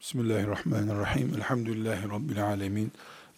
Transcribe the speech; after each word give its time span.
Bismillahirrahmanirrahim. 0.00 1.34
Elhamdülillahi 1.36 2.08
Rabbil 2.10 2.44
alemin. 2.44 2.92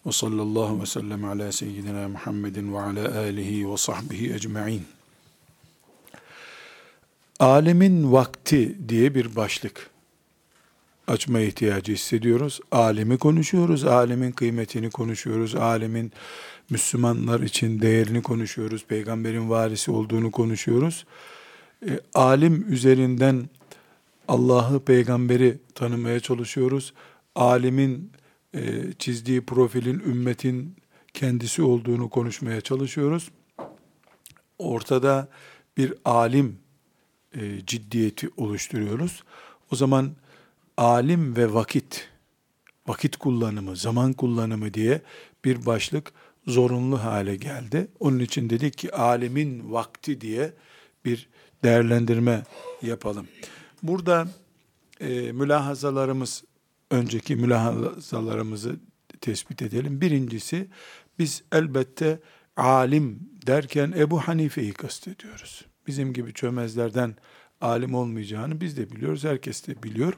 Ve 0.05 0.11
sallallahu 0.11 0.81
ve 0.81 0.85
sellem 0.85 1.25
ala 1.25 1.51
seyyidina 1.51 2.07
Muhammedin 2.09 2.73
ve 2.73 2.79
ala 2.79 3.17
alihi 3.17 3.71
ve 3.71 3.77
sahbihi 3.77 4.33
ecma'in. 4.33 4.83
Alemin 7.39 8.11
vakti 8.11 8.89
diye 8.89 9.15
bir 9.15 9.35
başlık 9.35 9.89
açma 11.07 11.39
ihtiyacı 11.39 11.91
hissediyoruz. 11.91 12.59
Alemi 12.71 13.17
konuşuyoruz, 13.17 13.85
alemin 13.85 14.31
kıymetini 14.31 14.89
konuşuyoruz, 14.89 15.55
alemin 15.55 16.11
Müslümanlar 16.69 17.39
için 17.39 17.81
değerini 17.81 18.21
konuşuyoruz, 18.21 18.85
peygamberin 18.85 19.49
varisi 19.49 19.91
olduğunu 19.91 20.31
konuşuyoruz. 20.31 21.05
E, 21.89 21.99
alim 22.13 22.65
üzerinden 22.73 23.49
Allah'ı, 24.27 24.79
peygamberi 24.79 25.57
tanımaya 25.75 26.19
çalışıyoruz. 26.19 26.93
Alimin 27.35 28.11
e, 28.53 28.93
çizdiği 28.99 29.41
profilin 29.41 29.99
ümmetin 29.99 30.75
kendisi 31.13 31.61
olduğunu 31.61 32.09
konuşmaya 32.09 32.61
çalışıyoruz. 32.61 33.31
Ortada 34.59 35.27
bir 35.77 35.93
alim 36.05 36.59
e, 37.35 37.65
ciddiyeti 37.65 38.29
oluşturuyoruz. 38.37 39.23
O 39.71 39.75
zaman 39.75 40.11
alim 40.77 41.35
ve 41.35 41.53
vakit, 41.53 42.09
vakit 42.87 43.17
kullanımı, 43.17 43.75
zaman 43.75 44.13
kullanımı 44.13 44.73
diye 44.73 45.01
bir 45.45 45.65
başlık 45.65 46.13
zorunlu 46.47 47.03
hale 47.03 47.35
geldi. 47.35 47.87
Onun 47.99 48.19
için 48.19 48.49
dedik 48.49 48.77
ki 48.77 48.95
alimin 48.95 49.71
vakti 49.71 50.21
diye 50.21 50.53
bir 51.05 51.29
değerlendirme 51.63 52.43
yapalım. 52.81 53.27
Burada 53.83 54.27
e, 54.99 55.31
mülahazalarımız, 55.31 56.43
önceki 56.91 57.35
mülahazalarımızı 57.35 58.75
tespit 59.21 59.61
edelim. 59.61 60.01
Birincisi, 60.01 60.67
biz 61.19 61.43
elbette 61.51 62.19
alim 62.57 63.19
derken 63.47 63.93
Ebu 63.97 64.19
Hanife'yi 64.19 64.73
kastediyoruz. 64.73 65.65
Bizim 65.87 66.13
gibi 66.13 66.33
çömezlerden 66.33 67.15
alim 67.61 67.95
olmayacağını 67.95 68.61
biz 68.61 68.77
de 68.77 68.91
biliyoruz, 68.91 69.23
herkes 69.23 69.67
de 69.67 69.83
biliyor. 69.83 70.13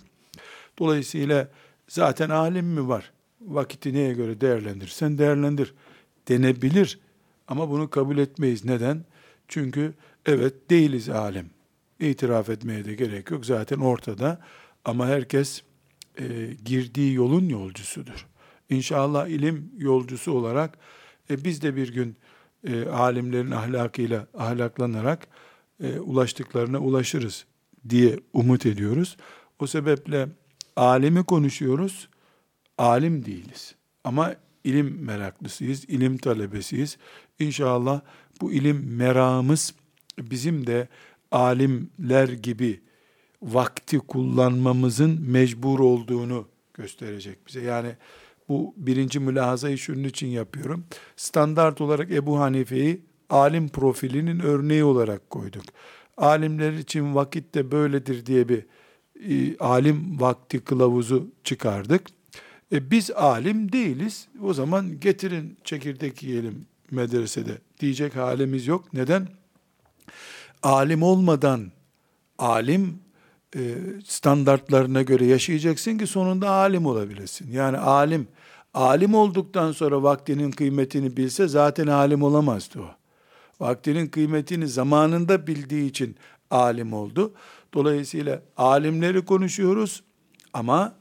Dolayısıyla 0.79 1.49
zaten 1.87 2.29
alim 2.29 2.65
mi 2.65 2.87
var? 2.87 3.11
Vakiti 3.41 3.93
neye 3.93 4.13
göre 4.13 4.41
değerlendirsen 4.41 5.17
değerlendir 5.17 5.73
denebilir. 6.27 6.99
Ama 7.47 7.69
bunu 7.69 7.89
kabul 7.89 8.17
etmeyiz. 8.17 8.65
Neden? 8.65 9.05
Çünkü 9.47 9.93
evet 10.25 10.69
değiliz 10.69 11.09
alim. 11.09 11.54
İtiraf 11.99 12.49
etmeye 12.49 12.85
de 12.85 12.95
gerek 12.95 13.31
yok. 13.31 13.45
Zaten 13.45 13.79
ortada. 13.79 14.41
Ama 14.85 15.07
herkes 15.07 15.61
e, 16.19 16.23
girdiği 16.65 17.13
yolun 17.13 17.49
yolcusudur. 17.49 18.27
İnşallah 18.69 19.27
ilim 19.27 19.71
yolcusu 19.77 20.31
olarak 20.31 20.77
e, 21.29 21.43
biz 21.43 21.61
de 21.61 21.75
bir 21.75 21.93
gün 21.93 22.17
e, 22.67 22.85
alimlerin 22.85 23.51
ahlakıyla 23.51 24.27
ahlaklanarak 24.37 25.27
e, 25.83 25.99
ulaştıklarına 25.99 26.79
ulaşırız 26.79 27.45
diye 27.89 28.19
umut 28.33 28.65
ediyoruz. 28.65 29.17
O 29.59 29.67
sebeple 29.67 30.27
alimi 30.75 31.23
konuşuyoruz, 31.23 32.09
alim 32.77 33.25
değiliz. 33.25 33.75
Ama 34.03 34.35
ilim 34.63 34.97
meraklısıyız, 35.01 35.85
ilim 35.85 36.17
talebesiyiz. 36.17 36.97
İnşallah 37.39 38.01
bu 38.41 38.53
ilim 38.53 38.95
meramız 38.95 39.73
bizim 40.19 40.67
de 40.67 40.87
alimler 41.35 42.29
gibi 42.29 42.79
vakti 43.41 43.99
kullanmamızın 43.99 45.21
mecbur 45.21 45.79
olduğunu 45.79 46.47
gösterecek 46.73 47.47
bize. 47.47 47.61
Yani 47.61 47.89
bu 48.49 48.73
birinci 48.77 49.19
mülahazayı 49.19 49.77
şunun 49.77 50.03
için 50.03 50.27
yapıyorum. 50.27 50.85
Standart 51.15 51.81
olarak 51.81 52.11
Ebu 52.11 52.39
Hanife'yi 52.39 53.01
alim 53.29 53.69
profilinin 53.69 54.39
örneği 54.39 54.83
olarak 54.83 55.29
koyduk. 55.29 55.63
Alimler 56.17 56.73
için 56.73 57.15
vakit 57.15 57.55
de 57.55 57.71
böyledir 57.71 58.25
diye 58.25 58.49
bir 58.49 58.65
e, 59.29 59.57
alim 59.57 60.19
vakti 60.19 60.59
kılavuzu 60.59 61.31
çıkardık. 61.43 62.01
E, 62.71 62.91
biz 62.91 63.11
alim 63.11 63.71
değiliz. 63.71 64.27
O 64.41 64.53
zaman 64.53 64.99
getirin 64.99 65.57
çekirdek 65.63 66.23
yiyelim 66.23 66.65
medresede 66.91 67.57
diyecek 67.79 68.15
halimiz 68.15 68.67
yok. 68.67 68.93
Neden? 68.93 69.27
Alim 70.65 71.03
olmadan 71.03 71.71
alim 72.37 72.99
e, 73.55 73.75
standartlarına 74.05 75.01
göre 75.01 75.25
yaşayacaksın 75.25 75.97
ki 75.97 76.07
sonunda 76.07 76.49
alim 76.49 76.85
olabilesin. 76.85 77.51
Yani 77.51 77.77
alim 77.77 78.27
alim 78.73 79.13
olduktan 79.13 79.71
sonra 79.71 80.03
vaktinin 80.03 80.51
kıymetini 80.51 81.17
bilse 81.17 81.47
zaten 81.47 81.87
alim 81.87 82.23
olamazdı 82.23 82.79
o. 82.79 82.89
Vaktinin 83.59 84.07
kıymetini 84.07 84.67
zamanında 84.67 85.47
bildiği 85.47 85.89
için 85.89 86.15
alim 86.51 86.93
oldu. 86.93 87.33
Dolayısıyla 87.73 88.41
alimleri 88.57 89.25
konuşuyoruz 89.25 90.03
ama 90.53 90.93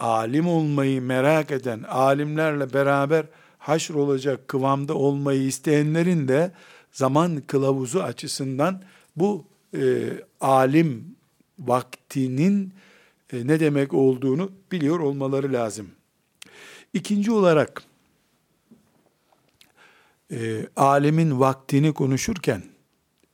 alim 0.00 0.48
olmayı 0.48 1.02
merak 1.02 1.50
eden, 1.50 1.82
alimlerle 1.82 2.72
beraber 2.72 3.26
haşr 3.58 3.94
olacak 3.94 4.48
kıvamda 4.48 4.94
olmayı 4.94 5.42
isteyenlerin 5.42 6.28
de 6.28 6.52
zaman 6.94 7.42
kılavuzu 7.46 8.00
açısından 8.00 8.82
bu 9.16 9.44
e, 9.76 10.10
alim 10.40 11.16
vaktinin 11.58 12.72
e, 13.32 13.46
ne 13.46 13.60
demek 13.60 13.94
olduğunu 13.94 14.52
biliyor 14.72 15.00
olmaları 15.00 15.52
lazım. 15.52 15.90
İkinci 16.92 17.32
olarak 17.32 17.82
e, 20.32 20.66
alemin 20.76 21.40
vaktini 21.40 21.94
konuşurken 21.94 22.62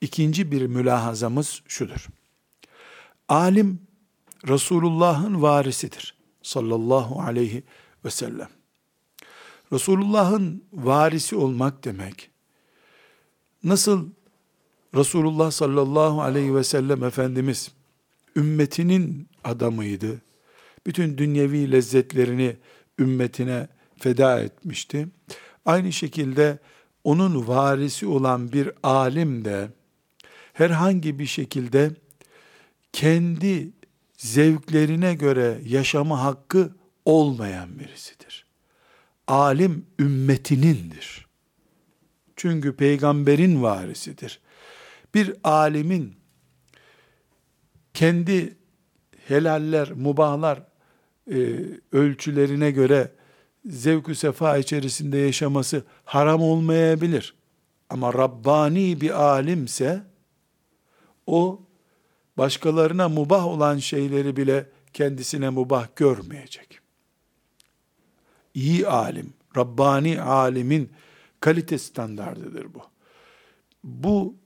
ikinci 0.01 0.53
bir 0.53 0.67
mülahazamız 0.67 1.63
şudur. 1.69 2.07
Alim 3.29 3.81
Resulullah'ın 4.49 5.43
varisidir 5.43 6.15
sallallahu 6.43 7.21
aleyhi 7.21 7.63
ve 8.05 8.11
sellem. 8.11 8.49
Resulullah'ın 9.73 10.65
varisi 10.73 11.37
olmak 11.37 11.85
demek, 11.85 12.30
Nasıl 13.65 14.09
Resulullah 14.95 15.51
sallallahu 15.51 16.23
aleyhi 16.23 16.55
ve 16.55 16.65
sellem 16.65 17.05
Efendimiz 17.05 17.73
ümmetinin 18.37 19.29
adamıydı. 19.45 20.23
Bütün 20.87 21.19
dünyevi 21.19 21.73
lezzetlerini 21.73 22.57
ümmetine 22.99 23.69
feda 23.99 24.41
etmişti. 24.41 25.09
Aynı 25.67 25.93
şekilde 25.93 26.59
onun 27.05 27.49
varisi 27.49 28.07
olan 28.07 28.53
bir 28.53 28.71
alim 28.83 29.45
de 29.45 29.69
herhangi 30.53 31.19
bir 31.19 31.27
şekilde 31.27 31.91
kendi 32.93 33.71
zevklerine 34.17 35.15
göre 35.15 35.61
yaşama 35.67 36.23
hakkı 36.23 36.75
olmayan 37.05 37.79
birisidir. 37.79 38.47
Alim 39.27 39.87
ümmetinindir. 39.99 41.30
Çünkü 42.41 42.77
peygamberin 42.77 43.63
varisidir. 43.63 44.41
Bir 45.15 45.35
alimin 45.45 46.15
kendi 47.95 48.57
helaller, 49.29 49.93
mubahlar 49.93 50.63
e, 51.31 51.57
ölçülerine 51.93 52.71
göre 52.71 53.13
zevk 53.65 54.17
sefa 54.17 54.59
içerisinde 54.59 55.19
yaşaması 55.19 55.85
haram 56.05 56.43
olmayabilir. 56.43 57.35
Ama 57.91 58.15
Rabbani 58.15 59.01
bir 59.01 59.23
alimse 59.23 60.03
o 61.27 61.63
başkalarına 62.39 63.09
mubah 63.09 63.47
olan 63.47 63.79
şeyleri 63.79 64.37
bile 64.37 64.67
kendisine 64.93 65.49
mubah 65.49 65.87
görmeyecek. 65.97 66.81
İyi 68.55 68.89
alim, 68.89 69.33
Rabbani 69.57 70.23
alimin 70.23 70.91
kalite 71.41 71.79
standardıdır 71.79 72.75
bu. 72.75 72.83
Bu 73.85 74.37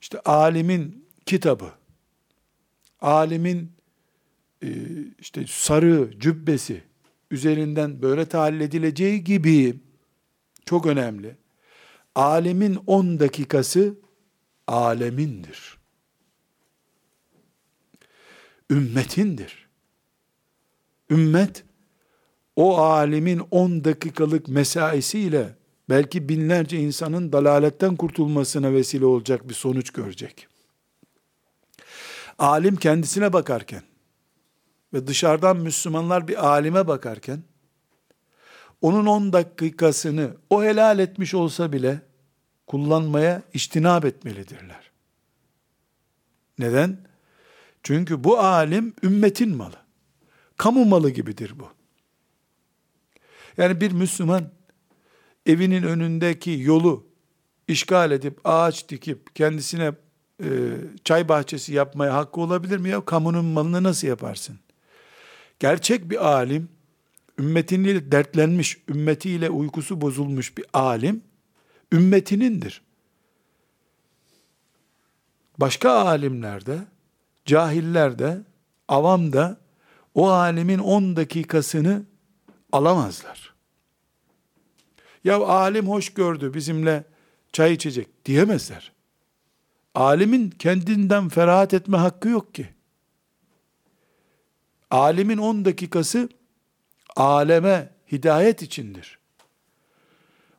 işte 0.00 0.20
alimin 0.20 1.06
kitabı, 1.26 1.72
alimin 3.00 3.72
e, 4.62 4.68
işte 5.18 5.44
sarı 5.48 6.10
cübbesi 6.18 6.82
üzerinden 7.30 8.02
böyle 8.02 8.26
tahlil 8.26 8.60
edileceği 8.60 9.24
gibi 9.24 9.80
çok 10.66 10.86
önemli. 10.86 11.36
Alemin 12.14 12.78
10 12.86 13.20
dakikası 13.20 13.94
alemindir. 14.66 15.78
Ümmetindir. 18.70 19.68
Ümmet 21.10 21.64
o 22.56 22.78
alimin 22.78 23.42
10 23.50 23.84
dakikalık 23.84 24.48
mesaisiyle 24.48 25.56
belki 25.88 26.28
binlerce 26.28 26.78
insanın 26.78 27.32
dalaletten 27.32 27.96
kurtulmasına 27.96 28.72
vesile 28.72 29.06
olacak 29.06 29.48
bir 29.48 29.54
sonuç 29.54 29.90
görecek. 29.90 30.48
Alim 32.38 32.76
kendisine 32.76 33.32
bakarken, 33.32 33.82
ve 34.92 35.06
dışarıdan 35.06 35.56
Müslümanlar 35.56 36.28
bir 36.28 36.46
alime 36.46 36.88
bakarken, 36.88 37.42
onun 38.82 39.06
10 39.06 39.32
dakikasını 39.32 40.36
o 40.50 40.64
helal 40.64 40.98
etmiş 40.98 41.34
olsa 41.34 41.72
bile 41.72 42.00
kullanmaya 42.66 43.42
iştinab 43.54 44.04
etmelidirler. 44.04 44.90
Neden? 46.58 46.98
Çünkü 47.82 48.24
bu 48.24 48.38
alim 48.38 48.94
ümmetin 49.02 49.56
malı. 49.56 49.76
Kamu 50.56 50.84
malı 50.84 51.10
gibidir 51.10 51.52
bu. 51.58 51.68
Yani 53.56 53.80
bir 53.80 53.92
Müslüman 53.92 54.50
evinin 55.46 55.82
önündeki 55.82 56.58
yolu 56.60 57.06
işgal 57.68 58.10
edip 58.10 58.40
ağaç 58.44 58.88
dikip 58.88 59.36
kendisine 59.36 59.92
e, 60.42 60.48
çay 61.04 61.28
bahçesi 61.28 61.74
yapmaya 61.74 62.14
hakkı 62.14 62.40
olabilir 62.40 62.78
mi 62.78 62.88
ya? 62.88 63.04
Kamunun 63.04 63.44
malını 63.44 63.82
nasıl 63.82 64.08
yaparsın? 64.08 64.58
Gerçek 65.58 66.10
bir 66.10 66.26
alim, 66.26 66.68
ümmetiyle 67.38 68.12
dertlenmiş, 68.12 68.78
ümmetiyle 68.88 69.50
uykusu 69.50 70.00
bozulmuş 70.00 70.58
bir 70.58 70.64
alim, 70.72 71.22
ümmetinindir. 71.92 72.82
Başka 75.58 75.90
alimlerde, 75.90 76.78
cahiller 77.44 78.18
avam 78.88 79.32
da 79.32 79.56
o 80.14 80.28
alimin 80.28 80.78
10 80.78 81.16
dakikasını 81.16 82.02
alamazlar. 82.72 83.55
Ya 85.26 85.36
alim 85.36 85.88
hoş 85.88 86.14
gördü 86.14 86.54
bizimle 86.54 87.04
çay 87.52 87.72
içecek 87.72 88.24
diyemezler. 88.24 88.92
Alimin 89.94 90.50
kendinden 90.50 91.28
ferahat 91.28 91.74
etme 91.74 91.96
hakkı 91.96 92.28
yok 92.28 92.54
ki. 92.54 92.68
Alimin 94.90 95.38
10 95.38 95.64
dakikası 95.64 96.28
aleme 97.16 97.90
hidayet 98.12 98.62
içindir. 98.62 99.18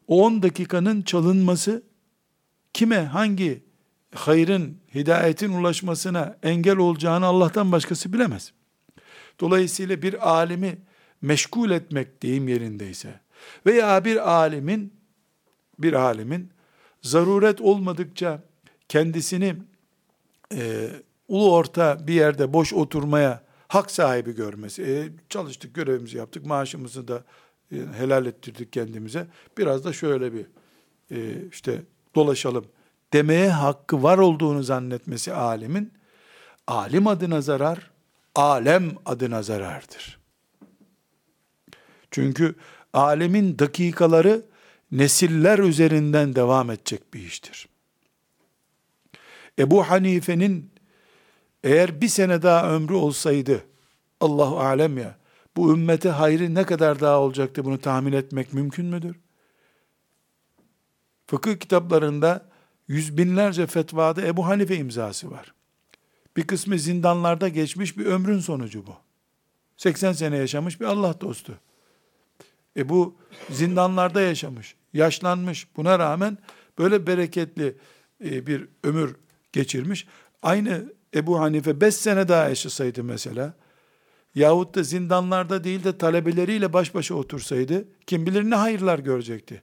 O 0.08 0.25
10 0.25 0.44
dakikanın 0.44 1.02
çalınması 1.02 1.84
kime 2.74 3.00
hangi 3.00 3.64
hayrın, 4.16 4.78
hidayetin 4.96 5.54
ulaşmasına 5.54 6.38
engel 6.44 6.78
olacağını 6.78 7.25
Allah'tan 7.25 7.72
başkası 7.72 8.14
bilemez. 8.14 8.54
Dolayısıyla 9.40 10.02
bir 10.02 10.30
alimi 10.30 10.78
meşgul 11.22 11.72
etmek 11.72 12.24
deyim 12.24 12.48
yerindeyse 12.48 13.26
veya 13.66 14.06
bir 14.06 14.31
alimin 14.31 14.94
bir 15.80 15.94
alimin 15.94 16.50
zaruret 17.01 17.62
olmadıkça 17.62 18.44
kendisini 18.89 19.56
e, 20.56 20.89
ulu 21.28 21.54
orta 21.54 22.07
bir 22.07 22.13
yerde 22.13 22.54
boş 22.54 22.74
oturmaya 22.74 23.44
hak 23.68 23.92
sahibi 23.92 24.36
görmesi. 24.36 24.84
E, 24.84 25.10
çalıştık, 25.30 25.75
görevimizi 25.75 26.18
yaptık, 26.18 26.45
maaşımızı 26.45 27.07
da 27.07 27.24
e, 27.72 27.75
helal 27.98 28.25
ettirdik 28.25 28.74
kendimize. 28.74 29.28
Biraz 29.57 29.83
da 29.83 29.94
şöyle 29.94 30.33
bir 30.33 30.45
e, 31.12 31.48
işte 31.51 31.81
dolaşalım 32.16 32.66
demeye 33.13 33.50
hakkı 33.50 34.04
var 34.04 34.18
olduğunu 34.18 34.63
zannetmesi 34.63 35.33
alimin, 35.33 35.94
alim 36.68 37.07
adına 37.07 37.42
zarar, 37.42 37.92
alem 38.36 38.92
adına 39.06 39.44
zarardır. 39.44 40.19
Çünkü 42.12 42.56
alemin 42.94 43.60
dakikaları 43.60 44.45
nesiller 44.92 45.60
üzerinden 45.60 46.36
devam 46.36 46.72
edecek 46.72 47.13
bir 47.13 47.19
iştir. 47.19 47.68
Ebu 49.60 49.84
Hanife'nin 49.84 50.72
eğer 51.63 52.01
bir 52.01 52.07
sene 52.07 52.42
daha 52.42 52.72
ömrü 52.72 52.94
olsaydı, 52.94 53.63
Allahu 54.19 54.60
alem 54.60 54.98
ya, 54.98 55.18
bu 55.57 55.74
ümmete 55.74 56.10
hayrı 56.10 56.56
ne 56.56 56.63
kadar 56.63 57.00
daha 57.00 57.19
olacaktı 57.19 57.66
bunu 57.66 57.81
tahmin 57.81 58.13
etmek 58.13 58.54
mümkün 58.54 58.86
müdür? 58.86 59.16
Fıkıh 61.28 61.60
kitaplarında 61.60 62.45
yüz 62.88 63.18
binlerce 63.18 63.68
fetvada 63.68 64.22
Ebu 64.22 64.48
Hanife 64.48 64.75
imzası 64.75 65.31
var. 65.31 65.54
Bir 66.38 66.48
kısmı 66.48 66.80
zindanlarda 66.80 67.48
geçmiş 67.48 67.98
bir 67.98 68.06
ömrün 68.06 68.40
sonucu 68.40 68.88
bu. 68.88 68.95
80 69.78 70.13
sene 70.13 70.38
yaşamış 70.38 70.81
bir 70.81 70.86
Allah 70.86 71.22
dostu. 71.22 71.60
E 72.77 72.89
bu 72.89 73.15
zindanlarda 73.50 74.21
yaşamış, 74.21 74.75
yaşlanmış. 74.94 75.68
Buna 75.77 76.00
rağmen 76.00 76.38
böyle 76.77 77.07
bereketli 77.07 77.75
e, 78.25 78.47
bir 78.47 78.68
ömür 78.83 79.15
geçirmiş. 79.53 80.07
Aynı 80.41 80.94
Ebu 81.15 81.39
Hanife 81.39 81.81
5 81.81 81.95
sene 81.95 82.27
daha 82.27 82.50
yaşasaydı 82.50 83.03
mesela, 83.03 83.53
yahut 84.35 84.75
da 84.75 84.83
zindanlarda 84.83 85.63
değil 85.63 85.83
de 85.83 85.97
talebeleriyle 85.97 86.74
baş 86.74 86.95
başa 86.95 87.15
otursaydı, 87.15 87.88
kim 88.07 88.25
bilir 88.25 88.44
ne 88.44 88.56
hayırlar 88.56 89.00
görecekti. 89.00 89.62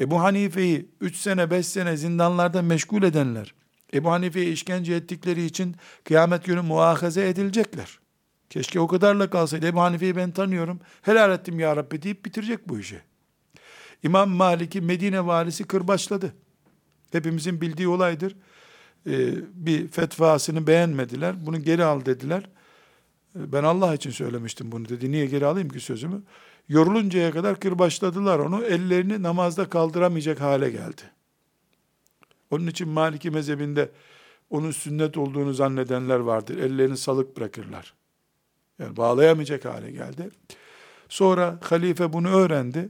Ebu 0.00 0.20
Hanife'yi 0.20 0.88
3 1.00 1.16
sene 1.16 1.50
5 1.50 1.66
sene 1.66 1.96
zindanlarda 1.96 2.62
meşgul 2.62 3.02
edenler, 3.02 3.54
Ebu 3.94 4.10
Hanife'ye 4.10 4.52
işkence 4.52 4.94
ettikleri 4.94 5.44
için 5.44 5.76
kıyamet 6.04 6.44
günü 6.44 6.60
muahaze 6.60 7.28
edilecekler. 7.28 7.98
Keşke 8.50 8.80
o 8.80 8.86
kadarla 8.86 9.30
kalsaydı. 9.30 9.66
Ebu 9.66 9.80
Hanife'yi 9.80 10.16
ben 10.16 10.30
tanıyorum. 10.30 10.80
Helal 11.02 11.32
ettim 11.32 11.60
ya 11.60 11.76
Rabbi 11.76 12.02
deyip 12.02 12.24
bitirecek 12.24 12.68
bu 12.68 12.78
işi. 12.78 13.00
İmam 14.02 14.30
Malik'i 14.30 14.80
Medine 14.80 15.26
valisi 15.26 15.64
kırbaçladı. 15.64 16.34
Hepimizin 17.12 17.60
bildiği 17.60 17.88
olaydır. 17.88 18.36
Ee, 19.06 19.34
bir 19.54 19.88
fetvasını 19.88 20.66
beğenmediler. 20.66 21.46
Bunu 21.46 21.62
geri 21.62 21.84
al 21.84 22.04
dediler. 22.04 22.42
Ee, 23.36 23.52
ben 23.52 23.64
Allah 23.64 23.94
için 23.94 24.10
söylemiştim 24.10 24.72
bunu 24.72 24.88
dedi. 24.88 25.10
Niye 25.10 25.26
geri 25.26 25.46
alayım 25.46 25.68
ki 25.68 25.80
sözümü? 25.80 26.22
Yoruluncaya 26.68 27.30
kadar 27.30 27.60
kırbaçladılar 27.60 28.38
onu. 28.38 28.64
Ellerini 28.64 29.22
namazda 29.22 29.68
kaldıramayacak 29.68 30.40
hale 30.40 30.70
geldi. 30.70 31.02
Onun 32.50 32.66
için 32.66 32.88
Maliki 32.88 33.30
mezhebinde 33.30 33.90
onun 34.50 34.70
sünnet 34.70 35.16
olduğunu 35.16 35.54
zannedenler 35.54 36.18
vardır. 36.18 36.58
Ellerini 36.58 36.96
salık 36.96 37.36
bırakırlar. 37.36 37.94
Yani 38.78 38.96
bağlayamayacak 38.96 39.64
hale 39.64 39.90
geldi. 39.90 40.30
Sonra 41.08 41.58
halife 41.62 42.12
bunu 42.12 42.28
öğrendi. 42.28 42.88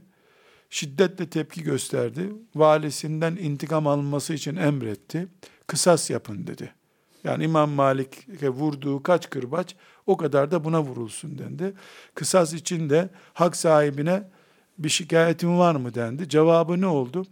Şiddetle 0.69 1.29
tepki 1.29 1.63
gösterdi. 1.63 2.29
Valisinden 2.55 3.35
intikam 3.35 3.87
alınması 3.87 4.33
için 4.33 4.55
emretti. 4.55 5.27
Kısas 5.67 6.09
yapın 6.09 6.47
dedi. 6.47 6.73
Yani 7.23 7.43
İmam 7.43 7.69
Malik'e 7.69 8.49
vurduğu 8.49 9.03
kaç 9.03 9.29
kırbaç 9.29 9.75
o 10.07 10.17
kadar 10.17 10.51
da 10.51 10.63
buna 10.63 10.83
vurulsun 10.83 11.37
dendi. 11.37 11.73
Kısas 12.15 12.53
için 12.53 12.89
de 12.89 13.09
hak 13.33 13.55
sahibine 13.55 14.23
bir 14.77 14.89
şikayetin 14.89 15.59
var 15.59 15.75
mı 15.75 15.95
dendi. 15.95 16.29
Cevabı 16.29 16.81
ne 16.81 16.87
oldu? 16.87 17.25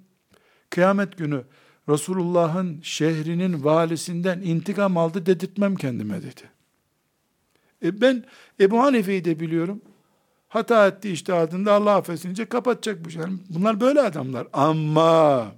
Kıyamet 0.70 1.18
günü 1.18 1.44
Resulullah'ın 1.90 2.82
şehrinin 2.82 3.64
valisinden 3.64 4.42
intikam 4.42 4.98
aldı 4.98 5.26
dedirtmem 5.26 5.76
kendime 5.76 6.22
dedi. 6.22 6.57
E 7.84 8.02
ben 8.02 8.24
Ebu 8.60 8.80
Hanife'yi 8.80 9.26
de 9.26 9.40
biliyorum. 9.40 9.82
Hata 10.48 10.88
etti 10.88 11.10
iştihadında 11.10 11.74
Allah 11.74 11.96
affetsince 11.96 12.46
kapatacak 12.46 13.06
bu 13.06 13.10
şey. 13.10 13.22
Yani 13.22 13.38
bunlar 13.50 13.82
böyle 13.82 14.02
adamlar. 14.02 14.48
Ama 14.54 15.52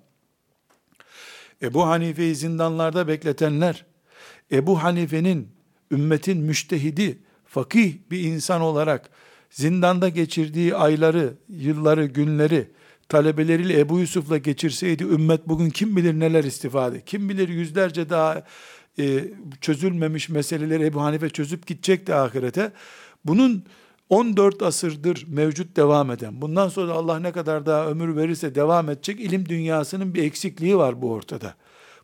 Ebu 1.61 1.87
Hanife'yi 1.87 2.35
zindanlarda 2.35 3.07
bekletenler, 3.07 3.85
Ebu 4.51 4.83
Hanife'nin 4.83 5.47
ümmetin 5.91 6.37
müştehidi, 6.37 7.19
fakih 7.45 7.97
bir 8.11 8.23
insan 8.23 8.61
olarak 8.61 9.09
zindanda 9.49 10.09
geçirdiği 10.09 10.75
ayları, 10.75 11.33
yılları, 11.49 12.05
günleri 12.05 12.67
talebeleriyle 13.09 13.79
Ebu 13.79 13.99
Yusuf'la 13.99 14.37
geçirseydi 14.37 15.03
ümmet 15.03 15.47
bugün 15.47 15.69
kim 15.69 15.95
bilir 15.95 16.19
neler 16.19 16.43
istifade, 16.43 17.01
kim 17.01 17.29
bilir 17.29 17.49
yüzlerce 17.49 18.09
daha 18.09 18.43
e, 18.99 19.25
çözülmemiş 19.61 20.29
meseleleri 20.29 20.85
Ebu 20.85 21.01
Hanife 21.01 21.29
çözüp 21.29 21.67
gidecekti 21.67 22.15
ahirete. 22.15 22.71
Bunun 23.25 23.63
14 24.09 24.61
asırdır 24.61 25.25
mevcut 25.27 25.75
devam 25.75 26.11
eden, 26.11 26.41
bundan 26.41 26.69
sonra 26.69 26.91
Allah 26.91 27.19
ne 27.19 27.31
kadar 27.31 27.65
daha 27.65 27.87
ömür 27.87 28.15
verirse 28.15 28.55
devam 28.55 28.89
edecek 28.89 29.19
ilim 29.19 29.49
dünyasının 29.49 30.13
bir 30.13 30.23
eksikliği 30.23 30.77
var 30.77 31.01
bu 31.01 31.11
ortada. 31.11 31.55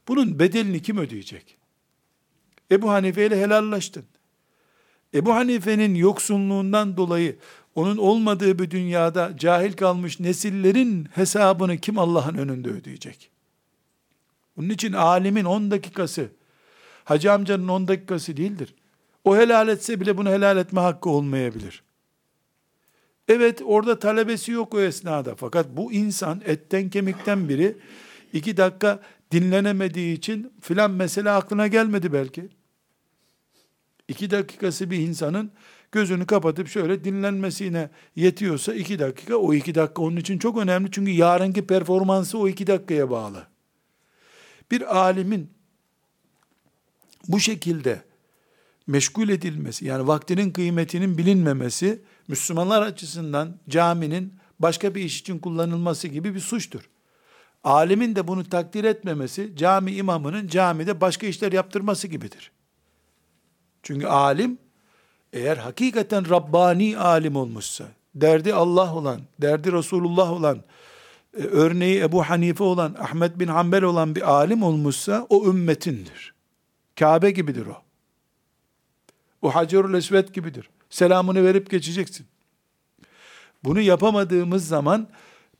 Bunun 0.08 0.40
bedelini 0.40 0.82
kim 0.82 0.98
ödeyecek? 0.98 1.58
Ebu 2.72 2.90
Hanife 2.90 3.26
ile 3.26 3.42
helallaştın. 3.42 4.04
Ebu 5.14 5.34
Hanife'nin 5.34 5.96
yoksunluğundan 5.96 6.98
dolayı 6.98 7.38
onun 7.76 7.98
olmadığı 7.98 8.60
bir 8.60 8.72
dünyada 8.72 9.38
cahil 9.38 9.74
kalmış 9.74 10.20
nesillerin 10.20 11.08
hesabını 11.12 11.78
kim 11.78 12.00
Allah'ın 12.00 12.36
önünde 12.36 12.70
ödeyecek? 12.70 13.30
Bunun 14.58 14.70
için 14.70 14.94
alimin 14.94 15.46
10 15.46 15.72
dakikası, 15.72 16.30
hacı 17.06 17.32
amcanın 17.32 17.68
10 17.68 17.88
dakikası 17.88 18.38
değildir. 18.38 18.76
O 19.24 19.38
helal 19.38 19.68
etse 19.68 20.00
bile 20.00 20.18
bunu 20.18 20.30
helal 20.30 20.58
etme 20.58 20.82
hakkı 20.82 21.10
olmayabilir. 21.10 21.84
Evet 23.28 23.62
orada 23.66 24.00
talebesi 24.00 24.52
yok 24.52 24.74
o 24.74 24.80
esnada. 24.82 25.36
Fakat 25.36 25.78
bu 25.78 25.94
insan 25.94 26.42
etten 26.46 26.90
kemikten 26.90 27.50
biri 27.50 27.78
iki 28.34 28.58
dakika 28.58 29.00
dinlenemediği 29.32 30.18
için 30.18 30.54
filan 30.62 30.92
mesele 30.92 31.32
aklına 31.32 31.68
gelmedi 31.68 32.14
belki. 32.14 32.50
İki 34.08 34.32
dakikası 34.32 34.92
bir 34.92 34.98
insanın 34.98 35.52
gözünü 35.92 36.26
kapatıp 36.26 36.68
şöyle 36.68 37.04
dinlenmesine 37.04 37.90
yetiyorsa 38.16 38.74
iki 38.74 39.00
dakika, 39.00 39.36
o 39.36 39.54
iki 39.54 39.76
dakika 39.76 40.02
onun 40.02 40.18
için 40.18 40.40
çok 40.40 40.58
önemli. 40.58 40.92
Çünkü 40.92 41.12
yarınki 41.12 41.68
performansı 41.68 42.38
o 42.38 42.48
iki 42.48 42.68
dakikaya 42.68 43.10
bağlı. 43.10 43.48
Bir 44.72 44.98
alimin 44.98 45.55
bu 47.28 47.40
şekilde 47.40 48.02
meşgul 48.88 49.30
edilmesi, 49.30 49.86
yani 49.86 50.08
vaktinin 50.08 50.52
kıymetinin 50.52 51.18
bilinmemesi, 51.18 52.02
Müslümanlar 52.28 52.82
açısından 52.82 53.58
caminin 53.70 54.34
başka 54.60 54.96
bir 54.96 55.04
iş 55.04 55.20
için 55.20 55.40
kullanılması 55.40 56.08
gibi 56.08 56.36
bir 56.36 56.40
suçtur. 56.40 56.90
Alimin 57.64 58.16
de 58.16 58.28
bunu 58.28 58.44
takdir 58.50 58.84
etmemesi, 58.84 59.54
cami 59.58 59.92
imamının 59.92 60.48
camide 60.48 61.02
başka 61.02 61.28
işler 61.28 61.52
yaptırması 61.52 62.08
gibidir. 62.08 62.52
Çünkü 63.84 64.08
alim, 64.08 64.58
eğer 65.34 65.58
hakikaten 65.58 66.30
Rabbani 66.30 66.98
alim 66.98 67.36
olmuşsa, 67.36 67.86
derdi 68.16 68.54
Allah 68.54 68.96
olan, 68.96 69.22
derdi 69.42 69.72
Resulullah 69.72 70.32
olan, 70.32 70.64
e, 71.38 71.42
örneği 71.44 72.02
Ebu 72.02 72.24
Hanife 72.24 72.64
olan, 72.64 72.96
Ahmet 73.00 73.40
bin 73.40 73.48
Hanbel 73.48 73.84
olan 73.84 74.16
bir 74.16 74.32
alim 74.32 74.64
olmuşsa, 74.64 75.28
o 75.30 75.48
ümmetindir. 75.50 76.35
Kabe 77.00 77.32
gibidir 77.32 77.66
o. 77.66 77.82
O 79.42 79.56
Hacerül 79.56 79.94
Esved 79.94 80.30
gibidir. 80.30 80.70
Selamını 80.90 81.44
verip 81.44 81.70
geçeceksin. 81.70 82.26
Bunu 83.64 83.82
yapamadığımız 83.82 84.68
zaman 84.68 85.08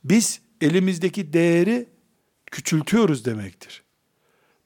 biz 0.04 0.40
elimizdeki 0.60 1.32
değeri 1.32 1.88
küçültüyoruz 2.46 3.24
demektir. 3.24 3.82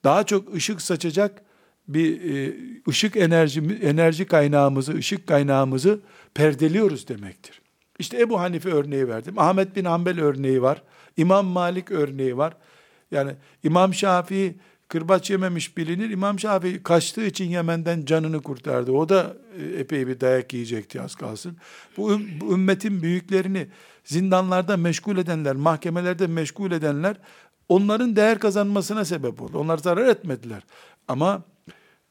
Daha 0.04 0.26
çok 0.26 0.54
ışık 0.54 0.82
saçacak 0.82 1.42
bir 1.88 2.34
e, 2.34 2.56
ışık 2.88 3.16
enerji 3.16 3.60
enerji 3.82 4.26
kaynağımızı, 4.26 4.94
ışık 4.94 5.26
kaynağımızı 5.26 6.00
perdeliyoruz 6.34 7.08
demektir. 7.08 7.60
İşte 7.98 8.20
Ebu 8.20 8.40
Hanife 8.40 8.70
örneği 8.70 9.08
verdim. 9.08 9.38
Ahmet 9.38 9.76
bin 9.76 9.84
Hanbel 9.84 10.20
örneği 10.20 10.62
var. 10.62 10.82
İmam 11.16 11.46
Malik 11.46 11.90
örneği 11.90 12.36
var. 12.36 12.56
Yani 13.10 13.32
İmam 13.62 13.94
Şafii 13.94 14.54
kırbaç 14.90 15.30
yememiş 15.30 15.76
bilinir. 15.76 16.10
İmam 16.10 16.38
Şafii 16.38 16.82
kaçtığı 16.82 17.26
için 17.26 17.44
Yemen'den 17.44 18.04
canını 18.04 18.42
kurtardı. 18.42 18.92
O 18.92 19.08
da 19.08 19.36
e, 19.58 19.80
epey 19.80 20.06
bir 20.06 20.20
dayak 20.20 20.52
yiyecekti 20.52 21.02
az 21.02 21.14
kalsın. 21.14 21.56
Bu, 21.96 22.20
bu 22.40 22.54
ümmetin 22.54 23.02
büyüklerini 23.02 23.66
zindanlarda 24.04 24.76
meşgul 24.76 25.18
edenler, 25.18 25.56
mahkemelerde 25.56 26.26
meşgul 26.26 26.72
edenler 26.72 27.16
onların 27.68 28.16
değer 28.16 28.38
kazanmasına 28.38 29.04
sebep 29.04 29.42
oldu. 29.42 29.58
Onlar 29.58 29.78
zarar 29.78 30.06
etmediler. 30.06 30.62
Ama 31.08 31.42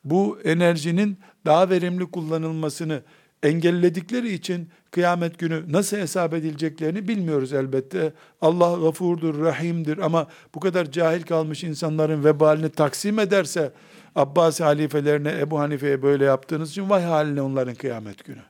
bu 0.03 0.39
enerjinin 0.43 1.19
daha 1.45 1.69
verimli 1.69 2.11
kullanılmasını 2.11 3.03
engelledikleri 3.43 4.33
için 4.33 4.69
kıyamet 4.91 5.39
günü 5.39 5.71
nasıl 5.71 5.97
hesap 5.97 6.33
edileceklerini 6.33 7.07
bilmiyoruz 7.07 7.53
elbette. 7.53 8.13
Allah 8.41 8.79
gafurdur, 8.79 9.41
rahimdir 9.41 9.97
ama 9.97 10.27
bu 10.55 10.59
kadar 10.59 10.91
cahil 10.91 11.21
kalmış 11.21 11.63
insanların 11.63 12.23
vebalini 12.23 12.69
taksim 12.69 13.19
ederse 13.19 13.71
Abbas 14.15 14.59
halifelerine 14.59 15.31
Ebu 15.39 15.59
Hanife'ye 15.59 16.01
böyle 16.01 16.25
yaptığınız 16.25 16.71
için 16.71 16.89
vay 16.89 17.03
haline 17.03 17.41
onların 17.41 17.75
kıyamet 17.75 18.25
günü. 18.25 18.41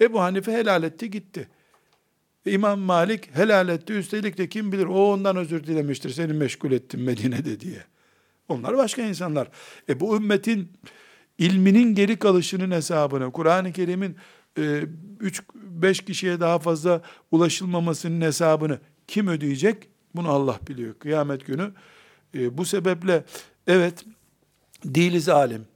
Ebu 0.00 0.20
Hanife 0.20 0.52
helal 0.52 0.82
etti 0.82 1.10
gitti. 1.10 1.48
İmam 2.46 2.80
Malik 2.80 3.36
helal 3.36 3.68
etti. 3.68 3.92
Üstelik 3.92 4.38
de 4.38 4.48
kim 4.48 4.72
bilir 4.72 4.86
o 4.86 5.12
ondan 5.12 5.36
özür 5.36 5.66
dilemiştir. 5.66 6.10
Seni 6.10 6.32
meşgul 6.32 6.72
ettim 6.72 7.04
Medine'de 7.04 7.60
diye. 7.60 7.84
Onlar 8.48 8.76
başka 8.76 9.02
insanlar. 9.02 9.48
E 9.88 10.00
bu 10.00 10.16
ümmetin 10.16 10.72
ilminin 11.38 11.94
geri 11.94 12.16
kalışının 12.16 12.70
hesabını, 12.70 13.32
Kur'an-ı 13.32 13.72
Kerim'in 13.72 14.16
3-5 14.56 16.02
e, 16.02 16.04
kişiye 16.04 16.40
daha 16.40 16.58
fazla 16.58 17.02
ulaşılmamasının 17.30 18.20
hesabını 18.20 18.78
kim 19.06 19.28
ödeyecek? 19.28 19.88
Bunu 20.14 20.28
Allah 20.28 20.58
biliyor. 20.68 20.94
Kıyamet 20.94 21.46
günü. 21.46 21.72
E, 22.34 22.58
bu 22.58 22.64
sebeple 22.64 23.24
evet 23.66 24.04
değiliz 24.84 25.28
alim. 25.28 25.66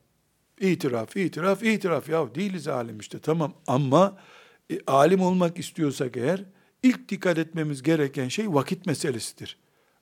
İtiraf, 0.61 1.17
itiraf, 1.17 1.63
itiraf. 1.63 2.09
Ya 2.09 2.35
değiliz 2.35 2.69
alim 2.69 2.99
işte 2.99 3.19
tamam 3.19 3.55
ama 3.67 4.17
e, 4.71 4.79
alim 4.87 5.21
olmak 5.21 5.59
istiyorsak 5.59 6.17
eğer 6.17 6.45
ilk 6.83 7.09
dikkat 7.09 7.39
etmemiz 7.39 7.83
gereken 7.83 8.29
şey 8.29 8.55
vakit 8.55 8.87
meselesidir. 8.87 9.59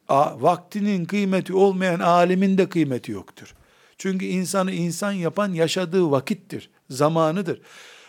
A, 0.08 0.42
vaktinin 0.42 1.04
kıymeti 1.04 1.54
olmayan 1.54 2.00
alimin 2.00 2.58
de 2.58 2.68
kıymeti 2.68 3.12
yoktur. 3.12 3.54
Çünkü 3.98 4.26
insanı 4.26 4.72
insan 4.72 5.12
yapan 5.12 5.52
yaşadığı 5.52 6.10
vakittir, 6.10 6.70
zamanıdır. 6.90 7.60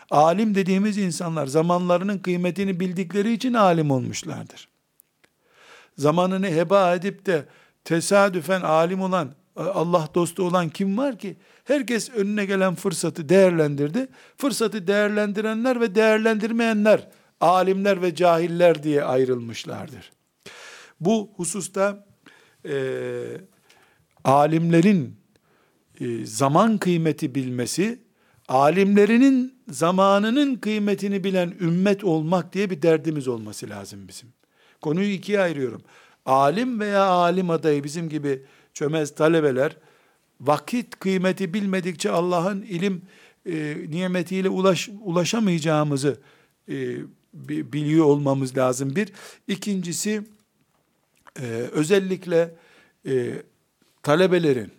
Alim 0.10 0.56
dediğimiz 0.56 0.98
insanlar 0.98 1.48
zamanlarının 1.48 2.18
kıymetini 2.18 2.80
bildikleri 2.80 3.34
için 3.34 3.54
alim 3.54 3.92
olmuşlardır. 3.92 4.68
Zamanını 5.98 6.48
heba 6.48 6.96
edip 6.96 7.26
de 7.26 7.46
tesadüfen 7.84 8.62
alim 8.62 9.02
olan, 9.02 9.32
Allah 9.56 10.10
dostu 10.16 10.44
olan 10.44 10.70
kim 10.70 10.98
var 10.98 11.20
ki? 11.20 11.38
Herkes 11.64 12.10
önüne 12.10 12.46
gelen 12.46 12.76
fırsatı 12.76 13.30
değerlendirdi. 13.30 14.08
Fırsatı 14.38 14.88
değerlendirenler 14.88 15.82
ve 15.82 15.96
değerlendirmeyenler, 15.96 17.08
alimler 17.42 18.02
ve 18.02 18.16
cahiller 18.16 18.84
diye 18.84 19.04
ayrılmışlardır. 19.04 20.12
Bu 21.00 21.32
hususta 21.36 22.06
e, 22.66 22.76
alimlerin 24.24 25.17
zaman 26.24 26.78
kıymeti 26.78 27.36
bilmesi, 27.36 28.00
alimlerinin 28.48 29.56
zamanının 29.70 30.56
kıymetini 30.56 31.24
bilen 31.24 31.54
ümmet 31.60 32.04
olmak 32.04 32.54
diye 32.54 32.70
bir 32.70 32.82
derdimiz 32.82 33.28
olması 33.28 33.70
lazım 33.70 34.08
bizim. 34.08 34.30
Konuyu 34.82 35.10
ikiye 35.10 35.40
ayırıyorum. 35.40 35.82
Alim 36.26 36.80
veya 36.80 37.04
alim 37.04 37.50
adayı 37.50 37.84
bizim 37.84 38.10
gibi 38.10 38.42
çömez 38.74 39.16
talebeler 39.16 39.78
vakit 40.42 41.00
kıymeti 41.00 41.54
bilmedikçe 41.54 42.10
Allah'ın 42.10 42.62
ilim 42.62 43.02
e, 43.46 43.78
nimetiyle 43.90 44.50
ulaş, 44.50 44.90
ulaşamayacağımızı 45.02 46.18
e, 46.70 46.98
biliyor 47.34 48.06
olmamız 48.06 48.58
lazım 48.58 48.96
bir. 48.96 49.14
İkincisi 49.48 50.24
e, 51.42 51.46
özellikle 51.72 52.56
e, 53.08 53.34
talebelerin, 54.04 54.72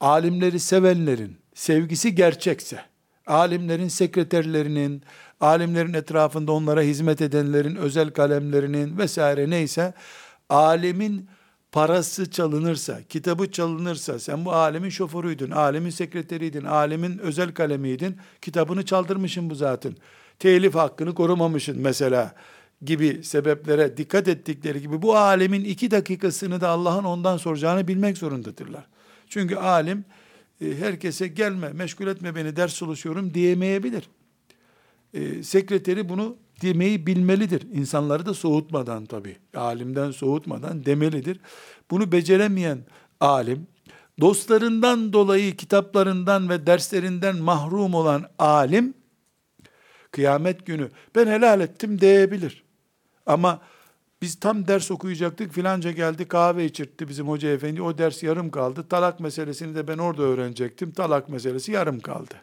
alimleri 0.00 0.60
sevenlerin 0.60 1.36
sevgisi 1.54 2.14
gerçekse, 2.14 2.80
alimlerin 3.26 3.88
sekreterlerinin, 3.88 5.02
alimlerin 5.40 5.94
etrafında 5.94 6.52
onlara 6.52 6.80
hizmet 6.80 7.20
edenlerin 7.20 7.76
özel 7.76 8.10
kalemlerinin 8.10 8.98
vesaire 8.98 9.50
neyse, 9.50 9.94
alimin 10.48 11.28
parası 11.72 12.30
çalınırsa, 12.30 13.02
kitabı 13.08 13.50
çalınırsa, 13.50 14.18
sen 14.18 14.44
bu 14.44 14.52
alemin 14.52 14.90
şoförüydün, 14.90 15.50
alemin 15.50 15.90
sekreteriydin, 15.90 16.64
alemin 16.64 17.18
özel 17.18 17.54
kalemiydin, 17.54 18.16
kitabını 18.42 18.84
çaldırmışsın 18.84 19.50
bu 19.50 19.54
zaten. 19.54 19.92
Telif 20.38 20.74
hakkını 20.74 21.14
korumamışsın 21.14 21.78
mesela 21.78 22.34
gibi 22.82 23.24
sebeplere 23.24 23.96
dikkat 23.96 24.28
ettikleri 24.28 24.80
gibi 24.80 25.02
bu 25.02 25.16
alemin 25.16 25.64
iki 25.64 25.90
dakikasını 25.90 26.60
da 26.60 26.68
Allah'ın 26.68 27.04
ondan 27.04 27.36
soracağını 27.36 27.88
bilmek 27.88 28.18
zorundadırlar. 28.18 28.86
Çünkü 29.30 29.56
alim 29.56 30.04
e, 30.60 30.74
herkese 30.74 31.28
gelme, 31.28 31.68
meşgul 31.68 32.06
etme 32.06 32.34
beni 32.34 32.56
ders 32.56 32.74
çalışıyorum 32.76 33.34
diyemeyebilir. 33.34 34.08
E, 35.14 35.42
sekreteri 35.42 36.08
bunu 36.08 36.36
demeyi 36.62 37.06
bilmelidir. 37.06 37.66
İnsanları 37.72 38.26
da 38.26 38.34
soğutmadan 38.34 39.06
tabii, 39.06 39.36
alimden 39.54 40.10
soğutmadan 40.10 40.84
demelidir. 40.84 41.40
Bunu 41.90 42.12
beceremeyen 42.12 42.78
alim, 43.20 43.66
dostlarından 44.20 45.12
dolayı 45.12 45.56
kitaplarından 45.56 46.48
ve 46.48 46.66
derslerinden 46.66 47.36
mahrum 47.36 47.94
olan 47.94 48.26
alim, 48.38 48.94
kıyamet 50.10 50.66
günü 50.66 50.90
ben 51.14 51.26
helal 51.26 51.60
ettim 51.60 52.00
diyebilir. 52.00 52.64
Ama 53.26 53.60
biz 54.22 54.40
tam 54.40 54.66
ders 54.66 54.90
okuyacaktık 54.90 55.52
filanca 55.52 55.90
geldi 55.90 56.28
kahve 56.28 56.64
içirtti 56.64 57.08
bizim 57.08 57.28
hoca 57.28 57.48
efendi 57.48 57.82
o 57.82 57.98
ders 57.98 58.22
yarım 58.22 58.50
kaldı. 58.50 58.88
Talak 58.88 59.20
meselesini 59.20 59.74
de 59.74 59.88
ben 59.88 59.98
orada 59.98 60.22
öğrenecektim. 60.22 60.90
Talak 60.90 61.28
meselesi 61.28 61.72
yarım 61.72 62.00
kaldı. 62.00 62.34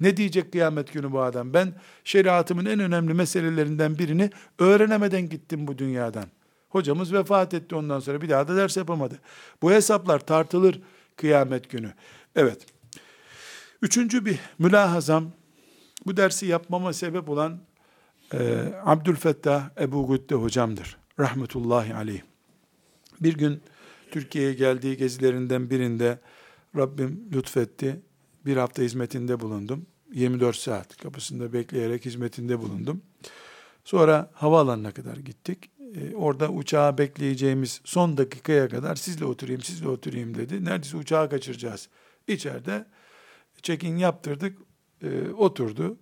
Ne 0.00 0.16
diyecek 0.16 0.52
kıyamet 0.52 0.92
günü 0.92 1.12
bu 1.12 1.20
adam? 1.20 1.54
Ben 1.54 1.74
şeriatımın 2.04 2.66
en 2.66 2.80
önemli 2.80 3.14
meselelerinden 3.14 3.98
birini 3.98 4.30
öğrenemeden 4.58 5.28
gittim 5.28 5.66
bu 5.66 5.78
dünyadan. 5.78 6.24
Hocamız 6.68 7.12
vefat 7.12 7.54
etti 7.54 7.74
ondan 7.74 8.00
sonra 8.00 8.22
bir 8.22 8.28
daha 8.28 8.48
da 8.48 8.56
ders 8.56 8.76
yapamadı. 8.76 9.18
Bu 9.62 9.70
hesaplar 9.70 10.18
tartılır 10.18 10.80
kıyamet 11.16 11.70
günü. 11.70 11.92
Evet. 12.36 12.66
Üçüncü 13.82 14.24
bir 14.24 14.38
mülahazam, 14.58 15.32
bu 16.06 16.16
dersi 16.16 16.46
yapmama 16.46 16.92
sebep 16.92 17.28
olan 17.28 17.60
e, 18.38 18.72
Abdülfettah 18.84 19.70
Ebu 19.80 20.08
Gütte 20.08 20.34
hocamdır. 20.34 20.96
Rahmetullahi 21.20 21.94
aleyh. 21.94 22.22
Bir 23.20 23.34
gün 23.34 23.60
Türkiye'ye 24.10 24.54
geldiği 24.54 24.96
gezilerinden 24.96 25.70
birinde 25.70 26.18
Rabbim 26.76 27.28
lütfetti. 27.32 28.00
Bir 28.46 28.56
hafta 28.56 28.82
hizmetinde 28.82 29.40
bulundum. 29.40 29.86
24 30.12 30.56
saat 30.56 30.96
kapısında 30.96 31.52
bekleyerek 31.52 32.04
hizmetinde 32.04 32.60
bulundum. 32.60 33.02
Sonra 33.84 34.30
havaalanına 34.34 34.90
kadar 34.90 35.16
gittik. 35.16 35.70
Ee, 35.94 36.14
orada 36.14 36.48
uçağı 36.48 36.98
bekleyeceğimiz 36.98 37.80
son 37.84 38.16
dakikaya 38.16 38.68
kadar 38.68 38.96
sizle 38.96 39.24
oturayım, 39.24 39.60
sizle 39.62 39.88
oturayım 39.88 40.34
dedi. 40.34 40.64
Neredeyse 40.64 40.96
uçağı 40.96 41.30
kaçıracağız. 41.30 41.88
İçeride 42.28 42.86
check-in 43.62 43.96
yaptırdık, 43.96 44.58
e, 45.02 45.30
oturdu. 45.30 45.98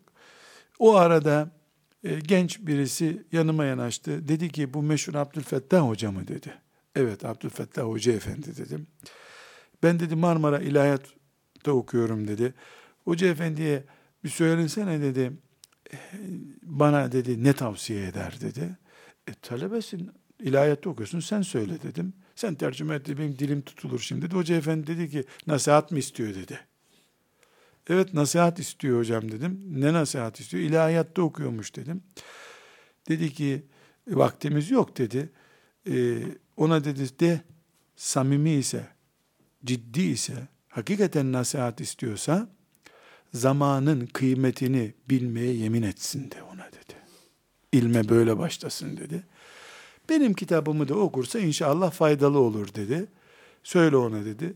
O 0.79 0.97
arada 0.97 1.51
e, 2.05 2.19
genç 2.21 2.61
birisi 2.61 3.23
yanıma 3.33 3.65
yanaştı. 3.65 4.29
Dedi 4.29 4.49
ki 4.49 4.75
bu 4.75 4.83
meşhur 4.83 5.15
Abdülfettah 5.15 5.89
Hoca 5.89 6.11
mı 6.11 6.29
dedi. 6.29 6.55
Evet 6.97 7.25
Abdülfettah 7.25 7.83
Hoca 7.83 8.13
Efendi 8.13 8.57
dedim. 8.57 8.87
Ben 9.83 10.01
dedi 10.01 10.17
Marmara 10.17 10.61
İlahiyat'ta 10.61 11.73
okuyorum 11.73 12.29
dedi. 12.29 12.55
Hoca 13.05 13.27
Efendi'ye 13.27 13.85
bir 14.25 14.29
söylensene 14.29 15.01
dedi. 15.01 15.33
E, 15.93 15.97
bana 16.63 17.13
dedi 17.13 17.45
ne 17.45 17.53
tavsiye 17.53 18.07
eder 18.07 18.39
dedi. 18.41 18.79
E, 19.29 19.35
talebesin, 19.35 20.11
ilahiyatta 20.41 20.91
okuyorsun, 20.91 21.21
sen 21.21 21.43
söyle 21.43 21.83
dedim. 21.83 22.13
Sen 22.35 22.55
tercüme 22.55 22.95
et, 22.95 23.09
benim 23.09 23.39
dilim 23.39 23.63
tutulur 23.63 24.01
şimdi. 24.01 24.35
Hoca 24.35 24.57
efendi 24.57 24.87
dedi 24.87 25.11
ki, 25.11 25.25
nasihat 25.47 25.93
mı 25.93 25.99
istiyor 25.99 26.35
dedi. 26.35 26.61
Evet 27.91 28.15
nasihat 28.15 28.59
istiyor 28.59 28.99
hocam 28.99 29.33
dedim. 29.33 29.61
Ne 29.71 29.93
nasihat 29.93 30.41
istiyor? 30.41 30.63
İlahiyatta 30.63 31.23
okuyormuş 31.23 31.77
dedim. 31.77 32.03
Dedi 33.09 33.33
ki, 33.33 33.63
vaktimiz 34.09 34.71
yok 34.71 34.99
dedi. 34.99 35.31
E, 35.91 36.23
ona 36.57 36.85
dedi 36.85 37.19
de, 37.19 37.41
samimi 37.97 38.51
ise, 38.51 38.87
ciddi 39.65 40.03
ise, 40.03 40.49
hakikaten 40.69 41.33
nasihat 41.33 41.81
istiyorsa, 41.81 42.49
zamanın 43.35 44.07
kıymetini 44.07 44.95
bilmeye 45.11 45.53
yemin 45.53 45.83
etsin 45.83 46.31
de 46.31 46.43
ona 46.43 46.67
dedi. 46.67 46.97
İlme 47.73 48.09
böyle 48.09 48.39
başlasın 48.39 48.97
dedi. 48.97 49.25
Benim 50.09 50.35
kitabımı 50.35 50.89
da 50.89 50.95
okursa 50.95 51.39
inşallah 51.39 51.91
faydalı 51.91 52.39
olur 52.39 52.75
dedi. 52.75 53.07
Söyle 53.63 53.97
ona 53.97 54.25
dedi. 54.25 54.55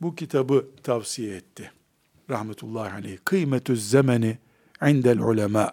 Bu 0.00 0.14
kitabı 0.14 0.68
tavsiye 0.82 1.36
etti. 1.36 1.72
Rahmetullahi 2.30 2.92
aleyh. 2.92 3.18
Kıymetü 3.24 3.76
zemeni 3.76 4.38
indel 4.86 5.18
ulema. 5.18 5.72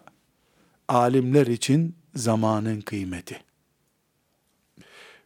Alimler 0.88 1.48
için 1.48 1.96
zamanın 2.16 2.82
kıymeti. 2.82 3.40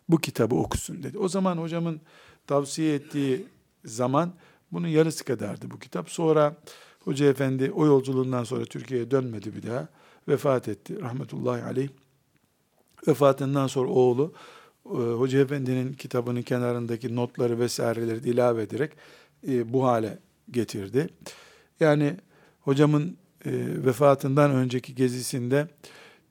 Bu 0.10 0.17
kitabı 0.17 0.55
okusun 0.55 1.03
dedi. 1.03 1.17
O 1.17 1.27
zaman 1.27 1.57
hocamın 1.57 2.01
tavsiye 2.48 2.96
ettiği 2.96 3.46
zaman 3.86 4.34
bunun 4.72 4.88
yarısı 4.88 5.25
kadardı 5.25 5.72
bu 5.72 5.79
kitap. 5.79 6.10
Sonra 6.10 6.55
Hoca 7.00 7.25
Efendi 7.25 7.72
o 7.72 7.86
yolculuğundan 7.86 8.43
sonra 8.43 8.65
Türkiye'ye 8.65 9.12
dönmedi 9.12 9.55
bir 9.55 9.63
daha. 9.63 9.88
Vefat 10.27 10.67
etti 10.67 11.01
rahmetullahi 11.01 11.63
aleyh. 11.63 11.89
Vefatından 13.07 13.67
sonra 13.67 13.89
oğlu 13.89 14.34
e, 14.86 14.98
Hoca 14.98 15.39
Efendi'nin 15.39 15.93
kitabının 15.93 16.41
kenarındaki 16.41 17.15
notları 17.15 17.60
vesaireleri 17.60 18.29
ilave 18.29 18.62
ederek 18.62 18.91
e, 19.48 19.74
bu 19.74 19.86
hale 19.86 20.19
getirdi. 20.51 21.09
Yani 21.79 22.17
hocamın 22.61 23.17
e, 23.45 23.51
vefatından 23.85 24.51
önceki 24.51 24.95
gezisinde 24.95 25.67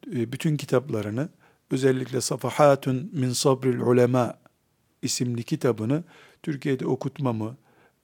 bütün 0.06 0.56
kitaplarını 0.56 1.28
özellikle 1.70 2.20
Safahatun 2.20 3.10
min 3.12 3.30
Sabril 3.30 3.80
Ulema 3.80 4.38
isimli 5.02 5.42
kitabını 5.42 6.04
Türkiye'de 6.42 6.86
okutmamı, 6.86 7.56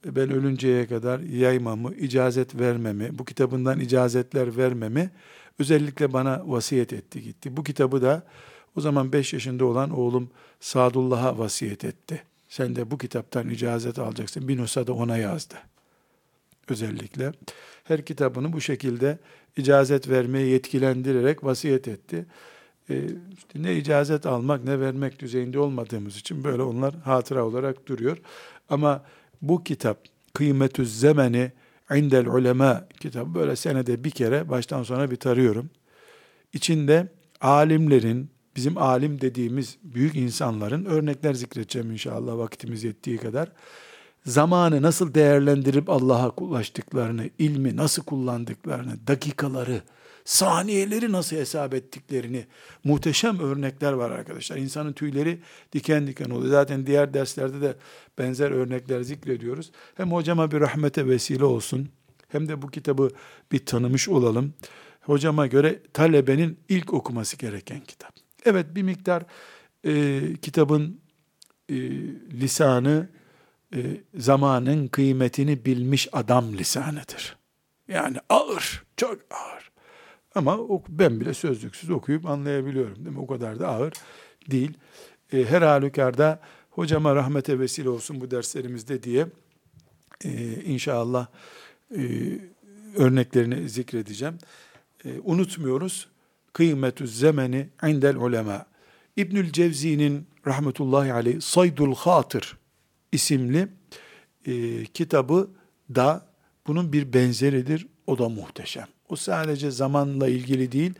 ben 0.05 0.31
ölünceye 0.31 0.87
kadar 0.87 1.19
yaymamı, 1.19 1.95
icazet 1.95 2.59
vermemi, 2.59 3.19
bu 3.19 3.25
kitabından 3.25 3.79
icazetler 3.79 4.57
vermemi 4.57 5.11
özellikle 5.59 6.13
bana 6.13 6.43
vasiyet 6.45 6.93
etti 6.93 7.21
gitti. 7.21 7.57
Bu 7.57 7.63
kitabı 7.63 8.01
da 8.01 8.23
o 8.75 8.81
zaman 8.81 9.13
5 9.13 9.33
yaşında 9.33 9.65
olan 9.65 9.89
oğlum 9.89 10.29
Sadullah'a 10.59 11.37
vasiyet 11.37 11.85
etti. 11.85 12.23
Sen 12.49 12.75
de 12.75 12.91
bu 12.91 12.97
kitaptan 12.97 13.49
icazet 13.49 13.99
alacaksın. 13.99 14.47
Bir 14.47 14.57
nusa 14.57 14.87
da 14.87 14.93
ona 14.93 15.17
yazdı. 15.17 15.55
Özellikle. 16.69 17.31
Her 17.83 18.05
kitabını 18.05 18.53
bu 18.53 18.61
şekilde 18.61 19.17
icazet 19.57 20.09
vermeye 20.09 20.47
yetkilendirerek 20.47 21.43
vasiyet 21.43 21.87
etti. 21.87 22.25
İşte 23.37 23.63
ne 23.63 23.75
icazet 23.75 24.25
almak 24.25 24.63
ne 24.63 24.79
vermek 24.79 25.19
düzeyinde 25.19 25.59
olmadığımız 25.59 26.17
için 26.17 26.43
böyle 26.43 26.61
onlar 26.61 26.95
hatıra 26.95 27.45
olarak 27.45 27.87
duruyor. 27.87 28.17
Ama 28.69 29.03
bu 29.41 29.63
kitap 29.63 29.97
Kıymetü 30.33 30.85
Zemeni 30.85 31.51
indel 31.95 32.27
ulema 32.27 32.87
kitabı 32.99 33.35
böyle 33.35 33.55
senede 33.55 34.03
bir 34.03 34.11
kere 34.11 34.49
baştan 34.49 34.83
sona 34.83 35.11
bir 35.11 35.15
tarıyorum. 35.15 35.69
İçinde 36.53 37.07
alimlerin, 37.41 38.29
bizim 38.55 38.77
alim 38.77 39.21
dediğimiz 39.21 39.77
büyük 39.83 40.15
insanların 40.15 40.85
örnekler 40.85 41.33
zikredeceğim 41.33 41.91
inşallah 41.91 42.37
vaktimiz 42.37 42.83
yettiği 42.83 43.17
kadar. 43.17 43.51
Zamanı 44.25 44.81
nasıl 44.81 45.13
değerlendirip 45.13 45.89
Allah'a 45.89 46.29
ulaştıklarını, 46.29 47.29
ilmi 47.39 47.75
nasıl 47.75 48.03
kullandıklarını, 48.03 49.07
dakikaları, 49.07 49.81
saniyeleri 50.25 51.11
nasıl 51.11 51.35
hesap 51.35 51.73
ettiklerini 51.73 52.45
muhteşem 52.83 53.39
örnekler 53.39 53.93
var 53.93 54.11
arkadaşlar. 54.11 54.57
İnsanın 54.57 54.93
tüyleri 54.93 55.39
diken 55.73 56.07
diken 56.07 56.29
oluyor. 56.29 56.51
Zaten 56.51 56.87
diğer 56.87 57.13
derslerde 57.13 57.61
de 57.61 57.75
benzer 58.17 58.51
örnekler 58.51 59.01
zikrediyoruz. 59.01 59.71
Hem 59.95 60.11
hocama 60.11 60.51
bir 60.51 60.59
rahmete 60.59 61.07
vesile 61.07 61.45
olsun 61.45 61.89
hem 62.27 62.47
de 62.47 62.61
bu 62.61 62.67
kitabı 62.67 63.09
bir 63.51 63.65
tanımış 63.65 64.09
olalım. 64.09 64.53
Hocama 65.01 65.47
göre 65.47 65.79
talebenin 65.93 66.59
ilk 66.69 66.93
okuması 66.93 67.37
gereken 67.37 67.79
kitap. 67.79 68.13
Evet 68.45 68.65
bir 68.75 68.83
miktar 68.83 69.23
e, 69.85 70.21
kitabın 70.41 70.99
e, 71.69 71.75
lisanı 72.41 73.09
e, 73.75 74.01
zamanın 74.15 74.87
kıymetini 74.87 75.65
bilmiş 75.65 76.07
adam 76.11 76.53
lisanıdır. 76.53 77.37
Yani 77.87 78.17
ağır, 78.29 78.83
çok 78.97 79.17
ağır. 79.31 79.71
Ama 80.35 80.59
ben 80.89 81.19
bile 81.19 81.33
sözlüksüz 81.33 81.89
okuyup 81.89 82.25
anlayabiliyorum. 82.25 82.95
Değil 82.95 83.15
mi? 83.15 83.19
O 83.19 83.27
kadar 83.27 83.59
da 83.59 83.67
ağır 83.67 83.93
değil. 84.51 84.73
E, 85.33 85.45
her 85.45 85.61
halükarda 85.61 86.39
hocama 86.69 87.15
rahmete 87.15 87.59
vesile 87.59 87.89
olsun 87.89 88.21
bu 88.21 88.31
derslerimizde 88.31 89.03
diye 89.03 89.27
e, 90.23 90.61
inşallah 90.63 91.27
örneklerini 92.95 93.69
zikredeceğim. 93.69 94.37
Unutmuyoruz. 95.23 96.07
Kıymetü 96.53 97.07
zemeni 97.07 97.69
indel 97.83 98.15
ulema. 98.15 98.65
İbnül 99.17 99.51
Cevzi'nin 99.51 100.27
rahmetullahi 100.47 101.13
aleyh 101.13 101.41
Saydul 101.41 101.95
Hatır 101.95 102.57
isimli 103.13 103.67
e, 104.45 104.85
kitabı 104.85 105.49
da 105.95 106.25
bunun 106.67 106.93
bir 106.93 107.13
benzeridir. 107.13 107.87
O 108.07 108.17
da 108.17 108.29
muhteşem. 108.29 108.87
O 109.09 109.15
sadece 109.15 109.71
zamanla 109.71 110.27
ilgili 110.27 110.71
değil. 110.71 110.93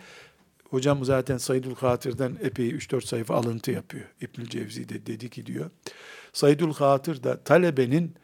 Hocam 0.69 1.06
zaten 1.06 1.38
Saydul 1.38 1.76
Hatır'dan 1.76 2.38
epey 2.43 2.69
3-4 2.69 3.06
sayfa 3.06 3.36
alıntı 3.36 3.71
yapıyor. 3.71 4.06
İbnül 4.21 4.49
Cevzi 4.49 4.89
de 4.89 5.06
dedi 5.06 5.30
ki 5.30 5.45
diyor. 5.45 5.69
Saydul 6.34 6.73
Hatır 6.73 7.23
da 7.23 7.43
talebenin 7.43 8.15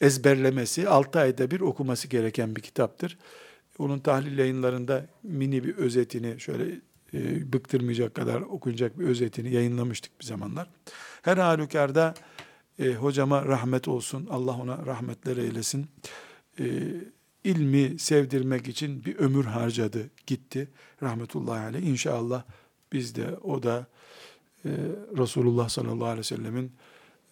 ezberlemesi, 0.00 0.88
6 0.88 1.18
ayda 1.20 1.50
bir 1.50 1.60
okuması 1.60 2.08
gereken 2.08 2.56
bir 2.56 2.60
kitaptır. 2.60 3.18
Onun 3.78 3.98
tahlil 3.98 4.38
yayınlarında 4.38 5.06
mini 5.22 5.64
bir 5.64 5.76
özetini 5.76 6.40
şöyle 6.40 6.64
e, 7.14 7.52
bıktırmayacak 7.52 8.14
kadar 8.14 8.40
okunacak 8.40 8.98
bir 8.98 9.04
özetini 9.04 9.54
yayınlamıştık 9.54 10.20
bir 10.20 10.24
zamanlar. 10.24 10.70
Her 11.22 11.36
halükarda 11.36 12.14
e, 12.78 12.92
hocama 12.94 13.44
rahmet 13.44 13.88
olsun. 13.88 14.26
Allah 14.30 14.52
ona 14.52 14.86
rahmetler 14.86 15.36
eylesin. 15.36 15.86
E, 16.60 16.64
ilmi 17.44 17.98
sevdirmek 17.98 18.68
için 18.68 19.04
bir 19.04 19.16
ömür 19.16 19.44
harcadı, 19.44 20.10
gitti. 20.26 20.68
Rahmetullahi 21.02 21.60
aleyh. 21.60 21.82
İnşallah 21.82 22.42
biz 22.92 23.14
de 23.14 23.36
o 23.42 23.62
da 23.62 23.86
e, 24.64 24.70
Resulullah 25.18 25.68
sallallahu 25.68 26.04
aleyhi 26.04 26.18
ve 26.18 26.22
sellemin 26.22 26.72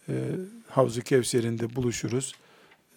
e, 0.09 0.13
Havzu 0.69 1.01
Kevser'inde 1.01 1.75
buluşuruz. 1.75 2.33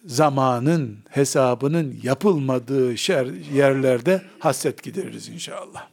Zamanın 0.05 0.97
hesabının 1.09 1.99
yapılmadığı 2.03 2.97
şer, 2.97 3.25
yerlerde 3.53 4.21
hasret 4.39 4.83
gideririz 4.83 5.29
inşallah. 5.29 5.87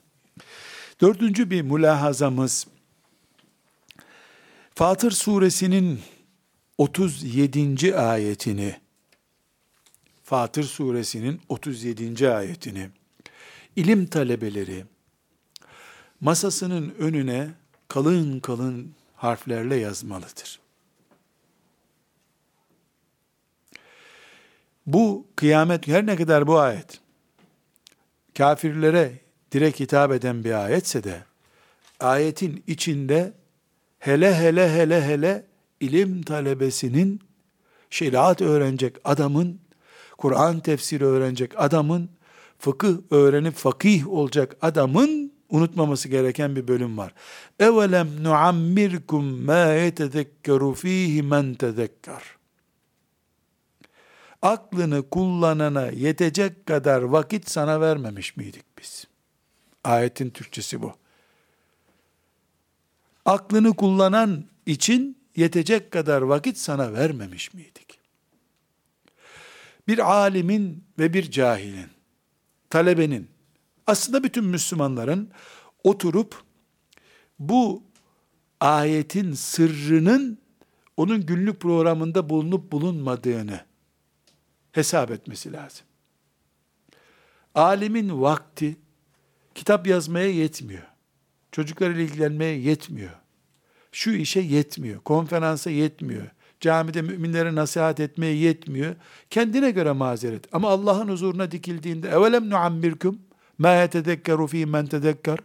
Dördüncü 1.00 1.50
bir 1.50 1.62
mülahazamız 1.62 2.66
Fatır 4.74 5.10
suresinin 5.10 6.00
37. 6.78 7.96
ayetini 7.96 8.80
Fatır 10.24 10.62
suresinin 10.62 11.40
37. 11.48 12.30
ayetini 12.30 12.90
ilim 13.76 14.06
talebeleri 14.06 14.84
masasının 16.20 16.94
önüne 16.98 17.50
kalın 17.88 18.40
kalın 18.40 18.94
harflerle 19.16 19.76
yazmalıdır. 19.76 20.60
Bu 24.86 25.26
kıyamet 25.36 25.88
her 25.88 26.06
ne 26.06 26.16
kadar 26.16 26.46
bu 26.46 26.58
ayet 26.58 27.00
kafirlere 28.38 29.12
direkt 29.52 29.80
hitap 29.80 30.12
eden 30.12 30.44
bir 30.44 30.64
ayetse 30.64 31.04
de 31.04 31.24
ayetin 32.00 32.64
içinde 32.66 33.32
hele 33.98 34.34
hele 34.34 34.72
hele 34.72 35.04
hele 35.04 35.53
ilim 35.84 36.22
talebesinin 36.22 37.20
şeriat 37.90 38.40
öğrenecek 38.40 38.96
adamın 39.04 39.60
Kur'an 40.18 40.60
tefsiri 40.60 41.04
öğrenecek 41.04 41.52
adamın 41.56 42.10
fıkıh 42.58 42.96
öğrenip 43.10 43.54
fakih 43.54 44.08
olacak 44.08 44.56
adamın 44.62 45.32
unutmaması 45.48 46.08
gereken 46.08 46.56
bir 46.56 46.68
bölüm 46.68 46.98
var. 46.98 47.12
Evelem 47.60 48.24
nuammirkum 48.24 49.44
ma 49.44 49.66
yetezekkeru 49.66 50.74
fihi 50.74 51.22
men 51.22 51.54
tezekker. 51.54 52.22
Aklını 54.42 55.10
kullanana 55.10 55.86
yetecek 55.86 56.66
kadar 56.66 57.02
vakit 57.02 57.50
sana 57.50 57.80
vermemiş 57.80 58.36
miydik 58.36 58.64
biz? 58.78 59.06
Ayetin 59.84 60.30
Türkçesi 60.30 60.82
bu. 60.82 60.92
Aklını 63.24 63.76
kullanan 63.76 64.44
için 64.66 65.23
yetecek 65.36 65.90
kadar 65.90 66.22
vakit 66.22 66.58
sana 66.58 66.92
vermemiş 66.92 67.54
miydik? 67.54 68.00
Bir 69.88 70.12
alimin 70.12 70.84
ve 70.98 71.12
bir 71.12 71.30
cahilin, 71.30 71.90
talebenin, 72.70 73.28
aslında 73.86 74.24
bütün 74.24 74.44
Müslümanların 74.44 75.30
oturup 75.84 76.42
bu 77.38 77.82
ayetin 78.60 79.32
sırrının 79.32 80.38
onun 80.96 81.26
günlük 81.26 81.60
programında 81.60 82.28
bulunup 82.28 82.72
bulunmadığını 82.72 83.64
hesap 84.72 85.10
etmesi 85.10 85.52
lazım. 85.52 85.86
Alimin 87.54 88.22
vakti 88.22 88.76
kitap 89.54 89.86
yazmaya 89.86 90.30
yetmiyor. 90.30 90.82
Çocuklarla 91.52 92.00
ilgilenmeye 92.00 92.58
yetmiyor. 92.58 93.23
Şu 93.94 94.10
işe 94.10 94.40
yetmiyor. 94.40 95.00
Konferansa 95.00 95.70
yetmiyor. 95.70 96.26
Camide 96.60 97.02
müminlere 97.02 97.54
nasihat 97.54 98.00
etmeye 98.00 98.34
yetmiyor. 98.34 98.94
Kendine 99.30 99.70
göre 99.70 99.92
mazeret. 99.92 100.54
Ama 100.54 100.68
Allah'ın 100.68 101.08
huzuruna 101.08 101.50
dikildiğinde 101.50 102.08
evelem 102.08 102.50
nuammirkum 102.50 103.18
ma 103.58 103.74
yetedekkeru 103.74 104.46
fi 104.46 104.66
men 104.66 104.86
tedekker 104.86 105.38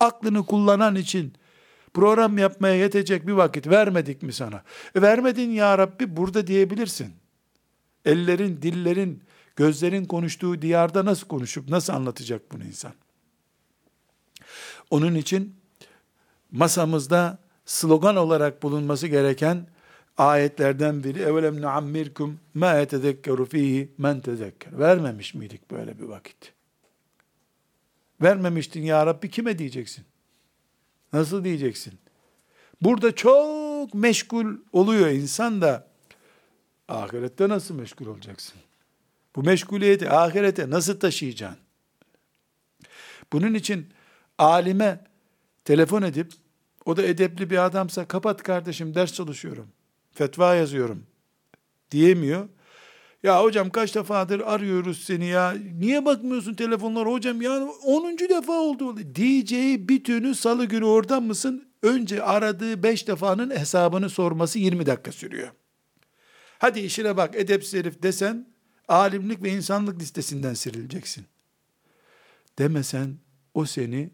aklını 0.00 0.46
kullanan 0.46 0.94
için 0.94 1.32
program 1.94 2.38
yapmaya 2.38 2.74
yetecek 2.74 3.26
bir 3.26 3.32
vakit 3.32 3.66
vermedik 3.66 4.22
mi 4.22 4.32
sana? 4.32 4.62
E 4.94 5.02
vermedin 5.02 5.50
ya 5.50 5.78
Rabbi 5.78 6.16
burada 6.16 6.46
diyebilirsin. 6.46 7.12
Ellerin, 8.04 8.62
dillerin, 8.62 9.22
gözlerin 9.56 10.04
konuştuğu 10.04 10.62
diyarda 10.62 11.04
nasıl 11.04 11.26
konuşup 11.26 11.68
nasıl 11.68 11.92
anlatacak 11.92 12.52
bunu 12.52 12.64
insan? 12.64 12.92
Onun 14.90 15.14
için 15.14 15.56
masamızda 16.52 17.43
slogan 17.66 18.16
olarak 18.16 18.62
bulunması 18.62 19.06
gereken 19.06 19.66
ayetlerden 20.18 21.04
biri 21.04 21.22
evelem 21.22 21.62
nuammirkum 21.62 22.40
ma 22.54 22.74
yetezekkeru 22.74 23.46
fihi 23.46 23.92
men 23.98 24.20
tezekker. 24.20 24.78
Vermemiş 24.78 25.34
miydik 25.34 25.70
böyle 25.70 25.98
bir 25.98 26.04
vakit? 26.04 26.52
Vermemiştin 28.22 28.82
ya 28.82 29.06
Rabbi 29.06 29.30
kime 29.30 29.58
diyeceksin? 29.58 30.04
Nasıl 31.12 31.44
diyeceksin? 31.44 31.94
Burada 32.82 33.14
çok 33.14 33.94
meşgul 33.94 34.56
oluyor 34.72 35.08
insan 35.08 35.62
da 35.62 35.86
ahirette 36.88 37.48
nasıl 37.48 37.74
meşgul 37.74 38.06
olacaksın? 38.06 38.60
Bu 39.36 39.42
meşguliyeti 39.42 40.10
ahirete 40.10 40.70
nasıl 40.70 41.00
taşıyacaksın? 41.00 41.58
Bunun 43.32 43.54
için 43.54 43.88
alime 44.38 45.04
telefon 45.64 46.02
edip 46.02 46.32
o 46.84 46.96
da 46.96 47.02
edepli 47.02 47.50
bir 47.50 47.64
adamsa 47.64 48.08
kapat 48.08 48.42
kardeşim 48.42 48.94
ders 48.94 49.12
çalışıyorum. 49.12 49.68
Fetva 50.12 50.54
yazıyorum 50.54 51.06
diyemiyor. 51.90 52.48
Ya 53.22 53.42
hocam 53.42 53.70
kaç 53.70 53.94
defadır 53.94 54.40
arıyoruz 54.40 55.04
seni 55.04 55.26
ya. 55.26 55.54
Niye 55.78 56.04
bakmıyorsun 56.04 56.54
telefonlara 56.54 57.10
hocam 57.10 57.42
ya 57.42 57.62
10. 57.84 58.18
defa 58.18 58.52
oldu. 58.52 59.14
Diyeceği 59.14 59.88
bütünü 59.88 60.34
salı 60.34 60.64
günü 60.64 60.84
oradan 60.84 61.22
mısın? 61.22 61.68
Önce 61.82 62.22
aradığı 62.22 62.82
5 62.82 63.08
defanın 63.08 63.50
hesabını 63.50 64.10
sorması 64.10 64.58
20 64.58 64.86
dakika 64.86 65.12
sürüyor. 65.12 65.48
Hadi 66.58 66.80
işine 66.80 67.16
bak 67.16 67.34
edepsiz 67.34 67.74
herif 67.74 68.02
desen 68.02 68.48
alimlik 68.88 69.42
ve 69.42 69.50
insanlık 69.50 70.00
listesinden 70.00 70.54
sirileceksin. 70.54 71.24
Demesen 72.58 73.18
o 73.54 73.64
seni 73.64 74.10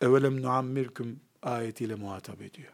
evelem 0.00 0.42
nuammirkum 0.42 1.20
ayetiyle 1.44 1.94
muhatap 1.94 2.42
ediyor. 2.42 2.72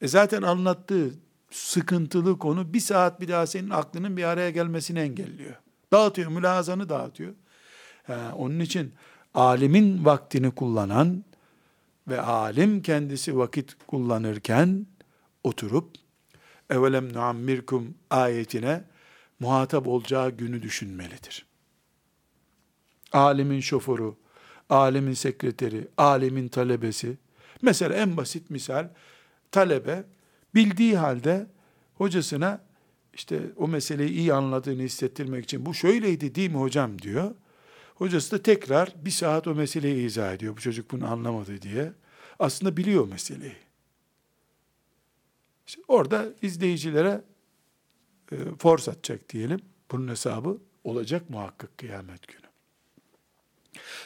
E 0.00 0.08
zaten 0.08 0.42
anlattığı 0.42 1.14
sıkıntılı 1.50 2.38
konu 2.38 2.74
bir 2.74 2.80
saat 2.80 3.20
bir 3.20 3.28
daha 3.28 3.46
senin 3.46 3.70
aklının 3.70 4.16
bir 4.16 4.24
araya 4.24 4.50
gelmesini 4.50 4.98
engelliyor. 4.98 5.54
Dağıtıyor, 5.92 6.30
mülazanı 6.30 6.88
dağıtıyor. 6.88 7.34
Ha, 8.06 8.32
onun 8.36 8.60
için 8.60 8.94
alimin 9.34 10.04
vaktini 10.04 10.50
kullanan 10.50 11.24
ve 12.08 12.20
alim 12.20 12.82
kendisi 12.82 13.38
vakit 13.38 13.76
kullanırken 13.86 14.86
oturup 15.44 15.90
evelem 16.70 17.12
nuammirkum 17.12 17.94
ayetine 18.10 18.84
muhatap 19.40 19.86
olacağı 19.86 20.30
günü 20.30 20.62
düşünmelidir. 20.62 21.46
Alimin 23.12 23.60
şoförü, 23.60 24.14
alimin 24.68 25.12
sekreteri, 25.12 25.88
alimin 25.96 26.48
talebesi. 26.48 27.16
Mesela 27.62 27.94
en 27.94 28.16
basit 28.16 28.50
misal 28.50 28.88
talebe 29.50 30.04
bildiği 30.54 30.96
halde 30.96 31.46
hocasına 31.94 32.60
işte 33.14 33.40
o 33.56 33.68
meseleyi 33.68 34.10
iyi 34.10 34.34
anladığını 34.34 34.82
hissettirmek 34.82 35.44
için 35.44 35.66
bu 35.66 35.74
şöyleydi 35.74 36.34
değil 36.34 36.50
mi 36.50 36.56
hocam 36.56 37.02
diyor. 37.02 37.34
Hocası 37.94 38.32
da 38.32 38.42
tekrar 38.42 38.92
bir 39.04 39.10
saat 39.10 39.46
o 39.46 39.54
meseleyi 39.54 40.06
izah 40.06 40.34
ediyor. 40.34 40.56
Bu 40.56 40.60
çocuk 40.60 40.90
bunu 40.90 41.10
anlamadı 41.10 41.62
diye. 41.62 41.92
Aslında 42.38 42.76
biliyor 42.76 43.08
meseleyi. 43.08 43.56
İşte 45.66 45.82
orada 45.88 46.26
izleyicilere 46.42 47.24
e, 48.32 48.36
force 48.58 48.90
atacak 48.90 49.28
diyelim. 49.28 49.60
Bunun 49.90 50.08
hesabı 50.08 50.58
olacak 50.84 51.30
muhakkak 51.30 51.78
kıyamet 51.78 52.28
günü. 52.28 52.47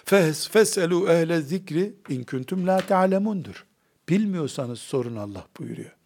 Fes 0.05 0.49
feselu 0.49 1.09
ehle 1.09 1.41
zikri 1.41 1.95
in 2.09 2.25
kuntum 2.25 2.67
la 2.67 2.81
ta'lemundur. 2.81 3.67
Bilmiyorsanız 4.09 4.81
sorun 4.81 5.17
Allah 5.17 5.47
buyuruyor 5.59 6.03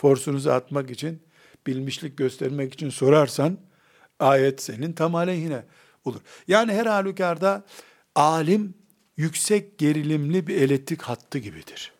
forsunuzu 0.00 0.50
atmak 0.50 0.90
için, 0.90 1.22
bilmişlik 1.66 2.18
göstermek 2.18 2.74
için 2.74 2.90
sorarsan, 2.90 3.58
ayet 4.20 4.62
senin 4.62 4.92
tam 4.92 5.14
aleyhine 5.14 5.64
olur. 6.04 6.20
Yani 6.48 6.72
her 6.72 6.86
halükarda 6.86 7.64
alim 8.14 8.74
yüksek 9.16 9.78
gerilimli 9.78 10.46
bir 10.46 10.62
elektrik 10.62 11.02
hattı 11.02 11.38
gibidir. 11.38 11.92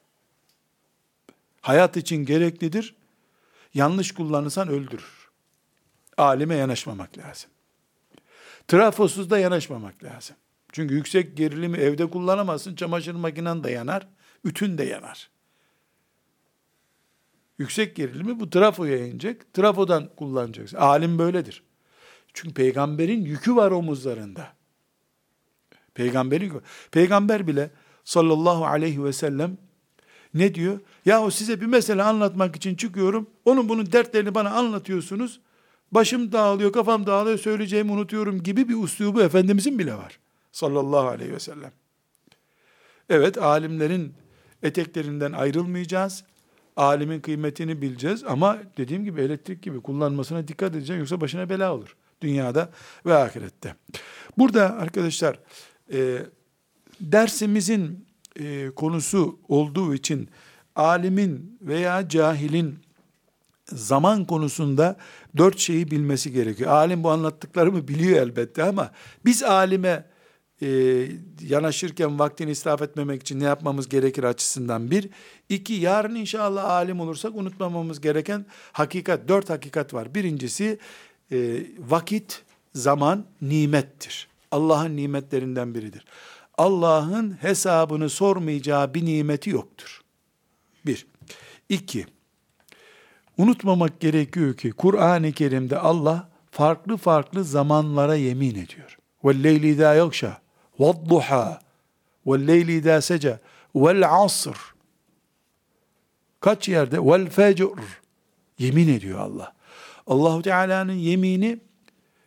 Hayat 1.60 1.96
için 1.96 2.16
gereklidir. 2.16 2.94
Yanlış 3.74 4.12
kullanırsan 4.12 4.68
öldürür. 4.68 5.30
Alime 6.16 6.56
yanaşmamak 6.56 7.18
lazım. 7.18 7.50
Trafosuz 8.68 9.30
da 9.30 9.38
yanaşmamak 9.38 10.04
lazım. 10.04 10.36
Çünkü 10.72 10.94
yüksek 10.94 11.36
gerilimi 11.36 11.78
evde 11.78 12.10
kullanamazsın. 12.10 12.74
Çamaşır 12.74 13.14
makinen 13.14 13.64
de 13.64 13.70
yanar, 13.70 14.08
ütün 14.44 14.78
de 14.78 14.84
yanar 14.84 15.30
yüksek 17.60 17.96
gerilimi 17.96 18.40
bu 18.40 18.50
trafoya 18.50 19.06
inecek. 19.06 19.54
Trafodan 19.54 20.08
kullanacaksın. 20.16 20.76
Alim 20.76 21.18
böyledir. 21.18 21.62
Çünkü 22.34 22.54
peygamberin 22.54 23.24
yükü 23.24 23.56
var 23.56 23.70
omuzlarında. 23.70 24.52
Peygamberin 25.94 26.52
Peygamber 26.92 27.46
bile 27.46 27.70
sallallahu 28.04 28.66
aleyhi 28.66 29.04
ve 29.04 29.12
sellem 29.12 29.58
ne 30.34 30.54
diyor? 30.54 30.80
Yahu 31.04 31.30
size 31.30 31.60
bir 31.60 31.66
mesele 31.66 32.02
anlatmak 32.02 32.56
için 32.56 32.74
çıkıyorum. 32.74 33.30
Onun 33.44 33.68
bunun 33.68 33.92
dertlerini 33.92 34.34
bana 34.34 34.50
anlatıyorsunuz. 34.50 35.40
Başım 35.92 36.32
dağılıyor, 36.32 36.72
kafam 36.72 37.06
dağılıyor, 37.06 37.38
söyleyeceğimi 37.38 37.92
unutuyorum 37.92 38.42
gibi 38.42 38.68
bir 38.68 38.82
uslubu 38.82 39.22
Efendimizin 39.22 39.78
bile 39.78 39.94
var. 39.94 40.18
Sallallahu 40.52 41.08
aleyhi 41.08 41.32
ve 41.32 41.40
sellem. 41.40 41.72
Evet, 43.08 43.38
alimlerin 43.38 44.14
eteklerinden 44.62 45.32
ayrılmayacağız 45.32 46.24
alimin 46.76 47.20
kıymetini 47.20 47.82
bileceğiz 47.82 48.24
ama 48.24 48.58
dediğim 48.76 49.04
gibi 49.04 49.20
elektrik 49.20 49.62
gibi 49.62 49.80
kullanmasına 49.80 50.48
dikkat 50.48 50.74
edeceğiz 50.74 51.00
yoksa 51.00 51.20
başına 51.20 51.48
bela 51.48 51.74
olur. 51.74 51.96
Dünyada 52.20 52.70
ve 53.06 53.14
ahirette. 53.14 53.74
Burada 54.38 54.76
arkadaşlar 54.76 55.38
e, 55.92 56.18
dersimizin 57.00 58.06
e, 58.36 58.70
konusu 58.70 59.38
olduğu 59.48 59.94
için 59.94 60.28
alimin 60.76 61.58
veya 61.62 62.08
cahilin 62.08 62.78
zaman 63.66 64.24
konusunda 64.24 64.96
dört 65.36 65.58
şeyi 65.58 65.90
bilmesi 65.90 66.32
gerekiyor. 66.32 66.70
Alim 66.70 67.04
bu 67.04 67.10
anlattıklarımı 67.10 67.88
biliyor 67.88 68.22
elbette 68.22 68.62
ama 68.62 68.90
biz 69.24 69.42
alime 69.42 70.04
e, 70.61 70.67
yanaşırken 71.41 72.19
vaktini 72.19 72.51
israf 72.51 72.81
etmemek 72.81 73.21
için 73.21 73.39
ne 73.39 73.43
yapmamız 73.43 73.89
gerekir 73.89 74.23
açısından 74.23 74.91
bir. 74.91 75.09
iki 75.49 75.73
yarın 75.73 76.15
inşallah 76.15 76.63
alim 76.63 76.99
olursak 76.99 77.35
unutmamamız 77.35 78.01
gereken 78.01 78.45
hakikat, 78.71 79.27
dört 79.27 79.49
hakikat 79.49 79.93
var. 79.93 80.15
Birincisi 80.15 80.79
e, 81.31 81.63
vakit, 81.79 82.43
zaman 82.73 83.25
nimettir. 83.41 84.27
Allah'ın 84.51 84.95
nimetlerinden 84.95 85.75
biridir. 85.75 86.05
Allah'ın 86.57 87.31
hesabını 87.31 88.09
sormayacağı 88.09 88.93
bir 88.93 89.05
nimeti 89.05 89.49
yoktur. 89.49 90.01
Bir. 90.85 91.07
İki. 91.69 92.05
Unutmamak 93.37 93.99
gerekiyor 93.99 94.53
ki 94.57 94.71
Kur'an-ı 94.71 95.31
Kerim'de 95.31 95.79
Allah 95.79 96.29
farklı 96.51 96.97
farklı 96.97 97.43
zamanlara 97.43 98.15
yemin 98.15 98.51
ediyor. 98.51 98.97
وَالْلَيْلِ 99.23 99.75
اِذَا 99.75 99.97
يَغْشَى 99.97 100.31
وَالضُّحَى 100.79 101.59
وَالْلَيْلِ 102.25 102.81
اِذَا 102.81 102.97
سَجَى 102.99 103.37
وَالْعَصْرِ 103.75 104.55
Kaç 106.39 106.69
yerde? 106.69 106.95
وَالْفَجْرِ 106.95 107.79
Yemin 108.59 108.87
ediyor 108.87 109.19
Allah. 109.19 109.55
Allahu 110.07 110.41
Teala'nın 110.41 110.93
yemini 110.93 111.59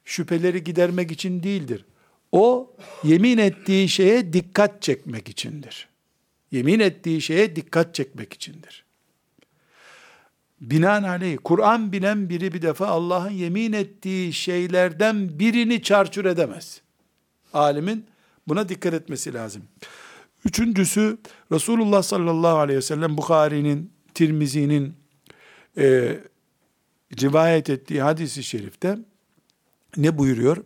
şüpheleri 0.05 0.65
gidermek 0.65 1.13
için 1.13 1.43
değildir. 1.43 1.85
O 2.33 2.75
yemin 3.05 3.39
ettiği 3.39 3.89
şeye 3.89 4.33
dikkat 4.33 4.83
çekmek 4.83 5.29
içindir. 5.29 5.89
Yemin 6.51 6.81
ettiği 6.81 7.21
şeye 7.21 7.57
dikkat 7.57 7.95
çekmek 7.95 8.33
içindir. 8.33 8.85
Binaenaleyh 10.61 11.39
Kur'an 11.45 11.93
bilen 11.93 12.29
biri 12.29 12.53
bir 12.53 12.63
defa 12.63 12.87
Allah'ın 12.87 13.31
yemin 13.31 13.73
ettiği 13.73 14.33
şeylerden 14.33 15.39
birini 15.39 15.83
çarçur 15.83 16.25
edemez. 16.25 16.81
Alimin 17.53 18.07
buna 18.48 18.70
dikkat 18.70 18.94
etmesi 18.94 19.34
lazım. 19.34 19.64
Üçüncüsü 20.46 21.18
Resulullah 21.52 22.04
sallallahu 22.04 22.58
aleyhi 22.58 22.78
ve 22.78 22.82
sellem 22.82 23.18
Bukhari'nin, 23.18 23.92
Tirmizi'nin 24.14 24.94
e, 25.78 26.18
rivayet 27.22 27.70
ettiği 27.70 28.02
hadisi 28.02 28.44
şerifte 28.44 28.98
ne 29.98 30.18
buyuruyor? 30.18 30.58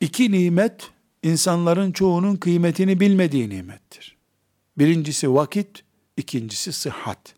İki 0.00 0.32
nimet 0.32 0.90
insanların 1.22 1.92
çoğunun 1.92 2.36
kıymetini 2.36 3.00
bilmediği 3.00 3.48
nimettir. 3.48 4.16
Birincisi 4.78 5.34
vakit, 5.34 5.84
ikincisi 6.16 6.72
sıhhat. 6.72 7.34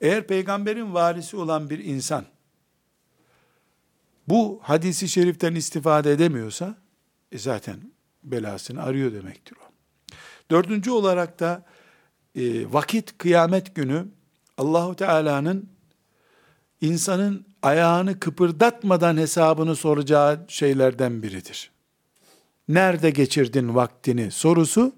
Eğer 0.00 0.26
peygamberin 0.26 0.94
varisi 0.94 1.36
olan 1.36 1.70
bir 1.70 1.78
insan 1.78 2.24
bu 4.28 4.60
hadisi 4.62 5.08
şeriften 5.08 5.54
istifade 5.54 6.12
edemiyorsa 6.12 6.76
e 7.32 7.38
zaten 7.38 7.76
belasını 8.22 8.82
arıyor 8.82 9.12
demektir 9.12 9.56
o. 9.56 9.72
Dördüncü 10.50 10.90
olarak 10.90 11.40
da 11.40 11.64
e, 12.34 12.72
vakit 12.72 13.18
kıyamet 13.18 13.74
günü 13.74 14.06
Allahu 14.58 14.96
Teala'nın 14.96 15.68
insanın 16.80 17.46
ayağını 17.62 18.20
kıpırdatmadan 18.20 19.16
hesabını 19.16 19.76
soracağı 19.76 20.44
şeylerden 20.48 21.22
biridir. 21.22 21.70
Nerede 22.68 23.10
geçirdin 23.10 23.74
vaktini 23.74 24.30
sorusu 24.30 24.92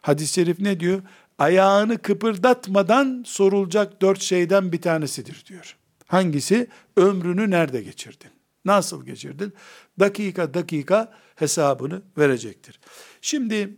hadis-i 0.00 0.32
şerif 0.32 0.60
ne 0.60 0.80
diyor? 0.80 1.02
Ayağını 1.38 1.98
kıpırdatmadan 1.98 3.22
sorulacak 3.26 4.02
dört 4.02 4.20
şeyden 4.20 4.72
bir 4.72 4.80
tanesidir 4.80 5.44
diyor. 5.46 5.76
Hangisi? 6.06 6.68
Ömrünü 6.96 7.50
nerede 7.50 7.82
geçirdin? 7.82 8.30
Nasıl 8.66 9.06
geçirdin? 9.06 9.52
Dakika 10.00 10.54
dakika 10.54 11.12
hesabını 11.36 12.02
verecektir. 12.18 12.80
Şimdi 13.20 13.76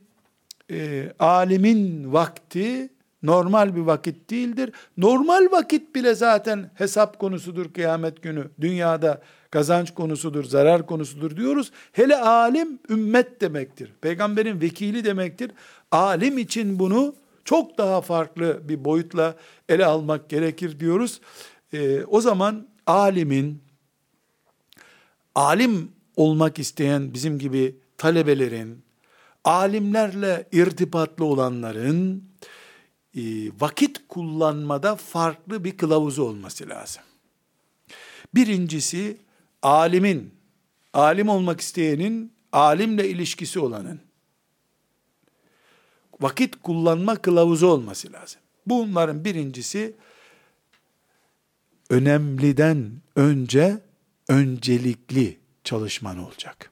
e, 0.71 1.09
alimin 1.19 2.13
vakti 2.13 2.91
normal 3.23 3.77
bir 3.77 3.81
vakit 3.81 4.31
değildir. 4.31 4.73
Normal 4.97 5.49
vakit 5.53 5.95
bile 5.95 6.15
zaten 6.15 6.71
hesap 6.75 7.19
konusudur 7.19 7.73
kıyamet 7.73 8.23
günü. 8.23 8.51
Dünyada 8.61 9.23
kazanç 9.51 9.95
konusudur, 9.95 10.45
zarar 10.45 10.87
konusudur 10.87 11.37
diyoruz. 11.37 11.73
Hele 11.93 12.17
alim 12.17 12.79
ümmet 12.89 13.41
demektir. 13.41 13.93
Peygamberin 14.01 14.61
vekili 14.61 15.05
demektir. 15.05 15.51
Alim 15.91 16.39
için 16.39 16.79
bunu 16.79 17.15
çok 17.45 17.79
daha 17.79 18.01
farklı 18.01 18.69
bir 18.69 18.85
boyutla 18.85 19.35
ele 19.69 19.87
almak 19.87 20.29
gerekir 20.31 20.81
diyoruz. 20.81 21.21
Ee, 21.73 22.05
o 22.05 22.21
zaman 22.21 22.67
alimin, 22.87 23.63
alim 25.39 25.93
olmak 26.17 26.59
isteyen 26.59 27.15
bizim 27.15 27.39
gibi 27.39 27.77
talebelerin, 27.99 28.83
alimlerle 29.45 30.49
irtibatlı 30.53 31.25
olanların 31.25 32.25
e, 33.17 33.23
vakit 33.61 34.09
kullanmada 34.09 34.97
farklı 34.97 35.65
bir 35.65 35.77
kılavuzu 35.77 36.23
olması 36.23 36.69
lazım. 36.69 37.03
Birincisi 38.35 39.17
alimin, 39.63 40.35
alim 40.93 41.29
olmak 41.29 41.61
isteyenin, 41.61 42.33
alimle 42.53 43.09
ilişkisi 43.09 43.61
olanın 43.61 44.01
vakit 46.21 46.63
kullanma 46.63 47.17
kılavuzu 47.17 47.67
olması 47.67 48.13
lazım. 48.13 48.41
Bunların 48.67 49.25
birincisi 49.25 49.95
önemliden 51.91 52.93
önce 53.17 53.88
öncelikli 54.29 55.39
çalışman 55.65 56.19
olacak. 56.19 56.71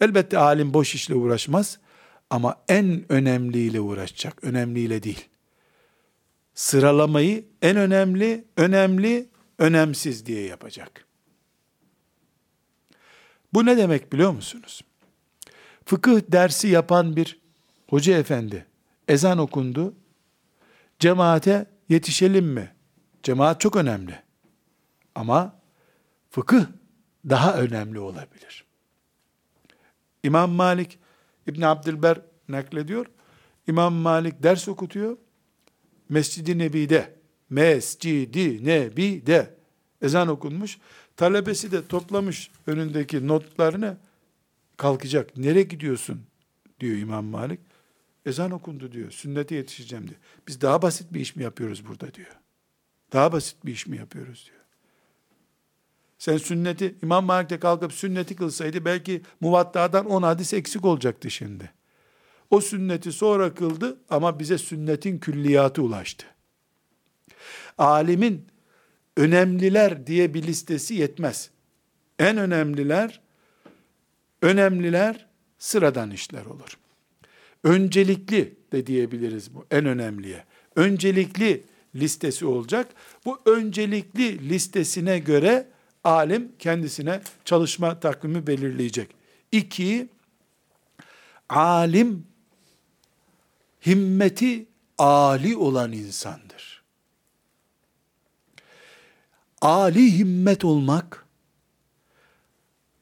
Elbette 0.00 0.38
alim 0.38 0.74
boş 0.74 0.94
işle 0.94 1.14
uğraşmaz 1.14 1.78
ama 2.30 2.64
en 2.68 3.12
önemliyle 3.12 3.80
uğraşacak, 3.80 4.44
önemliyle 4.44 5.02
değil. 5.02 5.28
Sıralamayı 6.54 7.44
en 7.62 7.76
önemli, 7.76 8.44
önemli, 8.56 9.28
önemsiz 9.58 10.26
diye 10.26 10.42
yapacak. 10.42 11.06
Bu 13.54 13.66
ne 13.66 13.76
demek 13.76 14.12
biliyor 14.12 14.30
musunuz? 14.30 14.84
Fıkıh 15.86 16.20
dersi 16.28 16.68
yapan 16.68 17.16
bir 17.16 17.40
hoca 17.88 18.18
efendi, 18.18 18.66
ezan 19.08 19.38
okundu, 19.38 19.94
cemaate 20.98 21.66
yetişelim 21.88 22.46
mi? 22.46 22.72
Cemaat 23.22 23.60
çok 23.60 23.76
önemli. 23.76 24.22
Ama 25.14 25.53
fıkıh 26.34 26.66
daha 27.28 27.58
önemli 27.58 27.98
olabilir. 27.98 28.64
İmam 30.22 30.50
Malik 30.50 30.98
İbn 31.46 31.62
Abdülber 31.62 32.20
naklediyor. 32.48 33.06
İmam 33.66 33.94
Malik 33.94 34.42
ders 34.42 34.68
okutuyor. 34.68 35.16
Mescid-i 36.08 36.58
Nebi'de, 36.58 37.14
Mescid-i 37.50 38.64
Nebi'de 38.64 39.54
ezan 40.02 40.28
okunmuş. 40.28 40.78
Talebesi 41.16 41.72
de 41.72 41.86
toplamış 41.86 42.50
önündeki 42.66 43.28
notlarını 43.28 43.96
kalkacak. 44.76 45.36
Nereye 45.36 45.62
gidiyorsun? 45.62 46.22
diyor 46.80 46.96
İmam 46.96 47.24
Malik. 47.24 47.60
Ezan 48.26 48.50
okundu 48.50 48.92
diyor. 48.92 49.10
Sünnete 49.10 49.54
yetişeceğim 49.54 50.08
diyor. 50.08 50.20
Biz 50.48 50.60
daha 50.60 50.82
basit 50.82 51.12
bir 51.12 51.20
iş 51.20 51.36
mi 51.36 51.42
yapıyoruz 51.42 51.86
burada 51.86 52.14
diyor. 52.14 52.36
Daha 53.12 53.32
basit 53.32 53.66
bir 53.66 53.72
iş 53.72 53.86
mi 53.86 53.96
yapıyoruz 53.96 54.50
diyor. 54.50 54.63
Sen 56.18 56.36
sünneti, 56.36 56.94
İmam 57.02 57.24
Malik 57.24 57.50
de 57.50 57.60
kalkıp 57.60 57.92
sünneti 57.92 58.36
kılsaydı 58.36 58.84
belki 58.84 59.22
muvattadan 59.40 60.06
10 60.06 60.22
hadis 60.22 60.54
eksik 60.54 60.84
olacaktı 60.84 61.30
şimdi. 61.30 61.70
O 62.50 62.60
sünneti 62.60 63.12
sonra 63.12 63.54
kıldı 63.54 63.98
ama 64.10 64.38
bize 64.38 64.58
sünnetin 64.58 65.18
külliyatı 65.18 65.82
ulaştı. 65.82 66.26
Alimin 67.78 68.46
önemliler 69.16 70.06
diye 70.06 70.34
bir 70.34 70.42
listesi 70.42 70.94
yetmez. 70.94 71.50
En 72.18 72.36
önemliler, 72.36 73.20
önemliler 74.42 75.26
sıradan 75.58 76.10
işler 76.10 76.44
olur. 76.44 76.78
Öncelikli 77.64 78.54
de 78.72 78.86
diyebiliriz 78.86 79.54
bu 79.54 79.66
en 79.70 79.86
önemliye. 79.86 80.44
Öncelikli 80.76 81.62
listesi 81.94 82.46
olacak. 82.46 82.88
Bu 83.24 83.40
öncelikli 83.46 84.48
listesine 84.48 85.18
göre 85.18 85.73
alim 86.04 86.52
kendisine 86.58 87.20
çalışma 87.44 88.00
takvimi 88.00 88.46
belirleyecek. 88.46 89.10
İki, 89.52 90.08
alim 91.48 92.26
himmeti 93.86 94.66
ali 94.98 95.56
olan 95.56 95.92
insandır. 95.92 96.82
Ali 99.60 100.18
himmet 100.18 100.64
olmak, 100.64 101.26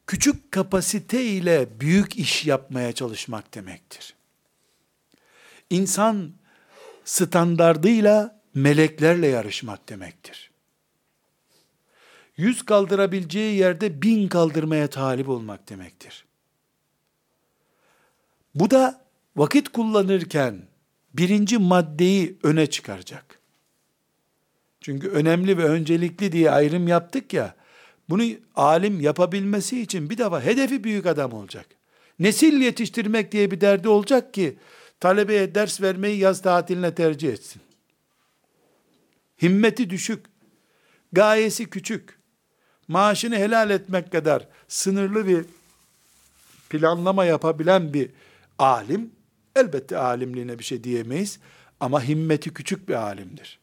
küçük 0.07 0.51
kapasite 0.51 1.25
ile 1.25 1.79
büyük 1.79 2.17
iş 2.17 2.45
yapmaya 2.45 2.91
çalışmak 2.93 3.53
demektir. 3.53 4.15
İnsan 5.69 6.33
standardıyla 7.05 8.41
meleklerle 8.53 9.27
yarışmak 9.27 9.89
demektir. 9.89 10.52
Yüz 12.37 12.65
kaldırabileceği 12.65 13.57
yerde 13.57 14.01
bin 14.01 14.27
kaldırmaya 14.27 14.89
talip 14.89 15.29
olmak 15.29 15.69
demektir. 15.69 16.25
Bu 18.55 18.71
da 18.71 19.05
vakit 19.35 19.69
kullanırken 19.69 20.61
birinci 21.13 21.57
maddeyi 21.57 22.37
öne 22.43 22.67
çıkaracak. 22.67 23.39
Çünkü 24.81 25.09
önemli 25.09 25.57
ve 25.57 25.63
öncelikli 25.63 26.31
diye 26.31 26.51
ayrım 26.51 26.87
yaptık 26.87 27.33
ya, 27.33 27.55
bunu 28.09 28.23
alim 28.55 28.99
yapabilmesi 28.99 29.81
için 29.81 30.09
bir 30.09 30.17
defa 30.17 30.41
hedefi 30.41 30.83
büyük 30.83 31.05
adam 31.05 31.33
olacak. 31.33 31.65
Nesil 32.19 32.61
yetiştirmek 32.61 33.31
diye 33.31 33.51
bir 33.51 33.61
derdi 33.61 33.87
olacak 33.87 34.33
ki, 34.33 34.57
talebeye 34.99 35.55
ders 35.55 35.81
vermeyi 35.81 36.19
yaz 36.19 36.41
tatiline 36.41 36.95
tercih 36.95 37.29
etsin. 37.33 37.61
Himmeti 39.41 39.89
düşük, 39.89 40.25
gayesi 41.13 41.69
küçük, 41.69 42.19
maaşını 42.87 43.35
helal 43.35 43.69
etmek 43.69 44.11
kadar 44.11 44.47
sınırlı 44.67 45.27
bir 45.27 45.45
planlama 46.69 47.25
yapabilen 47.25 47.93
bir 47.93 48.09
alim, 48.59 49.11
elbette 49.55 49.97
alimliğine 49.97 50.59
bir 50.59 50.63
şey 50.63 50.83
diyemeyiz 50.83 51.39
ama 51.79 52.03
himmeti 52.03 52.53
küçük 52.53 52.89
bir 52.89 52.93
alimdir. 52.93 53.59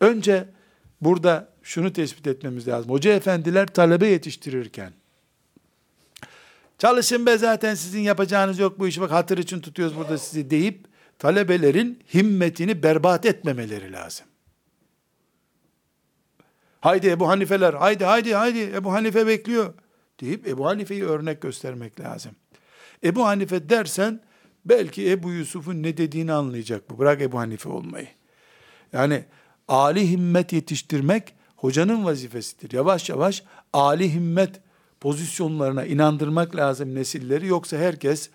Önce 0.00 0.48
burada 1.00 1.48
şunu 1.62 1.92
tespit 1.92 2.26
etmemiz 2.26 2.68
lazım. 2.68 2.90
Hoca 2.90 3.12
efendiler 3.12 3.66
talebe 3.66 4.06
yetiştirirken, 4.06 4.92
çalışın 6.78 7.26
be 7.26 7.38
zaten 7.38 7.74
sizin 7.74 8.00
yapacağınız 8.00 8.58
yok 8.58 8.78
bu 8.78 8.88
işi 8.88 9.00
bak 9.00 9.10
hatır 9.10 9.38
için 9.38 9.60
tutuyoruz 9.60 9.96
burada 9.96 10.18
sizi 10.18 10.50
deyip, 10.50 10.84
talebelerin 11.18 12.02
himmetini 12.14 12.82
berbat 12.82 13.26
etmemeleri 13.26 13.92
lazım. 13.92 14.26
Haydi 16.80 17.08
Ebu 17.08 17.28
Hanifeler, 17.28 17.74
haydi 17.74 18.04
haydi 18.04 18.34
haydi 18.34 18.58
Ebu 18.74 18.92
Hanife 18.92 19.26
bekliyor 19.26 19.74
deyip 20.20 20.46
Ebu 20.48 20.66
Hanife'yi 20.66 21.04
örnek 21.04 21.40
göstermek 21.40 22.00
lazım. 22.00 22.32
Ebu 23.04 23.26
Hanife 23.26 23.68
dersen 23.68 24.20
belki 24.64 25.10
Ebu 25.10 25.32
Yusuf'un 25.32 25.82
ne 25.82 25.96
dediğini 25.96 26.32
anlayacak 26.32 26.90
bu. 26.90 26.98
Bırak 26.98 27.20
Ebu 27.20 27.38
Hanife 27.38 27.68
olmayı. 27.68 28.08
Yani 28.92 29.24
Ali 29.68 30.10
himmet 30.10 30.52
yetiştirmek 30.52 31.34
hocanın 31.56 32.04
vazifesidir. 32.04 32.72
Yavaş 32.72 33.08
yavaş 33.08 33.44
Ali 33.72 34.14
himmet 34.14 34.60
pozisyonlarına 35.00 35.84
inandırmak 35.84 36.56
lazım 36.56 36.94
nesilleri. 36.94 37.46
Yoksa 37.46 37.76
herkes 37.76 38.30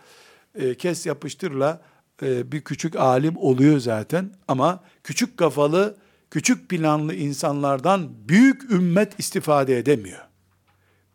e, 0.55 0.75
kes 0.75 1.05
yapıştırla 1.05 1.81
e, 2.23 2.51
bir 2.51 2.61
küçük 2.61 2.95
alim 2.95 3.37
oluyor 3.37 3.79
zaten. 3.79 4.31
Ama 4.47 4.83
küçük 5.03 5.37
kafalı, 5.37 5.97
küçük 6.35 6.69
planlı 6.69 7.15
insanlardan 7.15 8.09
büyük 8.29 8.71
ümmet 8.71 9.19
istifade 9.19 9.77
edemiyor. 9.77 10.19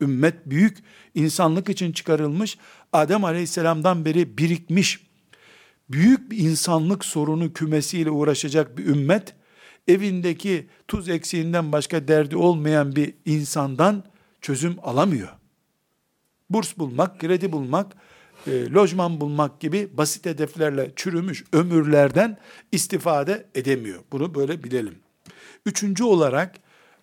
Ümmet 0.01 0.45
büyük, 0.45 0.77
insanlık 1.15 1.69
için 1.69 1.91
çıkarılmış, 1.91 2.57
Adem 2.93 3.23
aleyhisselamdan 3.23 4.05
beri 4.05 4.37
birikmiş, 4.37 5.07
büyük 5.89 6.31
bir 6.31 6.37
insanlık 6.37 7.05
sorunu 7.05 7.53
kümesiyle 7.53 8.09
uğraşacak 8.09 8.77
bir 8.77 8.85
ümmet, 8.85 9.35
evindeki 9.87 10.69
tuz 10.87 11.09
eksiğinden 11.09 11.71
başka 11.71 12.07
derdi 12.07 12.37
olmayan 12.37 12.95
bir 12.95 13.13
insandan 13.25 14.03
çözüm 14.41 14.75
alamıyor. 14.83 15.29
Burs 16.49 16.77
bulmak, 16.77 17.19
kredi 17.19 17.51
bulmak, 17.51 17.95
e, 18.47 18.71
lojman 18.71 19.21
bulmak 19.21 19.59
gibi 19.59 19.89
basit 19.93 20.25
hedeflerle 20.25 20.91
çürümüş 20.95 21.43
ömürlerden 21.53 22.37
istifade 22.71 23.45
edemiyor. 23.55 23.99
Bunu 24.11 24.35
böyle 24.35 24.63
bilelim. 24.63 24.95
Üçüncü 25.65 26.03
olarak 26.03 26.55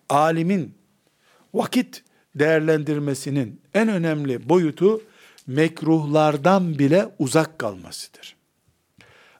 alimin 0.09 0.75
vakit 1.53 2.03
değerlendirmesinin 2.35 3.61
en 3.73 3.89
önemli 3.89 4.49
boyutu 4.49 5.01
mekruhlardan 5.47 6.79
bile 6.79 7.09
uzak 7.19 7.59
kalmasıdır. 7.59 8.35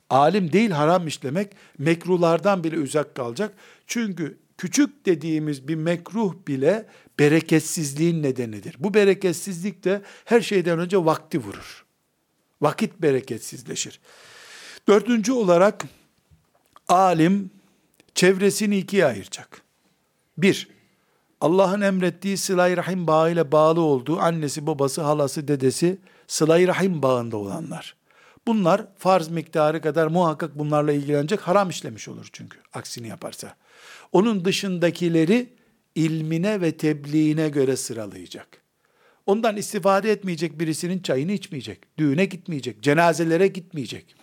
Alim 0.09 0.53
değil 0.53 0.71
haram 0.71 1.07
işlemek, 1.07 1.51
mekruhlardan 1.77 2.63
bile 2.63 2.79
uzak 2.79 3.15
kalacak. 3.15 3.53
Çünkü 3.87 4.37
küçük 4.57 5.05
dediğimiz 5.05 5.67
bir 5.67 5.75
mekruh 5.75 6.33
bile 6.47 6.85
bereketsizliğin 7.19 8.23
nedenidir. 8.23 8.75
Bu 8.79 8.93
bereketsizlik 8.93 9.83
de 9.83 10.01
her 10.25 10.41
şeyden 10.41 10.79
önce 10.79 11.05
vakti 11.05 11.39
vurur. 11.39 11.85
Vakit 12.61 13.01
bereketsizleşir. 13.01 13.99
Dördüncü 14.87 15.31
olarak 15.31 15.85
alim 16.87 17.51
çevresini 18.19 18.77
ikiye 18.77 19.05
ayıracak. 19.05 19.61
Bir, 20.37 20.67
Allah'ın 21.41 21.81
emrettiği 21.81 22.37
sıla-i 22.37 22.77
rahim 22.77 23.07
bağıyla 23.07 23.51
bağlı 23.51 23.81
olduğu 23.81 24.19
annesi, 24.19 24.67
babası, 24.67 25.01
halası, 25.01 25.47
dedesi 25.47 25.97
sıla-i 26.27 26.67
rahim 26.67 27.01
bağında 27.01 27.37
olanlar. 27.37 27.95
Bunlar 28.47 28.85
farz 28.97 29.27
miktarı 29.27 29.81
kadar 29.81 30.07
muhakkak 30.07 30.59
bunlarla 30.59 30.91
ilgilenecek 30.91 31.39
haram 31.39 31.69
işlemiş 31.69 32.07
olur 32.07 32.29
çünkü 32.31 32.57
aksini 32.73 33.07
yaparsa. 33.07 33.55
Onun 34.11 34.45
dışındakileri 34.45 35.53
ilmine 35.95 36.61
ve 36.61 36.77
tebliğine 36.77 37.49
göre 37.49 37.75
sıralayacak. 37.75 38.47
Ondan 39.25 39.57
istifade 39.57 40.11
etmeyecek 40.11 40.59
birisinin 40.59 40.99
çayını 41.01 41.31
içmeyecek, 41.31 41.97
düğüne 41.97 42.25
gitmeyecek, 42.25 42.83
cenazelere 42.83 43.47
gitmeyecek. 43.47 44.18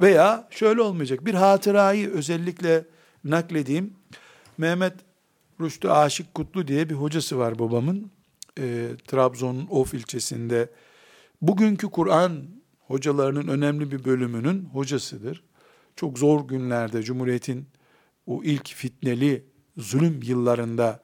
Veya 0.00 0.48
şöyle 0.50 0.80
olmayacak, 0.80 1.26
bir 1.26 1.34
hatırayı 1.34 2.10
özellikle 2.10 2.84
nakledeyim. 3.24 3.92
Mehmet 4.58 4.94
Rüştü 5.60 5.88
Aşık 5.88 6.34
Kutlu 6.34 6.68
diye 6.68 6.88
bir 6.88 6.94
hocası 6.94 7.38
var 7.38 7.58
babamın. 7.58 8.10
E, 8.58 8.88
Trabzon'un 9.06 9.66
Of 9.70 9.94
ilçesinde. 9.94 10.70
Bugünkü 11.42 11.90
Kur'an 11.90 12.46
hocalarının 12.86 13.48
önemli 13.48 13.92
bir 13.92 14.04
bölümünün 14.04 14.64
hocasıdır. 14.64 15.42
Çok 15.96 16.18
zor 16.18 16.48
günlerde 16.48 17.02
Cumhuriyet'in 17.02 17.66
o 18.26 18.42
ilk 18.44 18.68
fitneli 18.68 19.44
zulüm 19.76 20.20
yıllarında 20.22 21.00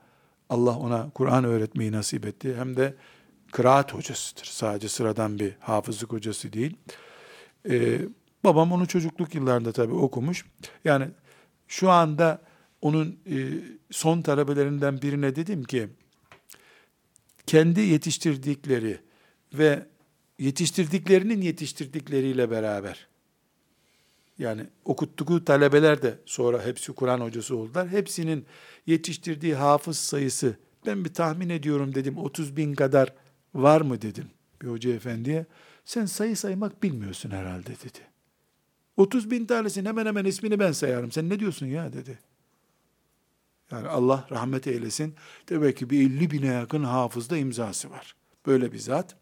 Allah 0.49 0.79
ona 0.79 1.11
Kur'an 1.11 1.45
öğretmeyi 1.45 1.93
nasip 1.93 2.27
etti. 2.27 2.55
Hem 2.57 2.77
de 2.77 2.95
kıraat 3.53 3.95
hocasıdır. 3.95 4.45
Sadece 4.45 4.89
sıradan 4.89 5.39
bir 5.39 5.57
hafızlık 5.61 6.13
hocası 6.13 6.53
değil. 6.53 6.77
Ee, 7.71 7.99
babam 8.45 8.73
onu 8.73 8.87
çocukluk 8.87 9.35
yıllarında 9.35 9.73
tabii 9.73 9.95
okumuş. 9.95 10.45
Yani 10.85 11.09
şu 11.69 11.91
anda 11.91 12.43
onun 12.81 13.19
e, 13.27 13.37
son 13.91 14.23
talebelerinden 14.23 15.03
birine 15.03 15.37
dedim 15.37 15.65
ki, 15.65 15.89
kendi 17.47 17.81
yetiştirdikleri 17.81 18.99
ve 19.55 19.87
yetiştirdiklerinin 20.39 21.41
yetiştirdikleriyle 21.41 22.51
beraber, 22.51 23.09
yani 24.39 24.67
okuttuğu 24.85 25.45
talebeler 25.45 26.03
de 26.03 26.19
sonra 26.27 26.67
hepsi 26.67 26.93
Kur'an 26.93 27.21
hocası 27.21 27.57
oldular. 27.57 27.89
Hepsinin 27.89 28.47
yetiştirdiği 28.87 29.55
hafız 29.55 29.99
sayısı, 29.99 30.57
ben 30.87 31.05
bir 31.05 31.15
tahmin 31.15 31.49
ediyorum 31.49 31.95
dedim, 31.95 32.19
30 32.19 32.57
bin 32.57 32.75
kadar 32.75 33.15
var 33.55 33.81
mı 33.81 34.03
dedim 34.03 34.31
bir 34.63 34.67
hoca 34.67 34.95
efendiye. 34.95 35.47
Sen 35.85 36.07
sayı 36.07 36.37
saymak 36.37 36.83
bilmiyorsun 36.83 37.31
herhalde 37.31 37.71
dedi. 37.71 38.12
30 38.97 39.31
bin 39.31 39.47
tanesinin 39.47 39.87
hemen 39.87 40.07
hemen 40.07 40.25
ismini 40.25 40.59
ben 40.59 40.73
sayarım. 40.73 41.13
Sen 41.13 41.29
ne 41.29 41.41
diyorsun 41.41 41.67
ya 41.67 41.93
dedi. 41.93 42.19
Yani 43.73 43.89
Allah 43.89 44.27
rahmet 44.31 44.67
eylesin. 44.67 45.15
Demek 45.49 45.77
ki 45.77 45.91
bir 45.91 46.01
50 46.01 46.31
bine 46.31 46.47
yakın 46.47 46.85
hafızda 46.85 47.37
imzası 47.37 47.91
var. 47.91 48.15
Böyle 48.47 48.73
bir 48.73 48.79
zat. 48.79 49.17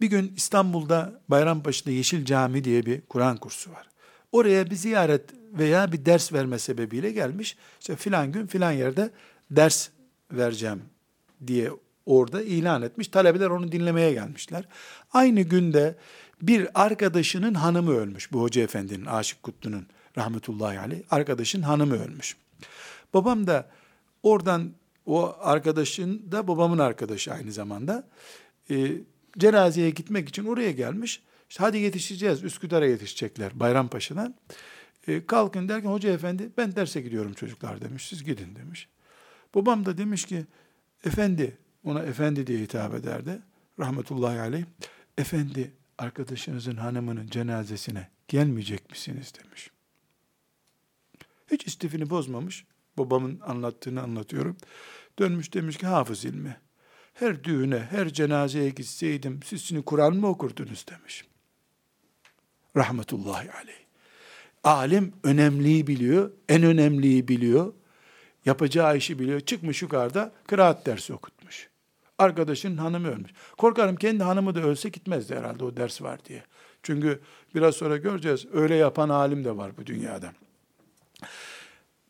Bir 0.00 0.06
gün 0.06 0.32
İstanbul'da 0.36 1.20
Bayrampaşa'da 1.28 1.90
Yeşil 1.90 2.24
Cami 2.24 2.64
diye 2.64 2.86
bir 2.86 3.00
Kur'an 3.00 3.36
kursu 3.36 3.70
var. 3.70 3.88
Oraya 4.32 4.70
bir 4.70 4.76
ziyaret 4.76 5.30
veya 5.52 5.92
bir 5.92 6.04
ders 6.04 6.32
verme 6.32 6.58
sebebiyle 6.58 7.12
gelmiş. 7.12 7.56
İşte 7.80 7.96
filan 7.96 8.32
gün 8.32 8.46
filan 8.46 8.72
yerde 8.72 9.10
ders 9.50 9.88
vereceğim 10.32 10.82
diye 11.46 11.70
orada 12.06 12.42
ilan 12.42 12.82
etmiş. 12.82 13.08
Talebeler 13.08 13.50
onu 13.50 13.72
dinlemeye 13.72 14.12
gelmişler. 14.12 14.64
Aynı 15.12 15.40
günde 15.40 15.96
bir 16.48 16.68
arkadaşının 16.74 17.54
hanımı 17.54 17.92
ölmüş. 17.92 18.32
Bu 18.32 18.42
hoca 18.42 18.62
efendinin, 18.62 19.06
Aşık 19.06 19.42
Kutlu'nun 19.42 19.86
rahmetullahi 20.16 20.78
aleyh. 20.78 21.00
Arkadaşın 21.10 21.62
hanımı 21.62 22.04
ölmüş. 22.04 22.36
Babam 23.14 23.46
da 23.46 23.70
oradan 24.22 24.72
o 25.06 25.36
arkadaşın 25.40 26.32
da 26.32 26.48
babamın 26.48 26.78
arkadaşı 26.78 27.32
aynı 27.32 27.52
zamanda. 27.52 28.08
E, 28.70 28.92
cenazeye 29.38 29.90
gitmek 29.90 30.28
için 30.28 30.44
oraya 30.44 30.72
gelmiş. 30.72 31.22
İşte 31.50 31.64
hadi 31.64 31.78
yetişeceğiz. 31.78 32.44
Üsküdar'a 32.44 32.86
yetişecekler 32.86 33.60
Bayrampaşa'dan. 33.60 34.34
E, 35.08 35.26
kalkın 35.26 35.68
derken 35.68 35.90
hoca 35.90 36.10
efendi 36.10 36.50
ben 36.56 36.76
derse 36.76 37.00
gidiyorum 37.00 37.32
çocuklar 37.34 37.80
demiş. 37.80 38.08
Siz 38.08 38.24
gidin 38.24 38.56
demiş. 38.56 38.88
Babam 39.54 39.86
da 39.86 39.98
demiş 39.98 40.24
ki 40.24 40.46
efendi 41.04 41.58
ona 41.84 42.02
efendi 42.02 42.46
diye 42.46 42.58
hitap 42.58 42.94
ederdi. 42.94 43.38
Rahmetullahi 43.78 44.40
aleyh. 44.40 44.64
Efendi 45.18 45.72
arkadaşınızın 45.98 46.76
hanımının 46.76 47.26
cenazesine 47.26 48.08
gelmeyecek 48.28 48.90
misiniz 48.90 49.32
demiş. 49.42 49.70
Hiç 51.50 51.66
istifini 51.66 52.10
bozmamış. 52.10 52.64
Babamın 52.98 53.40
anlattığını 53.40 54.02
anlatıyorum. 54.02 54.56
Dönmüş 55.18 55.54
demiş 55.54 55.76
ki 55.76 55.86
hafız 55.86 56.24
ilmi. 56.24 56.56
Her 57.14 57.44
düğüne, 57.44 57.78
her 57.78 58.08
cenazeye 58.08 58.70
gitseydim 58.70 59.40
siz 59.44 59.64
şimdi 59.64 59.82
Kur'an 59.82 60.16
mı 60.16 60.26
okurdunuz 60.28 60.86
demiş. 60.90 61.24
Rahmetullahi 62.76 63.52
aleyh. 63.52 63.84
Alim 64.64 65.12
önemliyi 65.22 65.86
biliyor, 65.86 66.30
en 66.48 66.62
önemliyi 66.62 67.28
biliyor. 67.28 67.72
Yapacağı 68.44 68.96
işi 68.96 69.18
biliyor. 69.18 69.40
Çıkmış 69.40 69.82
yukarıda 69.82 70.32
kıraat 70.46 70.86
dersi 70.86 71.12
okutmuş. 71.12 71.33
Arkadaşın 72.18 72.76
hanımı 72.76 73.08
ölmüş. 73.08 73.30
Korkarım 73.56 73.96
kendi 73.96 74.22
hanımı 74.22 74.54
da 74.54 74.60
ölse 74.60 74.88
gitmezdi 74.88 75.36
herhalde 75.36 75.64
o 75.64 75.76
ders 75.76 76.02
var 76.02 76.24
diye. 76.24 76.42
Çünkü 76.82 77.20
biraz 77.54 77.74
sonra 77.74 77.96
göreceğiz 77.96 78.46
öyle 78.52 78.74
yapan 78.74 79.08
alim 79.08 79.44
de 79.44 79.56
var 79.56 79.72
bu 79.78 79.86
dünyada. 79.86 80.32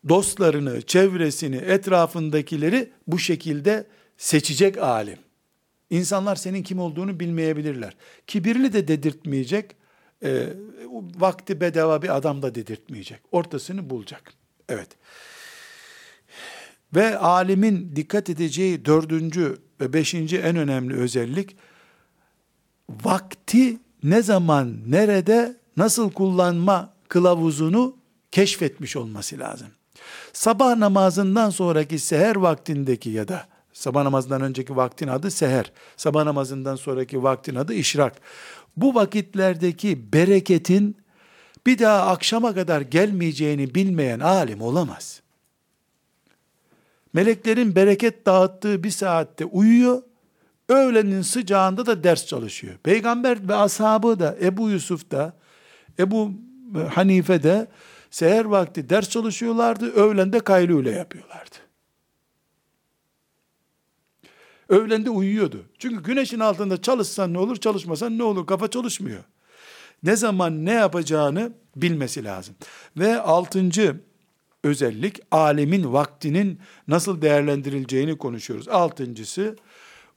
Dostlarını, 0.09 0.82
çevresini, 0.82 1.57
etrafındakileri 1.57 2.90
bu 3.07 3.18
şekilde 3.18 3.86
seçecek 4.16 4.78
alim. 4.78 5.18
İnsanlar 5.90 6.36
senin 6.36 6.62
kim 6.62 6.78
olduğunu 6.78 7.20
bilmeyebilirler. 7.20 7.96
Kibirli 8.26 8.72
de 8.72 8.88
dedirtmeyecek, 8.88 9.76
e, 10.22 10.48
vakti 11.18 11.61
bedava 11.61 12.02
bir 12.02 12.16
adam 12.16 12.42
da 12.42 12.55
dedirtmeyecek. 12.55 13.20
Ortasını 13.32 13.90
bulacak. 13.90 14.32
Evet. 14.68 14.88
Ve 16.94 17.18
alimin 17.18 17.96
dikkat 17.96 18.30
edeceği 18.30 18.84
dördüncü 18.84 19.57
ve 19.81 19.93
beşinci 19.93 20.39
en 20.39 20.57
önemli 20.57 20.95
özellik, 20.95 21.57
vakti 23.05 23.79
ne 24.03 24.22
zaman, 24.22 24.77
nerede, 24.87 25.57
nasıl 25.77 26.11
kullanma 26.11 26.93
kılavuzunu 27.09 27.97
keşfetmiş 28.31 28.97
olması 28.97 29.39
lazım. 29.39 29.68
Sabah 30.33 30.77
namazından 30.77 31.51
sonraki 31.51 31.99
seher 31.99 32.37
vaktindeki 32.37 33.11
ya 33.11 33.29
da 33.29 33.47
sabah 33.72 34.03
namazından 34.03 34.43
önceki 34.43 34.77
vaktin 34.77 35.09
adı 35.09 35.31
seher, 35.31 35.72
sabah 35.97 36.25
namazından 36.25 36.77
sonraki 36.77 37.22
vaktin 37.22 37.55
adı 37.55 37.75
işrak. 37.75 38.20
Bu 38.77 38.95
vakitlerdeki 38.95 40.12
bereketin 40.12 40.97
bir 41.66 41.79
daha 41.79 42.07
akşama 42.07 42.55
kadar 42.55 42.81
gelmeyeceğini 42.81 43.75
bilmeyen 43.75 44.20
alim 44.20 44.62
olamaz. 44.62 45.24
Meleklerin 47.14 47.74
bereket 47.74 48.26
dağıttığı 48.26 48.84
bir 48.84 48.90
saatte 48.90 49.44
uyuyor, 49.44 50.02
öğlenin 50.68 51.22
sıcağında 51.22 51.86
da 51.86 52.04
ders 52.04 52.26
çalışıyor. 52.26 52.74
Peygamber 52.82 53.48
ve 53.48 53.54
ashabı 53.54 54.18
da 54.18 54.36
Ebu 54.42 54.70
Yusuf 54.70 55.10
da 55.10 55.36
Ebu 55.98 56.32
Hanife 56.94 57.42
de 57.42 57.68
seher 58.10 58.44
vakti 58.44 58.88
ders 58.88 59.08
çalışıyorlardı, 59.08 59.92
öğlende 59.92 60.40
kaylule 60.40 60.90
yapıyorlardı. 60.90 61.56
Öğlende 64.68 65.10
uyuyordu. 65.10 65.64
Çünkü 65.78 66.02
güneşin 66.02 66.40
altında 66.40 66.82
çalışsan 66.82 67.32
ne 67.32 67.38
olur, 67.38 67.56
çalışmasan 67.56 68.18
ne 68.18 68.22
olur, 68.22 68.46
kafa 68.46 68.70
çalışmıyor. 68.70 69.24
Ne 70.02 70.16
zaman 70.16 70.64
ne 70.64 70.72
yapacağını 70.72 71.52
bilmesi 71.76 72.24
lazım. 72.24 72.54
Ve 72.96 73.20
altıncı 73.20 74.00
özellik, 74.64 75.20
alemin 75.30 75.92
vaktinin 75.92 76.60
nasıl 76.88 77.22
değerlendirileceğini 77.22 78.18
konuşuyoruz. 78.18 78.68
Altıncısı, 78.68 79.56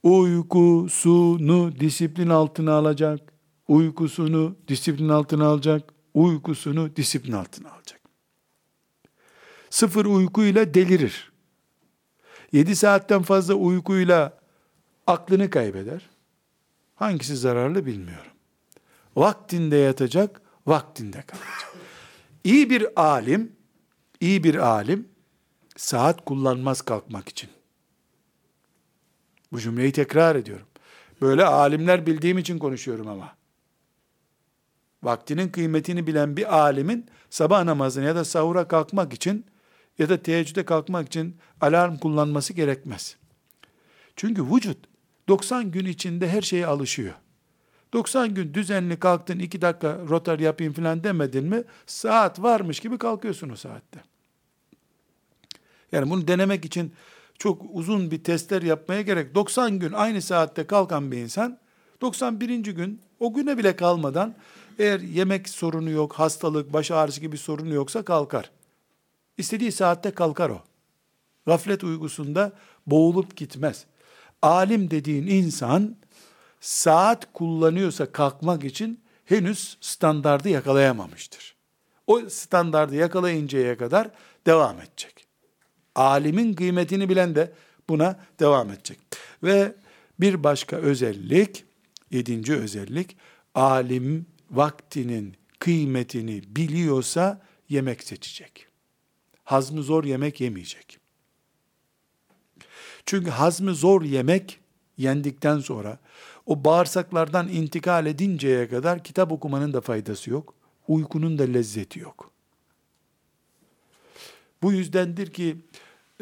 uykusunu 0.03 1.79
disiplin 1.79 2.29
altına 2.29 2.73
alacak, 2.73 3.33
uykusunu 3.67 4.55
disiplin 4.67 5.09
altına 5.09 5.45
alacak, 5.45 5.93
uykusunu 6.13 6.95
disiplin 6.95 7.31
altına 7.31 7.71
alacak. 7.71 8.01
Sıfır 9.69 10.05
uykuyla 10.05 10.73
delirir. 10.73 11.31
Yedi 12.51 12.75
saatten 12.75 13.21
fazla 13.21 13.53
uykuyla 13.53 14.37
aklını 15.07 15.49
kaybeder. 15.49 16.09
Hangisi 16.95 17.37
zararlı 17.37 17.85
bilmiyorum. 17.85 18.31
Vaktinde 19.15 19.75
yatacak, 19.75 20.41
vaktinde 20.67 21.21
kalacak. 21.21 21.75
İyi 22.43 22.69
bir 22.69 23.01
alim, 23.01 23.56
iyi 24.19 24.43
bir 24.43 24.55
alim 24.55 25.07
saat 25.77 26.25
kullanmaz 26.25 26.81
kalkmak 26.81 27.29
için. 27.29 27.49
Bu 29.51 29.59
cümleyi 29.59 29.91
tekrar 29.91 30.35
ediyorum. 30.35 30.67
Böyle 31.21 31.45
alimler 31.45 32.05
bildiğim 32.05 32.37
için 32.37 32.59
konuşuyorum 32.59 33.07
ama. 33.07 33.35
Vaktinin 35.03 35.49
kıymetini 35.49 36.07
bilen 36.07 36.37
bir 36.37 36.57
alimin 36.57 37.05
sabah 37.29 37.63
namazına 37.63 38.05
ya 38.05 38.15
da 38.15 38.25
sahura 38.25 38.67
kalkmak 38.67 39.13
için 39.13 39.45
ya 39.99 40.09
da 40.09 40.23
teheccüde 40.23 40.65
kalkmak 40.65 41.07
için 41.07 41.37
alarm 41.61 41.97
kullanması 41.97 42.53
gerekmez. 42.53 43.15
Çünkü 44.15 44.43
vücut 44.51 44.77
90 45.27 45.71
gün 45.71 45.85
içinde 45.85 46.29
her 46.29 46.41
şeye 46.41 46.67
alışıyor. 46.67 47.13
90 47.93 48.33
gün 48.33 48.53
düzenli 48.53 48.99
kalktın 48.99 49.39
iki 49.39 49.61
dakika 49.61 49.97
rotar 50.09 50.39
yapayım 50.39 50.73
falan 50.73 51.03
demedin 51.03 51.43
mi 51.43 51.63
saat 51.85 52.41
varmış 52.41 52.79
gibi 52.79 52.97
kalkıyorsun 52.97 53.49
o 53.49 53.55
saatte. 53.55 54.03
Yani 55.91 56.09
bunu 56.09 56.27
denemek 56.27 56.65
için 56.65 56.93
çok 57.37 57.61
uzun 57.73 58.11
bir 58.11 58.23
testler 58.23 58.61
yapmaya 58.61 59.01
gerek. 59.01 59.35
90 59.35 59.79
gün 59.79 59.93
aynı 59.93 60.21
saatte 60.21 60.67
kalkan 60.67 61.11
bir 61.11 61.17
insan 61.17 61.59
91. 62.01 62.59
gün 62.59 63.01
o 63.19 63.33
güne 63.33 63.57
bile 63.57 63.75
kalmadan 63.75 64.35
eğer 64.79 64.99
yemek 64.99 65.49
sorunu 65.49 65.89
yok, 65.89 66.13
hastalık, 66.13 66.73
baş 66.73 66.91
ağrısı 66.91 67.21
gibi 67.21 67.37
sorunu 67.37 67.73
yoksa 67.73 68.05
kalkar. 68.05 68.51
İstediği 69.37 69.71
saatte 69.71 70.11
kalkar 70.11 70.49
o. 70.49 70.61
Gaflet 71.45 71.83
uygusunda 71.83 72.51
boğulup 72.87 73.35
gitmez. 73.35 73.85
Alim 74.41 74.91
dediğin 74.91 75.27
insan 75.27 75.95
saat 76.59 77.33
kullanıyorsa 77.33 78.11
kalkmak 78.11 78.63
için 78.63 78.99
henüz 79.25 79.77
standardı 79.81 80.49
yakalayamamıştır. 80.49 81.55
O 82.07 82.29
standardı 82.29 82.95
yakalayıncaya 82.95 83.77
kadar 83.77 84.09
devam 84.45 84.81
edecek. 84.81 85.27
Alimin 85.95 86.53
kıymetini 86.53 87.09
bilen 87.09 87.35
de 87.35 87.53
buna 87.89 88.19
devam 88.39 88.71
edecek. 88.71 88.99
Ve 89.43 89.75
bir 90.19 90.43
başka 90.43 90.75
özellik, 90.75 91.65
yedinci 92.11 92.55
özellik, 92.55 93.17
alim 93.55 94.25
vaktinin 94.51 95.35
kıymetini 95.59 96.43
biliyorsa 96.47 97.41
yemek 97.69 98.03
seçecek. 98.03 98.67
Hazmı 99.43 99.83
zor 99.83 100.03
yemek 100.03 100.41
yemeyecek. 100.41 100.99
Çünkü 103.05 103.29
hazmı 103.29 103.75
zor 103.75 104.01
yemek 104.01 104.59
yendikten 104.97 105.59
sonra 105.59 105.99
o 106.47 106.63
bağırsaklardan 106.63 107.47
intikal 107.47 108.05
edinceye 108.05 108.67
kadar 108.67 109.03
kitap 109.03 109.31
okumanın 109.31 109.73
da 109.73 109.81
faydası 109.81 110.29
yok. 110.29 110.53
Uykunun 110.87 111.39
da 111.39 111.43
lezzeti 111.43 111.99
yok. 111.99 112.31
Bu 114.61 114.71
yüzdendir 114.71 115.33
ki 115.33 115.57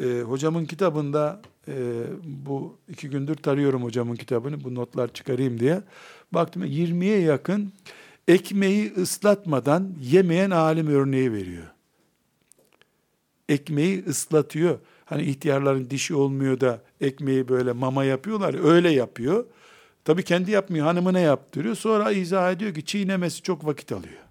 e, 0.02 0.20
hocamın 0.20 0.64
kitabında 0.64 1.42
e, 1.68 2.02
bu 2.24 2.76
iki 2.88 3.10
gündür 3.10 3.34
tarıyorum 3.34 3.82
hocamın 3.82 4.16
kitabını 4.16 4.64
bu 4.64 4.74
notlar 4.74 5.12
çıkarayım 5.12 5.60
diye. 5.60 5.82
Baktım 6.32 6.64
20'ye 6.64 7.20
yakın 7.20 7.72
ekmeği 8.28 8.92
ıslatmadan 8.94 9.94
yemeyen 10.02 10.50
alim 10.50 10.86
örneği 10.86 11.32
veriyor. 11.32 11.66
Ekmeği 13.48 14.04
ıslatıyor. 14.06 14.78
Hani 15.04 15.22
ihtiyarların 15.22 15.90
dişi 15.90 16.14
olmuyor 16.14 16.60
da 16.60 16.82
ekmeği 17.00 17.48
böyle 17.48 17.72
mama 17.72 18.04
yapıyorlar. 18.04 18.64
Öyle 18.64 18.90
yapıyor. 18.90 19.44
Tabi 20.06 20.22
kendi 20.22 20.50
yapmıyor, 20.50 20.86
hanımına 20.86 21.18
yaptırıyor. 21.18 21.74
Sonra 21.74 22.12
izah 22.12 22.52
ediyor 22.52 22.74
ki 22.74 22.84
çiğnemesi 22.84 23.42
çok 23.42 23.66
vakit 23.66 23.92
alıyor. 23.92 24.22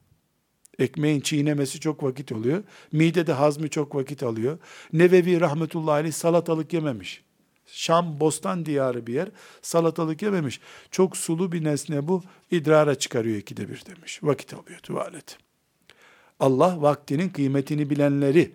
Ekmeğin 0.79 1.21
çiğnemesi 1.21 1.79
çok 1.79 2.03
vakit 2.03 2.31
oluyor. 2.31 2.63
Midede 2.91 3.33
hazmi 3.33 3.69
çok 3.69 3.95
vakit 3.95 4.23
alıyor. 4.23 4.57
Nevevi 4.93 5.39
rahmetullahi 5.39 5.93
aleyh 5.93 6.13
salatalık 6.13 6.73
yememiş. 6.73 7.23
Şam 7.65 8.19
bostan 8.19 8.65
diyarı 8.65 9.07
bir 9.07 9.13
yer. 9.13 9.29
Salatalık 9.61 10.21
yememiş. 10.21 10.59
Çok 10.91 11.17
sulu 11.17 11.51
bir 11.51 11.63
nesne 11.63 12.07
bu. 12.07 12.23
idrara 12.51 12.95
çıkarıyor 12.95 13.37
ikide 13.37 13.69
bir 13.69 13.85
demiş. 13.85 14.23
Vakit 14.23 14.53
alıyor 14.53 14.79
tuvalet. 14.79 15.37
Allah 16.39 16.81
vaktinin 16.81 17.29
kıymetini 17.29 17.89
bilenleri 17.89 18.51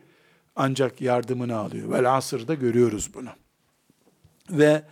ancak 0.57 1.01
yardımını 1.01 1.57
alıyor. 1.57 1.91
Vel 1.91 2.17
asırda 2.17 2.55
görüyoruz 2.55 3.15
bunu. 3.15 3.31
Ve 4.51 4.83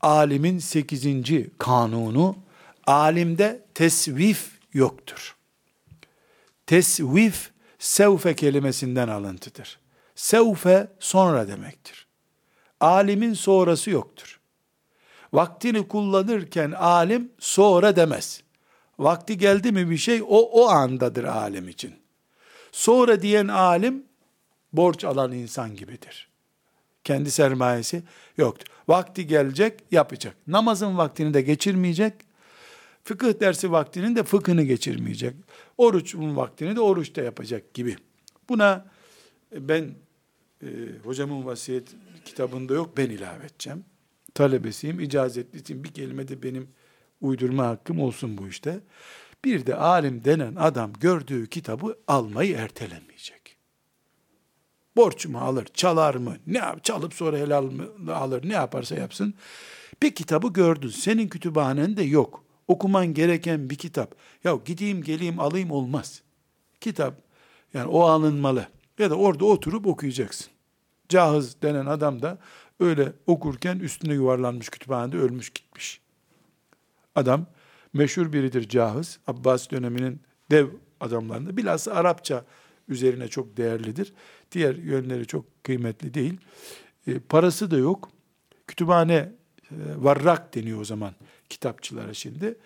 alimin 0.00 0.58
sekizinci 0.58 1.50
kanunu, 1.58 2.36
alimde 2.86 3.64
tesvif 3.74 4.50
yoktur. 4.72 5.36
Tesvif, 6.66 7.50
sevfe 7.78 8.36
kelimesinden 8.36 9.08
alıntıdır. 9.08 9.78
Sevfe 10.14 10.88
sonra 10.98 11.48
demektir. 11.48 12.06
Alimin 12.80 13.34
sonrası 13.34 13.90
yoktur. 13.90 14.40
Vaktini 15.32 15.88
kullanırken 15.88 16.70
alim 16.70 17.32
sonra 17.38 17.96
demez. 17.96 18.42
Vakti 18.98 19.38
geldi 19.38 19.72
mi 19.72 19.90
bir 19.90 19.96
şey 19.96 20.22
o 20.22 20.38
o 20.40 20.68
andadır 20.68 21.24
alim 21.24 21.68
için. 21.68 21.94
Sonra 22.72 23.22
diyen 23.22 23.48
alim 23.48 24.04
borç 24.72 25.04
alan 25.04 25.32
insan 25.32 25.76
gibidir. 25.76 26.29
Kendi 27.04 27.30
sermayesi 27.30 28.02
yoktur. 28.36 28.66
Vakti 28.88 29.26
gelecek 29.26 29.80
yapacak. 29.90 30.36
Namazın 30.46 30.98
vaktini 30.98 31.34
de 31.34 31.42
geçirmeyecek. 31.42 32.14
Fıkıh 33.04 33.40
dersi 33.40 33.72
vaktinin 33.72 34.16
de 34.16 34.22
fıkhını 34.22 34.62
geçirmeyecek. 34.62 35.34
Oruçun 35.78 36.36
vaktini 36.36 36.76
de 36.76 36.80
oruçta 36.80 37.22
yapacak 37.22 37.74
gibi. 37.74 37.96
Buna 38.48 38.86
ben 39.52 39.94
e, 40.62 40.66
hocamın 41.04 41.44
vasiyet 41.44 41.88
kitabında 42.24 42.74
yok 42.74 42.96
ben 42.96 43.10
ilave 43.10 43.46
edeceğim. 43.46 43.84
Talebesiyim, 44.34 45.00
icazetlisiyim. 45.00 45.84
Bir 45.84 45.92
kelime 45.92 46.28
de 46.28 46.42
benim 46.42 46.68
uydurma 47.20 47.66
hakkım 47.66 48.00
olsun 48.00 48.38
bu 48.38 48.48
işte. 48.48 48.80
Bir 49.44 49.66
de 49.66 49.74
alim 49.74 50.24
denen 50.24 50.54
adam 50.54 50.92
gördüğü 51.00 51.46
kitabı 51.46 51.98
almayı 52.06 52.56
ertelemeyecek. 52.56 53.39
Borç 54.96 55.26
mu 55.26 55.38
alır, 55.38 55.66
çalar 55.74 56.14
mı, 56.14 56.36
ne 56.46 56.58
yap, 56.58 56.84
çalıp 56.84 57.14
sonra 57.14 57.36
helal 57.36 57.64
mı 57.64 58.14
alır, 58.14 58.48
ne 58.48 58.52
yaparsa 58.52 58.94
yapsın. 58.94 59.34
Bir 60.02 60.14
kitabı 60.14 60.48
gördün, 60.48 60.88
senin 60.88 61.28
kütüphanen 61.28 61.96
de 61.96 62.02
yok. 62.02 62.44
Okuman 62.68 63.14
gereken 63.14 63.70
bir 63.70 63.74
kitap. 63.74 64.14
Ya 64.44 64.58
gideyim 64.64 65.02
geleyim 65.02 65.40
alayım 65.40 65.70
olmaz. 65.70 66.22
Kitap 66.80 67.14
yani 67.74 67.88
o 67.88 68.00
alınmalı. 68.00 68.68
Ya 68.98 69.10
da 69.10 69.14
orada 69.14 69.44
oturup 69.44 69.86
okuyacaksın. 69.86 70.46
Cahız 71.08 71.62
denen 71.62 71.86
adam 71.86 72.22
da 72.22 72.38
öyle 72.80 73.12
okurken 73.26 73.78
üstüne 73.78 74.14
yuvarlanmış 74.14 74.68
kütüphanede 74.68 75.16
ölmüş 75.16 75.50
gitmiş. 75.50 76.00
Adam 77.14 77.46
meşhur 77.92 78.32
biridir 78.32 78.68
Cahız. 78.68 79.18
Abbas 79.26 79.70
döneminin 79.70 80.20
dev 80.50 80.68
adamlarında. 81.00 81.56
Bilhassa 81.56 81.92
Arapça 81.92 82.44
üzerine 82.88 83.28
çok 83.28 83.56
değerlidir. 83.56 84.12
Diğer 84.52 84.74
yönleri 84.74 85.26
çok 85.26 85.64
kıymetli 85.64 86.14
değil. 86.14 86.40
E, 87.06 87.18
parası 87.18 87.70
da 87.70 87.78
yok. 87.78 88.10
Kütüphane 88.66 89.14
e, 89.14 89.32
varrak 89.96 90.54
deniyor 90.54 90.80
o 90.80 90.84
zaman 90.84 91.14
kitapçılara 91.50 92.14
şimdi. 92.14 92.58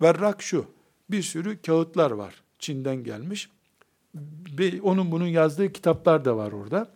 Varrak 0.00 0.42
şu. 0.42 0.66
Bir 1.10 1.22
sürü 1.22 1.62
kağıtlar 1.62 2.10
var. 2.10 2.42
Çin'den 2.58 3.04
gelmiş. 3.04 3.50
Onun 4.82 5.12
bunun 5.12 5.26
yazdığı 5.26 5.72
kitaplar 5.72 6.24
da 6.24 6.36
var 6.36 6.52
orada. 6.52 6.90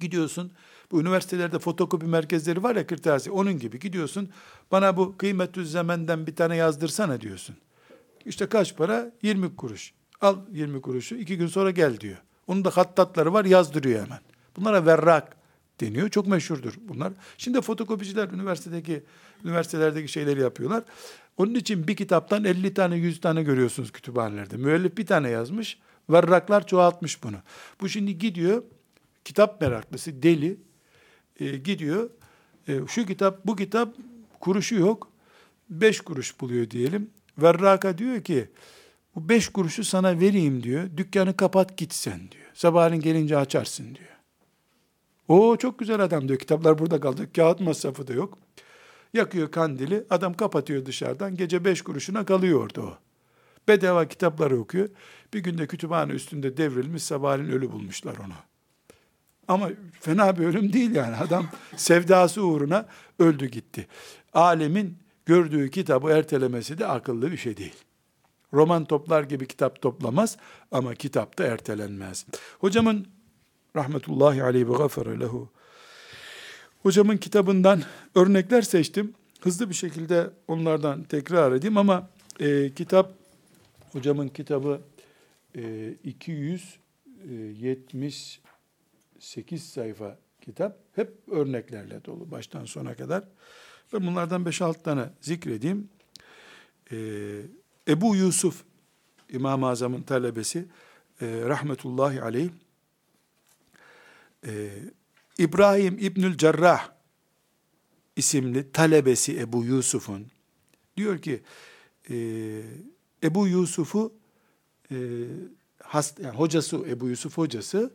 Gidiyorsun 0.00 0.52
bu 0.90 1.00
üniversitelerde 1.00 1.58
fotokopi 1.58 2.06
merkezleri 2.06 2.62
var 2.62 2.76
ya 2.76 2.86
kırtasiye 2.86 3.34
onun 3.34 3.58
gibi 3.58 3.78
gidiyorsun. 3.78 4.28
Bana 4.72 4.96
bu 4.96 5.16
kıymetü 5.16 5.66
zemenden 5.66 6.26
bir 6.26 6.36
tane 6.36 6.56
yazdırsana 6.56 7.20
diyorsun. 7.20 7.56
İşte 8.26 8.46
kaç 8.46 8.76
para? 8.76 9.12
20 9.22 9.56
kuruş. 9.56 9.92
Al 10.20 10.36
20 10.52 10.80
kuruşu 10.80 11.16
iki 11.16 11.36
gün 11.36 11.46
sonra 11.46 11.70
gel 11.70 12.00
diyor. 12.00 12.16
Onun 12.46 12.64
da 12.64 12.70
hattatları 12.70 13.32
var 13.32 13.44
yazdırıyor 13.44 14.04
hemen. 14.04 14.20
Bunlara 14.56 14.86
verrak 14.86 15.36
deniyor. 15.80 16.08
Çok 16.08 16.26
meşhurdur 16.26 16.74
bunlar. 16.80 17.12
Şimdi 17.38 17.60
fotokopiciler 17.60 18.28
üniversitedeki 18.28 19.02
üniversitelerdeki 19.44 20.12
şeyleri 20.12 20.40
yapıyorlar. 20.40 20.84
Onun 21.36 21.54
için 21.54 21.88
bir 21.88 21.96
kitaptan 21.96 22.44
50 22.44 22.74
tane 22.74 22.96
100 22.96 23.20
tane 23.20 23.42
görüyorsunuz 23.42 23.92
kütüphanelerde. 23.92 24.56
Müellif 24.56 24.96
bir 24.98 25.06
tane 25.06 25.30
yazmış. 25.30 25.78
Verraklar 26.10 26.66
çoğaltmış 26.66 27.22
bunu. 27.22 27.36
Bu 27.80 27.88
şimdi 27.88 28.18
gidiyor 28.18 28.62
kitap 29.24 29.60
meraklısı 29.60 30.22
deli 30.22 30.56
e, 31.40 31.56
gidiyor. 31.56 32.10
E, 32.68 32.80
şu 32.88 33.06
kitap 33.06 33.46
bu 33.46 33.56
kitap 33.56 33.94
kuruşu 34.40 34.74
yok. 34.74 35.10
Beş 35.70 36.00
kuruş 36.00 36.40
buluyor 36.40 36.70
diyelim. 36.70 37.10
Verraka 37.38 37.98
diyor 37.98 38.22
ki 38.22 38.48
bu 39.16 39.28
beş 39.28 39.48
kuruşu 39.48 39.84
sana 39.84 40.20
vereyim 40.20 40.62
diyor. 40.62 40.90
Dükkanı 40.96 41.36
kapat 41.36 41.76
gitsen 41.76 42.20
diyor. 42.30 42.44
Sabahleyin 42.54 43.02
gelince 43.02 43.36
açarsın 43.36 43.94
diyor. 43.94 44.08
O 45.28 45.56
çok 45.56 45.78
güzel 45.78 46.00
adam 46.00 46.28
diyor. 46.28 46.38
Kitaplar 46.38 46.78
burada 46.78 47.00
kaldı. 47.00 47.32
Kağıt 47.32 47.60
masrafı 47.60 48.06
da 48.06 48.12
yok. 48.12 48.38
Yakıyor 49.14 49.50
kandili. 49.50 50.04
Adam 50.10 50.34
kapatıyor 50.34 50.86
dışarıdan. 50.86 51.36
Gece 51.36 51.64
beş 51.64 51.82
kuruşuna 51.82 52.24
kalıyor 52.24 52.64
orada 52.64 52.82
o. 52.82 52.98
Bedava 53.68 54.08
kitapları 54.08 54.60
okuyor. 54.60 54.88
Bir 55.34 55.40
günde 55.40 55.66
kütüphane 55.66 56.12
üstünde 56.12 56.56
devrilmiş. 56.56 57.02
Sabahleyin 57.02 57.50
ölü 57.50 57.72
bulmuşlar 57.72 58.16
onu. 58.16 58.34
Ama 59.48 59.70
fena 60.00 60.38
bir 60.38 60.44
ölüm 60.44 60.72
değil 60.72 60.94
yani. 60.94 61.16
Adam 61.16 61.46
sevdası 61.76 62.42
uğruna 62.42 62.86
öldü 63.18 63.46
gitti. 63.46 63.86
Alemin 64.32 64.98
gördüğü 65.26 65.70
kitabı 65.70 66.10
ertelemesi 66.10 66.78
de 66.78 66.86
akıllı 66.86 67.32
bir 67.32 67.36
şey 67.36 67.56
değil. 67.56 67.74
Roman 68.54 68.84
toplar 68.84 69.22
gibi 69.22 69.46
kitap 69.46 69.82
toplamaz 69.82 70.36
ama 70.70 70.94
kitap 70.94 71.38
da 71.38 71.44
ertelenmez. 71.44 72.26
Hocamın 72.58 73.06
rahmetullahi 73.76 74.42
aleyhi 74.42 74.68
ve 74.68 74.76
gafere 74.76 75.20
lehu. 75.20 75.48
Hocamın 76.82 77.16
kitabından 77.16 77.82
örnekler 78.14 78.62
seçtim. 78.62 79.14
Hızlı 79.40 79.70
bir 79.70 79.74
şekilde 79.74 80.30
onlardan 80.48 81.02
tekrar 81.02 81.52
edeyim 81.52 81.76
ama 81.76 82.10
e, 82.40 82.74
kitap, 82.74 83.12
hocamın 83.92 84.28
kitabı 84.28 84.80
e, 85.56 85.94
270 86.04 88.40
8 89.18 89.70
sayfa 89.70 90.18
kitap 90.40 90.78
hep 90.92 91.12
örneklerle 91.30 92.04
dolu 92.04 92.30
baştan 92.30 92.64
sona 92.64 92.94
kadar. 92.94 93.24
Ben 93.92 94.06
bunlardan 94.06 94.42
5-6 94.42 94.82
tane 94.82 95.04
zikredeyim. 95.20 95.88
Ee, 96.92 97.40
Ebu 97.88 98.16
Yusuf 98.16 98.64
İmam-ı 99.28 99.68
Azam'ın 99.68 100.02
talebesi 100.02 100.64
e, 101.20 101.26
rahmetullahi 101.26 102.22
aleyh 102.22 102.50
e, 104.46 104.70
İbrahim 105.38 105.98
İbnül 106.00 106.38
Cerrah 106.38 106.90
isimli 108.16 108.72
talebesi 108.72 109.40
Ebu 109.40 109.64
Yusuf'un 109.64 110.26
diyor 110.96 111.18
ki 111.18 111.42
e, 112.10 112.16
Ebu 113.22 113.48
Yusuf'u 113.48 114.12
e, 114.90 114.96
hast, 115.82 116.20
yani 116.20 116.36
hocası 116.36 116.76
Ebu 116.76 117.08
Yusuf 117.08 117.38
hocası 117.38 117.92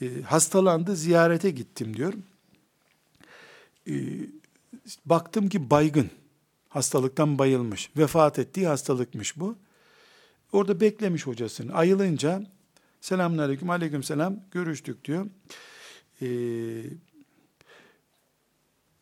e, 0.00 0.22
hastalandı, 0.22 0.96
ziyarete 0.96 1.50
gittim 1.50 1.96
diyor. 1.96 2.14
E, 3.88 3.94
baktım 5.06 5.48
ki 5.48 5.70
baygın, 5.70 6.10
hastalıktan 6.74 7.38
bayılmış, 7.38 7.90
vefat 7.96 8.38
ettiği 8.38 8.66
hastalıkmış 8.66 9.40
bu. 9.40 9.56
Orada 10.52 10.80
beklemiş 10.80 11.26
hocasını. 11.26 11.74
Ayılınca, 11.74 12.42
selamun 13.00 13.38
aleyküm, 13.38 13.70
aleyküm 13.70 14.02
selam, 14.02 14.36
görüştük 14.50 15.04
diyor. 15.04 15.26
E, 16.22 16.26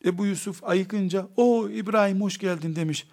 Ebu 0.05 0.25
Yusuf 0.25 0.63
ayıkınca, 0.63 1.27
o 1.37 1.69
İbrahim 1.69 2.21
hoş 2.21 2.37
geldin 2.37 2.75
demiş. 2.75 3.07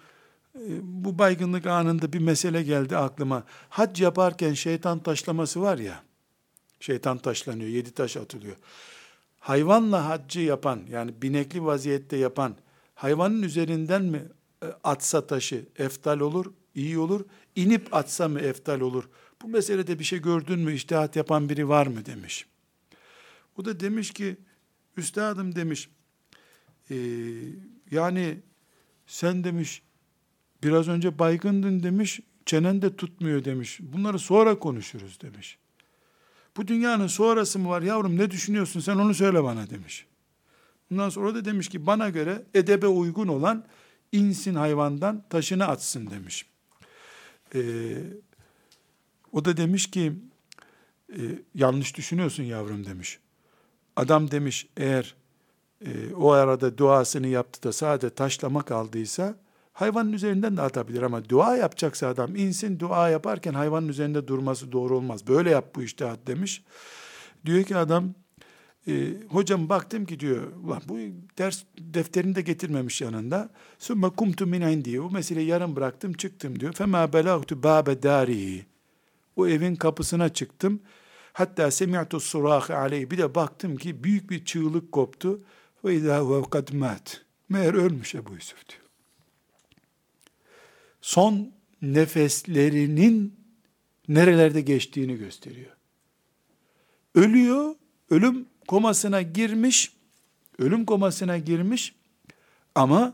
E, 0.55 0.69
bu 0.81 1.19
baygınlık 1.19 1.65
anında 1.65 2.13
bir 2.13 2.19
mesele 2.19 2.63
geldi 2.63 2.97
aklıma. 2.97 3.43
Hac 3.69 4.01
yaparken 4.01 4.53
şeytan 4.53 4.99
taşlaması 4.99 5.61
var 5.61 5.77
ya, 5.77 6.03
Şeytan 6.79 7.17
taşlanıyor, 7.17 7.69
yedi 7.69 7.91
taş 7.91 8.17
atılıyor. 8.17 8.55
Hayvanla 9.39 10.09
haccı 10.09 10.39
yapan, 10.39 10.81
yani 10.89 11.21
binekli 11.21 11.65
vaziyette 11.65 12.17
yapan, 12.17 12.55
hayvanın 12.95 13.41
üzerinden 13.41 14.01
mi 14.01 14.21
atsa 14.83 15.27
taşı 15.27 15.65
eftal 15.77 16.19
olur, 16.19 16.45
iyi 16.75 16.97
olur, 16.97 17.25
inip 17.55 17.93
atsa 17.95 18.27
mı 18.27 18.39
eftal 18.39 18.81
olur? 18.81 19.09
Bu 19.41 19.47
meselede 19.47 19.99
bir 19.99 20.03
şey 20.03 20.21
gördün 20.21 20.59
mü, 20.59 20.73
iştihat 20.73 21.15
yapan 21.15 21.49
biri 21.49 21.69
var 21.69 21.87
mı 21.87 22.05
demiş. 22.05 22.45
O 23.57 23.65
da 23.65 23.79
demiş 23.79 24.11
ki, 24.11 24.37
üstadım 24.97 25.55
demiş, 25.55 25.89
e, 26.91 26.95
yani 27.91 28.39
sen 29.07 29.43
demiş, 29.43 29.81
biraz 30.63 30.87
önce 30.87 31.19
baygındın 31.19 31.83
demiş, 31.83 32.19
çenen 32.45 32.81
de 32.81 32.95
tutmuyor 32.95 33.45
demiş. 33.45 33.79
Bunları 33.81 34.19
sonra 34.19 34.59
konuşuruz 34.59 35.21
demiş. 35.21 35.57
Bu 36.57 36.67
dünyanın 36.67 37.07
sonrası 37.07 37.59
mı 37.59 37.69
var 37.69 37.81
yavrum 37.81 38.17
ne 38.17 38.31
düşünüyorsun 38.31 38.79
sen 38.79 38.95
onu 38.95 39.13
söyle 39.13 39.43
bana 39.43 39.69
demiş. 39.69 40.05
Bundan 40.89 41.09
sonra 41.09 41.35
da 41.35 41.45
demiş 41.45 41.69
ki 41.69 41.85
bana 41.85 42.09
göre 42.09 42.45
edebe 42.53 42.87
uygun 42.87 43.27
olan 43.27 43.65
insin 44.11 44.55
hayvandan 44.55 45.23
taşını 45.29 45.67
atsın 45.67 46.09
demiş. 46.09 46.45
Ee, 47.55 47.61
o 49.31 49.45
da 49.45 49.57
demiş 49.57 49.91
ki 49.91 50.13
e, 51.09 51.21
yanlış 51.55 51.97
düşünüyorsun 51.97 52.43
yavrum 52.43 52.85
demiş. 52.85 53.19
Adam 53.95 54.31
demiş 54.31 54.67
eğer 54.77 55.15
e, 55.85 56.13
o 56.13 56.31
arada 56.31 56.77
duasını 56.77 57.27
yaptı 57.27 57.63
da 57.63 57.73
sadece 57.73 58.09
taşlama 58.09 58.61
kaldıysa 58.61 59.35
Hayvanın 59.73 60.13
üzerinden 60.13 60.57
de 60.57 60.61
atabilir 60.61 61.01
ama 61.01 61.29
dua 61.29 61.57
yapacaksa 61.57 62.07
adam 62.07 62.35
insin 62.35 62.79
dua 62.79 63.09
yaparken 63.09 63.53
hayvanın 63.53 63.87
üzerinde 63.87 64.27
durması 64.27 64.71
doğru 64.71 64.97
olmaz. 64.97 65.27
Böyle 65.27 65.49
yap 65.49 65.75
bu 65.75 65.83
iştihat 65.83 66.27
demiş. 66.27 66.63
Diyor 67.45 67.63
ki 67.63 67.77
adam 67.77 68.13
e, 68.87 69.13
hocam 69.29 69.69
baktım 69.69 70.05
ki 70.05 70.19
diyor, 70.19 70.51
bu 70.87 70.97
ders 71.37 71.63
defterini 71.77 72.35
de 72.35 72.41
getirmemiş 72.41 73.01
yanında. 73.01 73.49
Sümme 73.79 74.09
kumtu 74.09 74.47
min 74.47 74.61
indi. 74.61 75.03
Bu 75.03 75.11
meseleyi 75.11 75.47
yarım 75.47 75.75
bıraktım 75.75 76.13
çıktım 76.13 76.59
diyor. 76.59 76.73
Fema 76.73 77.13
belagtu 77.13 77.63
babe 77.63 78.03
darihi. 78.03 78.65
O 79.35 79.47
evin 79.47 79.75
kapısına 79.75 80.29
çıktım. 80.29 80.79
Hatta 81.33 81.71
semi'tu 81.71 82.19
surahı 82.19 82.77
aleyhi. 82.77 83.11
Bir 83.11 83.17
de 83.17 83.35
baktım 83.35 83.77
ki 83.77 84.03
büyük 84.03 84.29
bir 84.29 84.45
çığlık 84.45 84.91
koptu. 84.91 85.41
Ve 85.85 85.95
izâ 85.95 86.19
huve 86.19 86.49
kad 86.49 86.73
mat. 86.73 87.25
Meğer 87.49 87.73
ölmüş 87.73 88.15
Ebu 88.15 88.33
Yusuf 88.33 88.69
diyor. 88.69 88.81
Son 91.01 91.51
nefeslerinin 91.81 93.35
nerelerde 94.07 94.61
geçtiğini 94.61 95.17
gösteriyor. 95.17 95.71
Ölüyor, 97.15 97.75
ölüm 98.09 98.45
komasına 98.71 99.21
girmiş, 99.21 99.93
ölüm 100.59 100.85
komasına 100.85 101.37
girmiş 101.37 101.95
ama 102.75 103.13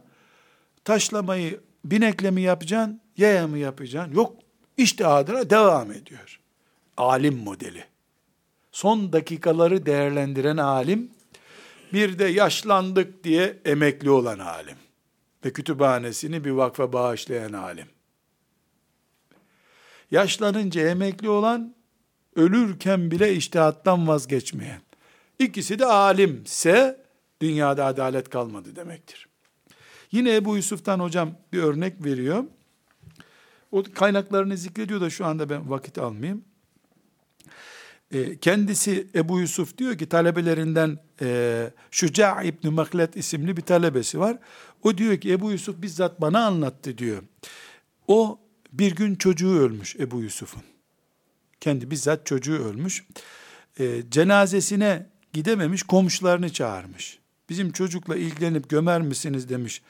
taşlamayı 0.83 1.59
binekle 1.85 2.31
mi 2.31 2.41
yapacaksın, 2.41 3.01
yaya 3.17 3.47
mı 3.47 3.57
yapacaksın? 3.57 4.13
Yok, 4.13 4.35
işte 4.77 5.07
adına 5.07 5.49
devam 5.49 5.91
ediyor. 5.91 6.39
Alim 6.97 7.37
modeli. 7.37 7.83
Son 8.71 9.13
dakikaları 9.13 9.85
değerlendiren 9.85 10.57
alim, 10.57 11.11
bir 11.93 12.19
de 12.19 12.25
yaşlandık 12.25 13.23
diye 13.23 13.59
emekli 13.65 14.09
olan 14.09 14.39
alim 14.39 14.77
ve 15.45 15.53
kütüphanesini 15.53 16.45
bir 16.45 16.51
vakfa 16.51 16.93
bağışlayan 16.93 17.53
alim. 17.53 17.87
Yaşlanınca 20.11 20.89
emekli 20.89 21.29
olan, 21.29 21.75
ölürken 22.35 23.11
bile 23.11 23.33
iştihattan 23.35 24.07
vazgeçmeyen. 24.07 24.86
İkisi 25.39 25.79
de 25.79 25.85
alimse 25.85 27.05
dünyada 27.41 27.85
adalet 27.85 28.29
kalmadı 28.29 28.75
demektir. 28.75 29.27
Yine 30.11 30.35
Ebu 30.35 30.55
Yusuf'tan 30.55 30.99
hocam 30.99 31.35
bir 31.53 31.63
örnek 31.63 32.05
veriyor. 32.05 32.43
O 33.71 33.83
kaynaklarını 33.93 34.57
zikrediyor 34.57 35.01
da 35.01 35.09
şu 35.09 35.25
anda 35.25 35.49
ben 35.49 35.69
vakit 35.69 35.97
almayayım. 35.97 36.43
E, 38.11 38.37
kendisi 38.37 39.07
Ebu 39.15 39.39
Yusuf 39.39 39.77
diyor 39.77 39.97
ki 39.97 40.09
talebelerinden 40.09 40.99
e, 41.21 41.69
Şuca 41.91 42.41
İbni 42.41 42.69
Maklet 42.69 43.17
isimli 43.17 43.57
bir 43.57 43.61
talebesi 43.61 44.19
var. 44.19 44.37
O 44.83 44.97
diyor 44.97 45.17
ki 45.17 45.31
Ebu 45.31 45.51
Yusuf 45.51 45.81
bizzat 45.81 46.21
bana 46.21 46.45
anlattı 46.45 46.97
diyor. 46.97 47.23
O 48.07 48.39
bir 48.71 48.95
gün 48.95 49.15
çocuğu 49.15 49.59
ölmüş 49.59 49.95
Ebu 49.95 50.21
Yusuf'un. 50.21 50.63
Kendi 51.59 51.91
bizzat 51.91 52.25
çocuğu 52.25 52.63
ölmüş. 52.63 53.05
E, 53.79 54.03
cenazesine 54.09 55.09
gidememiş 55.37 55.83
komşularını 55.83 56.53
çağırmış. 56.53 57.19
Bizim 57.49 57.71
çocukla 57.71 58.15
ilgilenip 58.15 58.69
gömer 58.69 59.01
misiniz 59.01 59.49
demiş. 59.49 59.81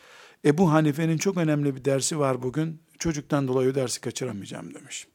Ebu 0.46 0.72
Hanife'nin 0.72 1.18
çok 1.18 1.38
önemli 1.38 1.76
bir 1.76 1.86
dersi 1.86 2.20
var 2.20 2.44
bugün. 2.44 2.80
Çocuktan 3.00 3.48
dolayı 3.48 3.76
dersi 3.76 4.02
kaçıramayacağım 4.02 4.74
demiş. 4.74 5.08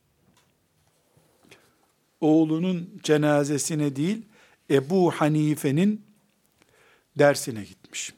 Oğlunun 2.21 3.01
cenazesine 3.03 3.97
değil, 3.97 4.27
Ebu 4.71 5.11
Hanife'nin 5.11 6.05
dersine 7.19 7.65
gitmiş. 7.65 8.15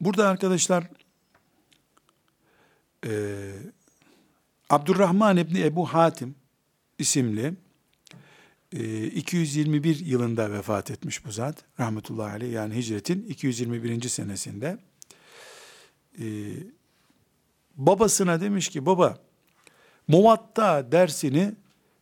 Burada 0.00 0.28
arkadaşlar 0.28 0.84
e, 3.06 3.10
Abdurrahman 4.70 5.36
İbni 5.36 5.60
Ebu 5.60 5.86
Hatim 5.86 6.34
isimli 6.98 7.54
221 8.72 10.00
e, 10.00 10.04
yılında 10.04 10.52
vefat 10.52 10.90
etmiş 10.90 11.24
bu 11.24 11.32
zat. 11.32 11.64
Rahmetullahi 11.80 12.32
aleyh 12.32 12.52
yani 12.52 12.76
hicretin 12.76 13.26
221. 13.28 14.08
senesinde. 14.08 14.78
E, 16.18 16.26
babasına 17.76 18.40
demiş 18.40 18.68
ki 18.68 18.86
baba 18.86 19.18
Muvatta 20.08 20.92
dersini 20.92 21.54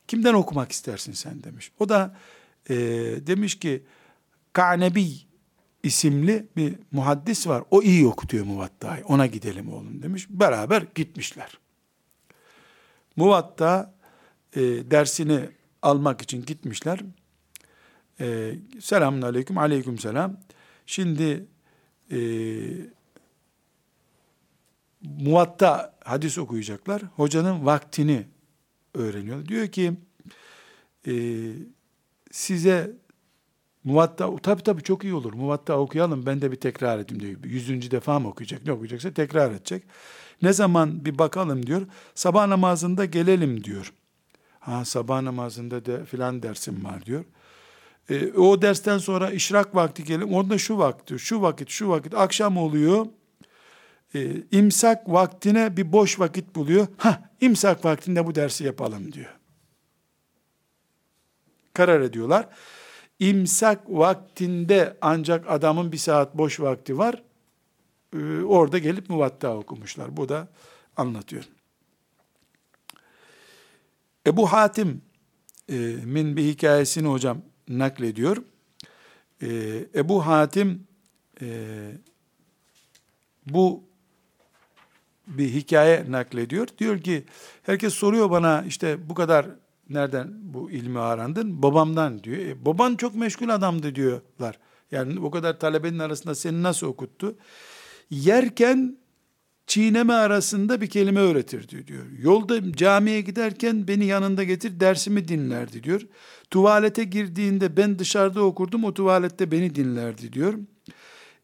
kimden 0.08 0.34
okumak 0.34 0.72
istersin 0.72 1.12
sen 1.12 1.42
demiş. 1.42 1.72
O 1.78 1.88
da 1.88 2.16
e, 2.70 2.76
demiş 3.26 3.58
ki 3.58 3.82
Ka'nebi 4.52 5.12
isimli 5.82 6.46
bir 6.56 6.74
muhaddis 6.92 7.46
var. 7.46 7.64
O 7.70 7.82
iyi 7.82 8.06
okutuyor 8.06 8.44
Muvatta'yı. 8.44 9.04
Ona 9.04 9.26
gidelim 9.26 9.72
oğlum 9.72 10.02
demiş. 10.02 10.26
Beraber 10.30 10.84
gitmişler. 10.94 11.58
Muvatta 13.16 13.94
e, 14.56 14.60
dersini 14.62 15.48
almak 15.82 16.22
için 16.22 16.44
gitmişler. 16.44 17.00
E, 18.20 18.54
selamun 18.80 19.22
aleyküm, 19.22 19.58
aleyküm 19.58 19.98
selam. 19.98 20.36
Şimdi 20.86 21.46
e, 22.10 22.18
muvatta 25.02 25.94
hadis 26.04 26.38
okuyacaklar. 26.38 27.02
Hocanın 27.02 27.66
vaktini 27.66 28.26
öğreniyor. 28.94 29.46
Diyor 29.46 29.66
ki 29.68 29.92
e, 31.06 31.12
size 32.30 32.96
muvatta 33.84 34.36
tabi 34.36 34.62
tabi 34.62 34.82
çok 34.82 35.04
iyi 35.04 35.14
olur. 35.14 35.32
Muvatta 35.32 35.78
okuyalım 35.78 36.26
ben 36.26 36.40
de 36.40 36.52
bir 36.52 36.56
tekrar 36.56 36.98
edeyim 36.98 37.22
diyor. 37.22 37.44
Yüzüncü 37.44 37.90
defa 37.90 38.18
mı 38.18 38.28
okuyacak? 38.28 38.64
Ne 38.64 38.72
okuyacaksa 38.72 39.10
tekrar 39.10 39.50
edecek. 39.50 39.82
Ne 40.42 40.52
zaman 40.52 41.04
bir 41.04 41.18
bakalım 41.18 41.66
diyor. 41.66 41.86
Sabah 42.14 42.46
namazında 42.46 43.04
gelelim 43.04 43.64
diyor. 43.64 43.92
Ha 44.66 44.84
sabah 44.84 45.22
namazında 45.22 45.86
da 45.86 46.04
filan 46.04 46.42
dersim 46.42 46.84
var 46.84 47.06
diyor. 47.06 47.24
E, 48.10 48.32
o 48.32 48.62
dersten 48.62 48.98
sonra 48.98 49.30
işrak 49.30 49.74
vakti 49.74 50.04
gelelim. 50.04 50.34
Onda 50.34 50.58
şu 50.58 50.78
vakti, 50.78 51.18
şu 51.18 51.42
vakit, 51.42 51.68
şu 51.68 51.88
vakit. 51.88 52.14
Akşam 52.14 52.56
oluyor. 52.56 53.06
E, 54.14 54.42
imsak 54.52 55.08
vaktine 55.08 55.76
bir 55.76 55.92
boş 55.92 56.20
vakit 56.20 56.54
buluyor. 56.54 56.86
Ha 56.96 57.30
imsak 57.40 57.84
vaktinde 57.84 58.26
bu 58.26 58.34
dersi 58.34 58.64
yapalım 58.64 59.12
diyor. 59.12 59.34
Karar 61.74 62.00
ediyorlar. 62.00 62.48
İmsak 63.18 63.80
vaktinde 63.88 64.96
ancak 65.00 65.50
adamın 65.50 65.92
bir 65.92 65.98
saat 65.98 66.38
boş 66.38 66.60
vakti 66.60 66.98
var. 66.98 67.22
E, 68.12 68.42
orada 68.42 68.78
gelip 68.78 69.10
muvatta 69.10 69.56
okumuşlar. 69.56 70.16
Bu 70.16 70.28
da 70.28 70.48
anlatıyor. 70.96 71.44
Ebu 74.26 74.52
Hatim 74.52 75.02
e, 75.68 75.76
min 76.04 76.36
bir 76.36 76.44
hikayesini 76.44 77.08
hocam 77.08 77.42
naklediyor. 77.68 78.36
E, 79.42 79.48
Ebu 79.94 80.26
Hatim 80.26 80.86
e, 81.42 81.46
bu 83.46 83.82
bir 85.26 85.48
hikaye 85.48 86.04
naklediyor. 86.08 86.68
Diyor 86.78 87.00
ki 87.00 87.24
herkes 87.62 87.94
soruyor 87.94 88.30
bana 88.30 88.64
işte 88.68 89.08
bu 89.08 89.14
kadar 89.14 89.46
nereden 89.90 90.28
bu 90.42 90.70
ilmi 90.70 90.98
öğrendin? 90.98 91.62
Babamdan 91.62 92.24
diyor. 92.24 92.38
E, 92.38 92.64
baban 92.64 92.96
çok 92.96 93.14
meşgul 93.14 93.48
adamdı 93.48 93.94
diyorlar. 93.94 94.58
Yani 94.90 95.20
o 95.20 95.30
kadar 95.30 95.58
talebenin 95.58 95.98
arasında 95.98 96.34
seni 96.34 96.62
nasıl 96.62 96.86
okuttu? 96.86 97.36
Yerken 98.10 98.96
çiğneme 99.66 100.12
arasında 100.12 100.80
bir 100.80 100.86
kelime 100.86 101.20
öğretirdi 101.20 101.86
diyor. 101.86 102.04
Yolda 102.18 102.72
camiye 102.72 103.20
giderken 103.20 103.88
beni 103.88 104.04
yanında 104.04 104.44
getir 104.44 104.80
dersimi 104.80 105.28
dinlerdi 105.28 105.82
diyor. 105.82 106.00
Tuvalete 106.50 107.04
girdiğinde 107.04 107.76
ben 107.76 107.98
dışarıda 107.98 108.42
okurdum 108.42 108.84
o 108.84 108.94
tuvalette 108.94 109.50
beni 109.50 109.74
dinlerdi 109.74 110.32
diyor. 110.32 110.54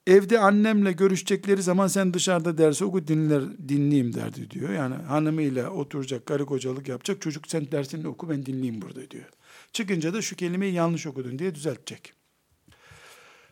Evde 0.06 0.38
annemle 0.38 0.92
görüşecekleri 0.92 1.62
zaman 1.62 1.86
sen 1.86 2.14
dışarıda 2.14 2.58
ders 2.58 2.82
oku 2.82 3.08
dinler, 3.08 3.42
dinleyeyim 3.68 4.14
derdi 4.14 4.50
diyor. 4.50 4.72
Yani 4.72 4.94
hanımıyla 4.94 5.70
oturacak, 5.70 6.26
karı 6.26 6.46
kocalık 6.46 6.88
yapacak. 6.88 7.20
Çocuk 7.20 7.48
sen 7.48 7.72
dersini 7.72 8.08
oku 8.08 8.30
ben 8.30 8.46
dinleyeyim 8.46 8.82
burada 8.82 9.10
diyor. 9.10 9.28
Çıkınca 9.72 10.14
da 10.14 10.22
şu 10.22 10.36
kelimeyi 10.36 10.72
yanlış 10.74 11.06
okudun 11.06 11.38
diye 11.38 11.54
düzeltecek. 11.54 12.12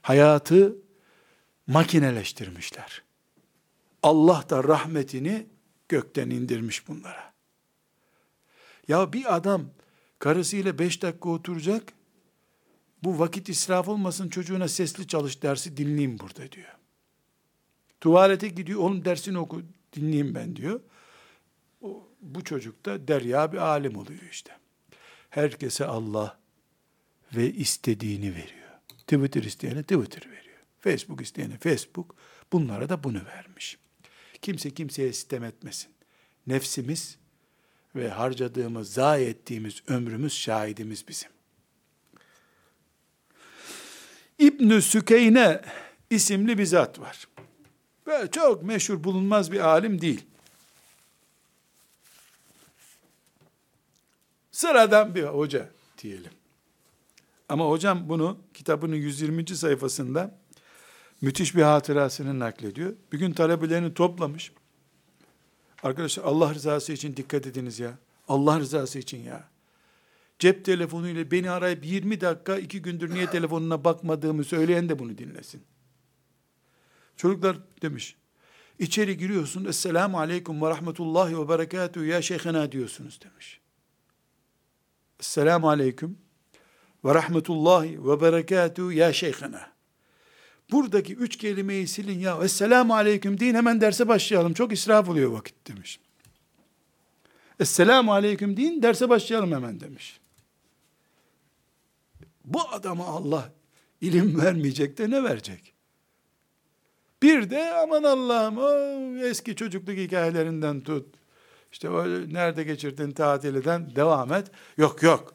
Hayatı 0.02 0.76
makineleştirmişler. 1.66 3.02
Allah 4.02 4.44
da 4.50 4.64
rahmetini 4.64 5.46
gökten 5.88 6.30
indirmiş 6.30 6.88
bunlara. 6.88 7.32
Ya 8.88 9.12
bir 9.12 9.36
adam 9.36 9.70
karısıyla 10.18 10.78
beş 10.78 11.02
dakika 11.02 11.28
oturacak, 11.28 11.92
bu 13.02 13.18
vakit 13.18 13.48
israf 13.48 13.88
olmasın 13.88 14.28
çocuğuna 14.28 14.68
sesli 14.68 15.06
çalış 15.06 15.42
dersi 15.42 15.76
dinleyeyim 15.76 16.18
burada 16.18 16.52
diyor. 16.52 16.76
Tuvalete 18.00 18.48
gidiyor, 18.48 18.80
onun 18.80 19.04
dersini 19.04 19.38
oku, 19.38 19.62
dinleyeyim 19.92 20.34
ben 20.34 20.56
diyor. 20.56 20.80
O, 21.80 22.08
bu 22.20 22.44
çocuk 22.44 22.86
da 22.86 23.08
derya 23.08 23.52
bir 23.52 23.58
alim 23.58 23.96
oluyor 23.96 24.22
işte. 24.30 24.58
Herkese 25.30 25.84
Allah 25.84 26.38
ve 27.36 27.52
istediğini 27.52 28.30
veriyor. 28.30 28.70
Twitter 28.98 29.42
isteyene 29.42 29.82
Twitter 29.82 30.30
veriyor. 30.30 30.58
Facebook 30.80 31.20
isteyene 31.20 31.58
Facebook, 31.58 32.16
bunlara 32.52 32.88
da 32.88 33.04
bunu 33.04 33.24
vermiş. 33.26 33.78
Kimse 34.42 34.70
kimseye 34.70 35.12
sitem 35.12 35.44
etmesin. 35.44 35.90
Nefsimiz 36.46 37.18
ve 37.96 38.08
harcadığımız, 38.08 38.92
zayi 38.92 39.26
ettiğimiz 39.26 39.82
ömrümüz 39.86 40.32
şahidimiz 40.32 41.08
bizim. 41.08 41.30
İbnü 44.38 44.82
Sükeyne 44.82 45.60
isimli 46.10 46.58
bir 46.58 46.66
zat 46.66 47.00
var. 47.00 47.28
Ve 48.06 48.30
çok 48.30 48.62
meşhur 48.62 49.04
bulunmaz 49.04 49.52
bir 49.52 49.60
alim 49.60 50.00
değil. 50.00 50.26
Sıradan 54.52 55.14
bir 55.14 55.22
hoca 55.22 55.70
diyelim. 55.98 56.32
Ama 57.48 57.68
hocam 57.70 58.08
bunu 58.08 58.38
kitabının 58.54 58.96
120. 58.96 59.46
sayfasında 59.46 60.39
müthiş 61.20 61.56
bir 61.56 61.62
hatırasını 61.62 62.38
naklediyor. 62.38 62.92
Bir 63.12 63.18
gün 63.18 63.32
talebelerini 63.32 63.94
toplamış. 63.94 64.52
Arkadaşlar 65.82 66.24
Allah 66.24 66.54
rızası 66.54 66.92
için 66.92 67.16
dikkat 67.16 67.46
ediniz 67.46 67.78
ya. 67.78 67.98
Allah 68.28 68.60
rızası 68.60 68.98
için 68.98 69.18
ya. 69.18 69.48
Cep 70.38 70.64
telefonuyla 70.64 71.30
beni 71.30 71.50
arayıp 71.50 71.86
20 71.86 72.20
dakika 72.20 72.58
iki 72.58 72.82
gündür 72.82 73.14
niye 73.14 73.30
telefonuna 73.30 73.84
bakmadığımı 73.84 74.44
söyleyen 74.44 74.88
de 74.88 74.98
bunu 74.98 75.18
dinlesin. 75.18 75.62
Çocuklar 77.16 77.56
demiş. 77.82 78.16
İçeri 78.78 79.16
giriyorsun. 79.16 79.64
Esselamu 79.64 80.18
aleyküm 80.18 80.62
ve 80.62 80.70
rahmetullahi 80.70 81.38
ve 81.38 81.48
berekatuhu 81.48 82.04
ya 82.04 82.22
şeyhena 82.22 82.72
diyorsunuz 82.72 83.20
demiş. 83.24 83.60
Esselamu 85.20 85.68
aleyküm 85.68 86.18
ve 87.04 87.14
rahmetullahi 87.14 88.04
ve 88.04 88.20
berekatuhu 88.20 88.92
ya 88.92 89.12
şeyhena. 89.12 89.79
Buradaki 90.72 91.14
üç 91.14 91.36
kelimeyi 91.36 91.88
silin 91.88 92.18
ya. 92.18 92.38
Esselamu 92.44 92.94
aleyküm 92.94 93.40
deyin 93.40 93.54
hemen 93.54 93.80
derse 93.80 94.08
başlayalım. 94.08 94.54
Çok 94.54 94.72
israf 94.72 95.08
oluyor 95.08 95.30
vakit 95.30 95.68
demiş. 95.68 96.00
Esselamu 97.60 98.12
aleyküm 98.12 98.56
deyin 98.56 98.82
derse 98.82 99.08
başlayalım 99.08 99.52
hemen 99.52 99.80
demiş. 99.80 100.20
Bu 102.44 102.60
adama 102.70 103.04
Allah 103.06 103.52
ilim 104.00 104.40
vermeyecek 104.40 104.98
de 104.98 105.10
ne 105.10 105.24
verecek? 105.24 105.74
Bir 107.22 107.50
de 107.50 107.72
aman 107.74 108.02
Allah'ım 108.02 109.18
eski 109.24 109.56
çocukluk 109.56 109.96
hikayelerinden 109.96 110.80
tut. 110.80 111.14
İşte 111.72 111.90
o 111.90 112.04
nerede 112.08 112.62
geçirdin 112.62 113.10
tatilden 113.10 113.96
devam 113.96 114.32
et. 114.32 114.50
Yok 114.76 115.02
yok. 115.02 115.34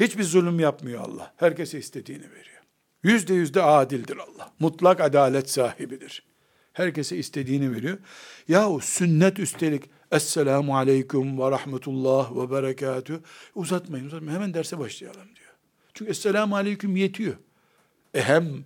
Hiçbir 0.00 0.24
zulüm 0.24 0.60
yapmıyor 0.60 1.00
Allah. 1.00 1.34
Herkese 1.36 1.78
istediğini 1.78 2.30
veriyor. 2.30 2.51
Yüzde 3.02 3.34
yüzde 3.34 3.62
adildir 3.62 4.16
Allah. 4.16 4.52
Mutlak 4.58 5.00
adalet 5.00 5.50
sahibidir. 5.50 6.22
Herkese 6.72 7.16
istediğini 7.16 7.72
veriyor. 7.72 7.98
Yahu 8.48 8.80
sünnet 8.80 9.38
üstelik 9.38 9.82
Esselamu 10.12 10.76
aleyküm 10.76 11.38
ve 11.38 11.50
rahmetullah 11.50 12.36
ve 12.36 12.50
berekatü. 12.50 13.20
Uzatmayın, 13.54 14.06
uzatmayın. 14.06 14.34
Hemen 14.34 14.54
derse 14.54 14.78
başlayalım 14.78 15.36
diyor. 15.36 15.50
Çünkü 15.94 16.10
Esselamu 16.10 16.56
aleyküm 16.56 16.96
yetiyor. 16.96 17.34
E 18.14 18.22
hem 18.22 18.64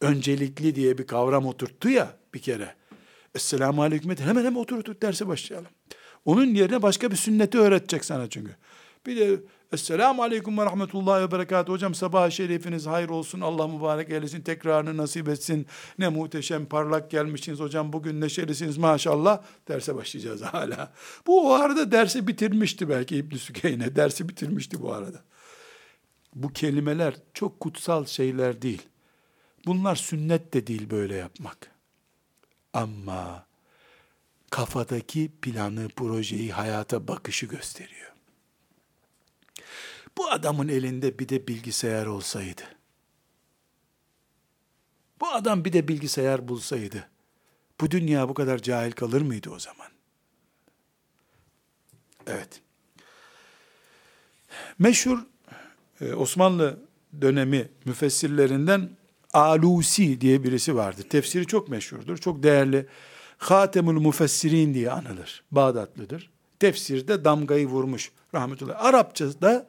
öncelikli 0.00 0.74
diye 0.74 0.98
bir 0.98 1.06
kavram 1.06 1.46
oturttu 1.46 1.88
ya 1.88 2.16
bir 2.34 2.38
kere. 2.38 2.74
Esselamu 3.34 3.82
aleyküm 3.82 4.16
hemen 4.16 4.44
hemen 4.44 4.60
otur 4.60 4.78
otur 4.78 5.00
derse 5.02 5.26
başlayalım. 5.26 5.70
Onun 6.24 6.54
yerine 6.54 6.82
başka 6.82 7.10
bir 7.10 7.16
sünneti 7.16 7.58
öğretecek 7.58 8.04
sana 8.04 8.30
çünkü. 8.30 8.56
Bir 9.06 9.16
de 9.16 9.40
Esselamu 9.72 10.22
Aleyküm 10.22 10.58
ve 10.58 10.64
Rahmetullahi 10.64 11.22
ve 11.22 11.30
Berekatuhu. 11.30 11.74
Hocam 11.74 11.94
sabah 11.94 12.30
şerifiniz 12.30 12.86
hayır 12.86 13.08
olsun. 13.08 13.40
Allah 13.40 13.68
mübarek 13.68 14.10
eylesin. 14.10 14.40
Tekrarını 14.40 14.96
nasip 14.96 15.28
etsin. 15.28 15.66
Ne 15.98 16.08
muhteşem 16.08 16.66
parlak 16.66 17.10
gelmişsiniz 17.10 17.60
hocam. 17.60 17.92
Bugün 17.92 18.20
neşelisiniz 18.20 18.78
maşallah. 18.78 19.42
Derse 19.68 19.94
başlayacağız 19.94 20.42
hala. 20.42 20.92
Bu 21.26 21.50
o 21.50 21.52
arada 21.52 21.92
dersi 21.92 22.26
bitirmişti 22.26 22.88
belki 22.88 23.16
İbn 23.16 23.36
Sükeyne. 23.36 23.96
Dersi 23.96 24.28
bitirmişti 24.28 24.82
bu 24.82 24.92
arada. 24.92 25.22
Bu 26.34 26.52
kelimeler 26.52 27.14
çok 27.34 27.60
kutsal 27.60 28.06
şeyler 28.06 28.62
değil. 28.62 28.82
Bunlar 29.66 29.96
sünnet 29.96 30.54
de 30.54 30.66
değil 30.66 30.90
böyle 30.90 31.14
yapmak. 31.14 31.70
Ama 32.72 33.46
kafadaki 34.50 35.32
planı, 35.42 35.88
projeyi, 35.88 36.52
hayata 36.52 37.08
bakışı 37.08 37.46
gösteriyor. 37.46 38.10
Bu 40.18 40.30
adamın 40.30 40.68
elinde 40.68 41.18
bir 41.18 41.28
de 41.28 41.48
bilgisayar 41.48 42.06
olsaydı, 42.06 42.62
bu 45.20 45.28
adam 45.28 45.64
bir 45.64 45.72
de 45.72 45.88
bilgisayar 45.88 46.48
bulsaydı, 46.48 47.08
bu 47.80 47.90
dünya 47.90 48.28
bu 48.28 48.34
kadar 48.34 48.58
cahil 48.58 48.92
kalır 48.92 49.22
mıydı 49.22 49.50
o 49.50 49.58
zaman? 49.58 49.88
Evet. 52.26 52.60
Meşhur 54.78 55.18
e, 56.00 56.12
Osmanlı 56.12 56.78
dönemi 57.20 57.68
müfessirlerinden 57.84 58.90
Alusi 59.32 60.20
diye 60.20 60.44
birisi 60.44 60.76
vardı. 60.76 61.02
Tefsiri 61.08 61.46
çok 61.46 61.68
meşhurdur, 61.68 62.18
çok 62.18 62.42
değerli. 62.42 62.86
Hatemül 63.38 64.06
Müfessirin 64.06 64.74
diye 64.74 64.90
anılır. 64.90 65.44
Bağdatlıdır. 65.50 66.30
Tefsirde 66.58 67.24
damgayı 67.24 67.66
vurmuş 67.66 68.12
rahmetullah. 68.34 68.84
Arapçada 68.84 69.66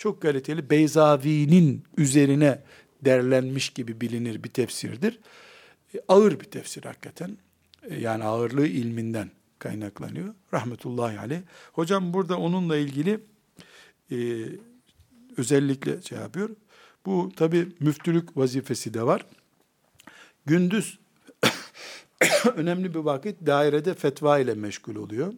çok 0.00 0.22
kaliteli 0.22 0.70
Beyzavi'nin 0.70 1.84
üzerine 1.96 2.62
derlenmiş 3.04 3.70
gibi 3.70 4.00
bilinir 4.00 4.44
bir 4.44 4.48
tefsirdir. 4.48 5.18
E, 5.94 5.98
ağır 6.08 6.40
bir 6.40 6.44
tefsir 6.44 6.84
hakikaten. 6.84 7.38
E, 7.82 8.00
yani 8.00 8.24
ağırlığı 8.24 8.66
ilminden 8.66 9.30
kaynaklanıyor. 9.58 10.34
Rahmetullahi 10.54 11.18
aleyh. 11.18 11.40
Hocam 11.72 12.12
burada 12.12 12.38
onunla 12.38 12.76
ilgili 12.76 13.20
e, 14.12 14.16
özellikle 15.36 16.02
şey 16.02 16.18
yapıyor. 16.18 16.50
Bu 17.06 17.32
tabi 17.36 17.68
müftülük 17.80 18.36
vazifesi 18.36 18.94
de 18.94 19.02
var. 19.02 19.26
Gündüz 20.46 20.98
önemli 22.54 22.94
bir 22.94 22.98
vakit 22.98 23.46
dairede 23.46 23.94
fetva 23.94 24.38
ile 24.38 24.54
meşgul 24.54 24.96
oluyor. 24.96 25.32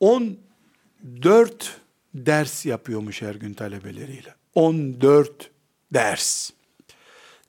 14 0.00 1.85
ders 2.16 2.66
yapıyormuş 2.66 3.22
her 3.22 3.34
gün 3.34 3.54
talebeleriyle. 3.54 4.34
14 4.54 5.50
ders. 5.92 6.50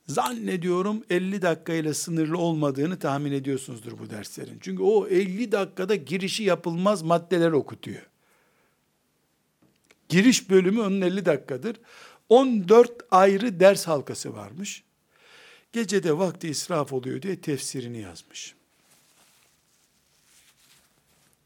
Zannediyorum 0.06 1.04
50 1.10 1.42
dakikayla 1.42 1.94
sınırlı 1.94 2.38
olmadığını 2.38 2.98
tahmin 2.98 3.32
ediyorsunuzdur 3.32 3.98
bu 3.98 4.10
derslerin. 4.10 4.58
Çünkü 4.60 4.82
o 4.82 5.06
50 5.06 5.52
dakikada 5.52 5.94
girişi 5.94 6.42
yapılmaz 6.42 7.02
maddeler 7.02 7.52
okutuyor. 7.52 8.02
Giriş 10.08 10.50
bölümü 10.50 10.80
onun 10.80 11.00
50 11.00 11.26
dakikadır. 11.26 11.76
14 12.28 12.92
ayrı 13.10 13.60
ders 13.60 13.86
halkası 13.86 14.34
varmış. 14.34 14.84
Gecede 15.72 16.18
vakti 16.18 16.48
israf 16.48 16.92
oluyor 16.92 17.22
diye 17.22 17.40
tefsirini 17.40 17.98
yazmış. 18.00 18.54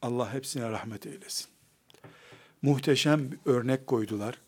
Allah 0.02 0.34
hepsine 0.34 0.70
rahmet 0.70 1.06
eylesin. 1.06 1.51
Muhteşem 2.62 3.32
bir 3.32 3.38
örnek 3.44 3.86
koydular. 3.86 4.38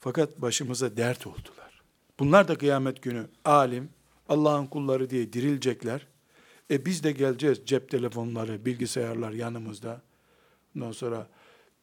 Fakat 0.00 0.40
başımıza 0.40 0.96
dert 0.96 1.26
oldular. 1.26 1.82
Bunlar 2.18 2.48
da 2.48 2.58
kıyamet 2.58 3.02
günü 3.02 3.26
alim, 3.44 3.88
Allah'ın 4.28 4.66
kulları 4.66 5.10
diye 5.10 5.32
dirilecekler. 5.32 6.06
E 6.70 6.86
biz 6.86 7.04
de 7.04 7.12
geleceğiz 7.12 7.60
cep 7.66 7.90
telefonları, 7.90 8.64
bilgisayarlar 8.64 9.30
yanımızda. 9.30 10.02
Ondan 10.76 10.92
sonra 10.92 11.28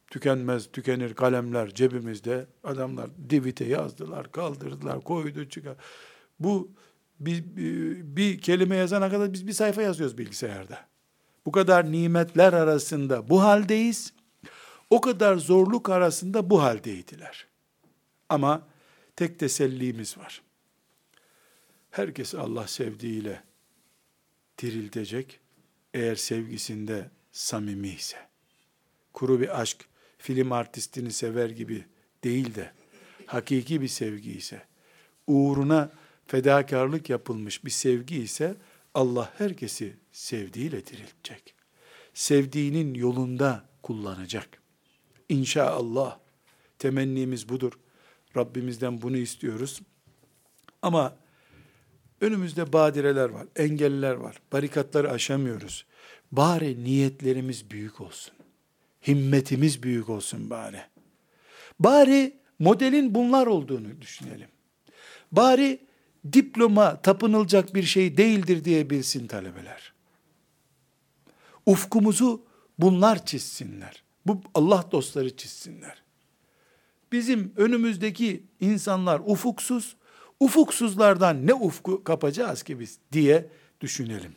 tükenmez, 0.07 0.71
tükenir 0.71 1.13
kalemler 1.13 1.73
cebimizde. 1.73 2.47
Adamlar 2.63 3.09
divite 3.29 3.65
yazdılar, 3.65 4.31
kaldırdılar, 4.31 5.01
koydu, 5.01 5.49
çıkar. 5.49 5.75
Bu 6.39 6.71
bir, 7.19 7.43
bir, 7.55 8.01
bir 8.03 8.39
kelime 8.39 8.75
yazana 8.75 9.09
kadar 9.09 9.33
biz 9.33 9.47
bir 9.47 9.53
sayfa 9.53 9.81
yazıyoruz 9.81 10.17
bilgisayarda. 10.17 10.79
Bu 11.45 11.51
kadar 11.51 11.91
nimetler 11.91 12.53
arasında 12.53 13.29
bu 13.29 13.43
haldeyiz. 13.43 14.13
O 14.89 15.01
kadar 15.01 15.35
zorluk 15.35 15.89
arasında 15.89 16.49
bu 16.49 16.61
haldeydiler. 16.63 17.47
Ama 18.29 18.67
tek 19.15 19.39
tesellimiz 19.39 20.17
var. 20.17 20.41
Herkes 21.91 22.35
Allah 22.35 22.67
sevdiğiyle 22.67 23.43
diriltecek. 24.61 25.39
Eğer 25.93 26.15
sevgisinde 26.15 27.09
samimi 27.31 27.89
ise. 27.89 28.17
Kuru 29.13 29.39
bir 29.39 29.61
aşk, 29.61 29.85
film 30.17 30.51
artistini 30.51 31.11
sever 31.11 31.49
gibi 31.49 31.85
değil 32.23 32.55
de 32.55 32.71
hakiki 33.25 33.81
bir 33.81 33.87
sevgi 33.87 34.31
ise, 34.31 34.61
uğruna 35.27 35.91
fedakarlık 36.27 37.09
yapılmış 37.09 37.65
bir 37.65 37.69
sevgi 37.69 38.17
ise 38.17 38.55
Allah 38.93 39.33
herkesi 39.37 39.97
sevdiğiyle 40.11 40.85
diriltecek. 40.85 41.55
Sevdiğinin 42.13 42.93
yolunda 42.93 43.69
kullanacak. 43.83 44.61
İnşallah 45.29 46.19
temennimiz 46.79 47.49
budur. 47.49 47.73
Rabbimizden 48.37 49.01
bunu 49.01 49.17
istiyoruz. 49.17 49.81
Ama 50.81 51.15
önümüzde 52.21 52.73
badireler 52.73 53.29
var, 53.29 53.47
engeller 53.55 54.13
var. 54.13 54.41
Barikatları 54.51 55.11
aşamıyoruz. 55.11 55.85
Bari 56.31 56.83
niyetlerimiz 56.83 57.71
büyük 57.71 58.01
olsun. 58.01 58.33
Himmetimiz 59.07 59.83
büyük 59.83 60.09
olsun 60.09 60.49
bari. 60.49 60.81
Bari 61.79 62.37
modelin 62.59 63.15
bunlar 63.15 63.47
olduğunu 63.47 64.01
düşünelim. 64.01 64.49
bari 65.31 65.87
diploma 66.33 67.01
tapınılacak 67.01 67.75
bir 67.75 67.83
şey 67.83 68.17
değildir 68.17 68.63
diye 68.63 68.89
bilsin 68.89 69.27
talebeler. 69.27 69.93
Ufkumuzu 71.65 72.45
bunlar 72.79 73.25
çizsinler. 73.25 74.03
Bu 74.27 74.41
Allah 74.53 74.85
dostları 74.91 75.37
çizsinler. 75.37 76.03
Bizim 77.11 77.53
önümüzdeki 77.57 78.43
insanlar 78.59 79.21
ufuksuz, 79.25 79.95
ufuksuzlardan 80.39 81.47
ne 81.47 81.53
ufku 81.53 82.03
kapacağız 82.03 82.63
ki 82.63 82.79
biz 82.79 82.97
diye 83.11 83.49
düşünelim. 83.81 84.35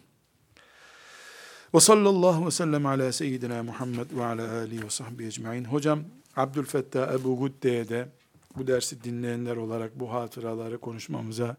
Ve 1.75 1.81
sallallahu 1.81 2.47
ve 2.47 2.51
sellem 2.51 2.87
ala 2.87 3.13
seyyidina 3.13 3.63
Muhammed 3.63 4.07
ve 4.13 4.25
ala 4.25 4.53
alihi 4.53 4.85
ve 4.85 4.91
sahbihi 4.91 5.29
ecmain. 5.29 5.65
Hocam 5.65 6.05
Abdülfettah 6.37 7.15
Ebu 7.15 7.39
Gudde'ye 7.39 7.89
de 7.89 8.09
bu 8.57 8.67
dersi 8.67 9.05
dinleyenler 9.05 9.57
olarak 9.57 10.01
bu 10.01 10.13
hatıraları 10.13 10.79
konuşmamıza 10.79 11.57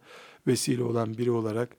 vesile 0.47 0.83
olan 0.83 1.17
biri 1.17 1.31
olarak 1.31 1.77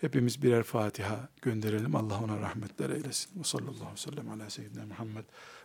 hepimiz 0.00 0.42
birer 0.42 0.62
Fatiha 0.62 1.28
gönderelim. 1.42 1.96
Allah 1.96 2.20
ona 2.24 2.40
rahmetler 2.40 2.90
eylesin. 2.90 3.40
Ve 3.40 3.44
sallallahu 3.44 3.72
aleyhi 3.72 3.92
ve 3.92 4.10
sellem 4.10 4.30
ala 4.30 4.50
seyyidina 4.50 4.86
Muhammed 4.86 5.24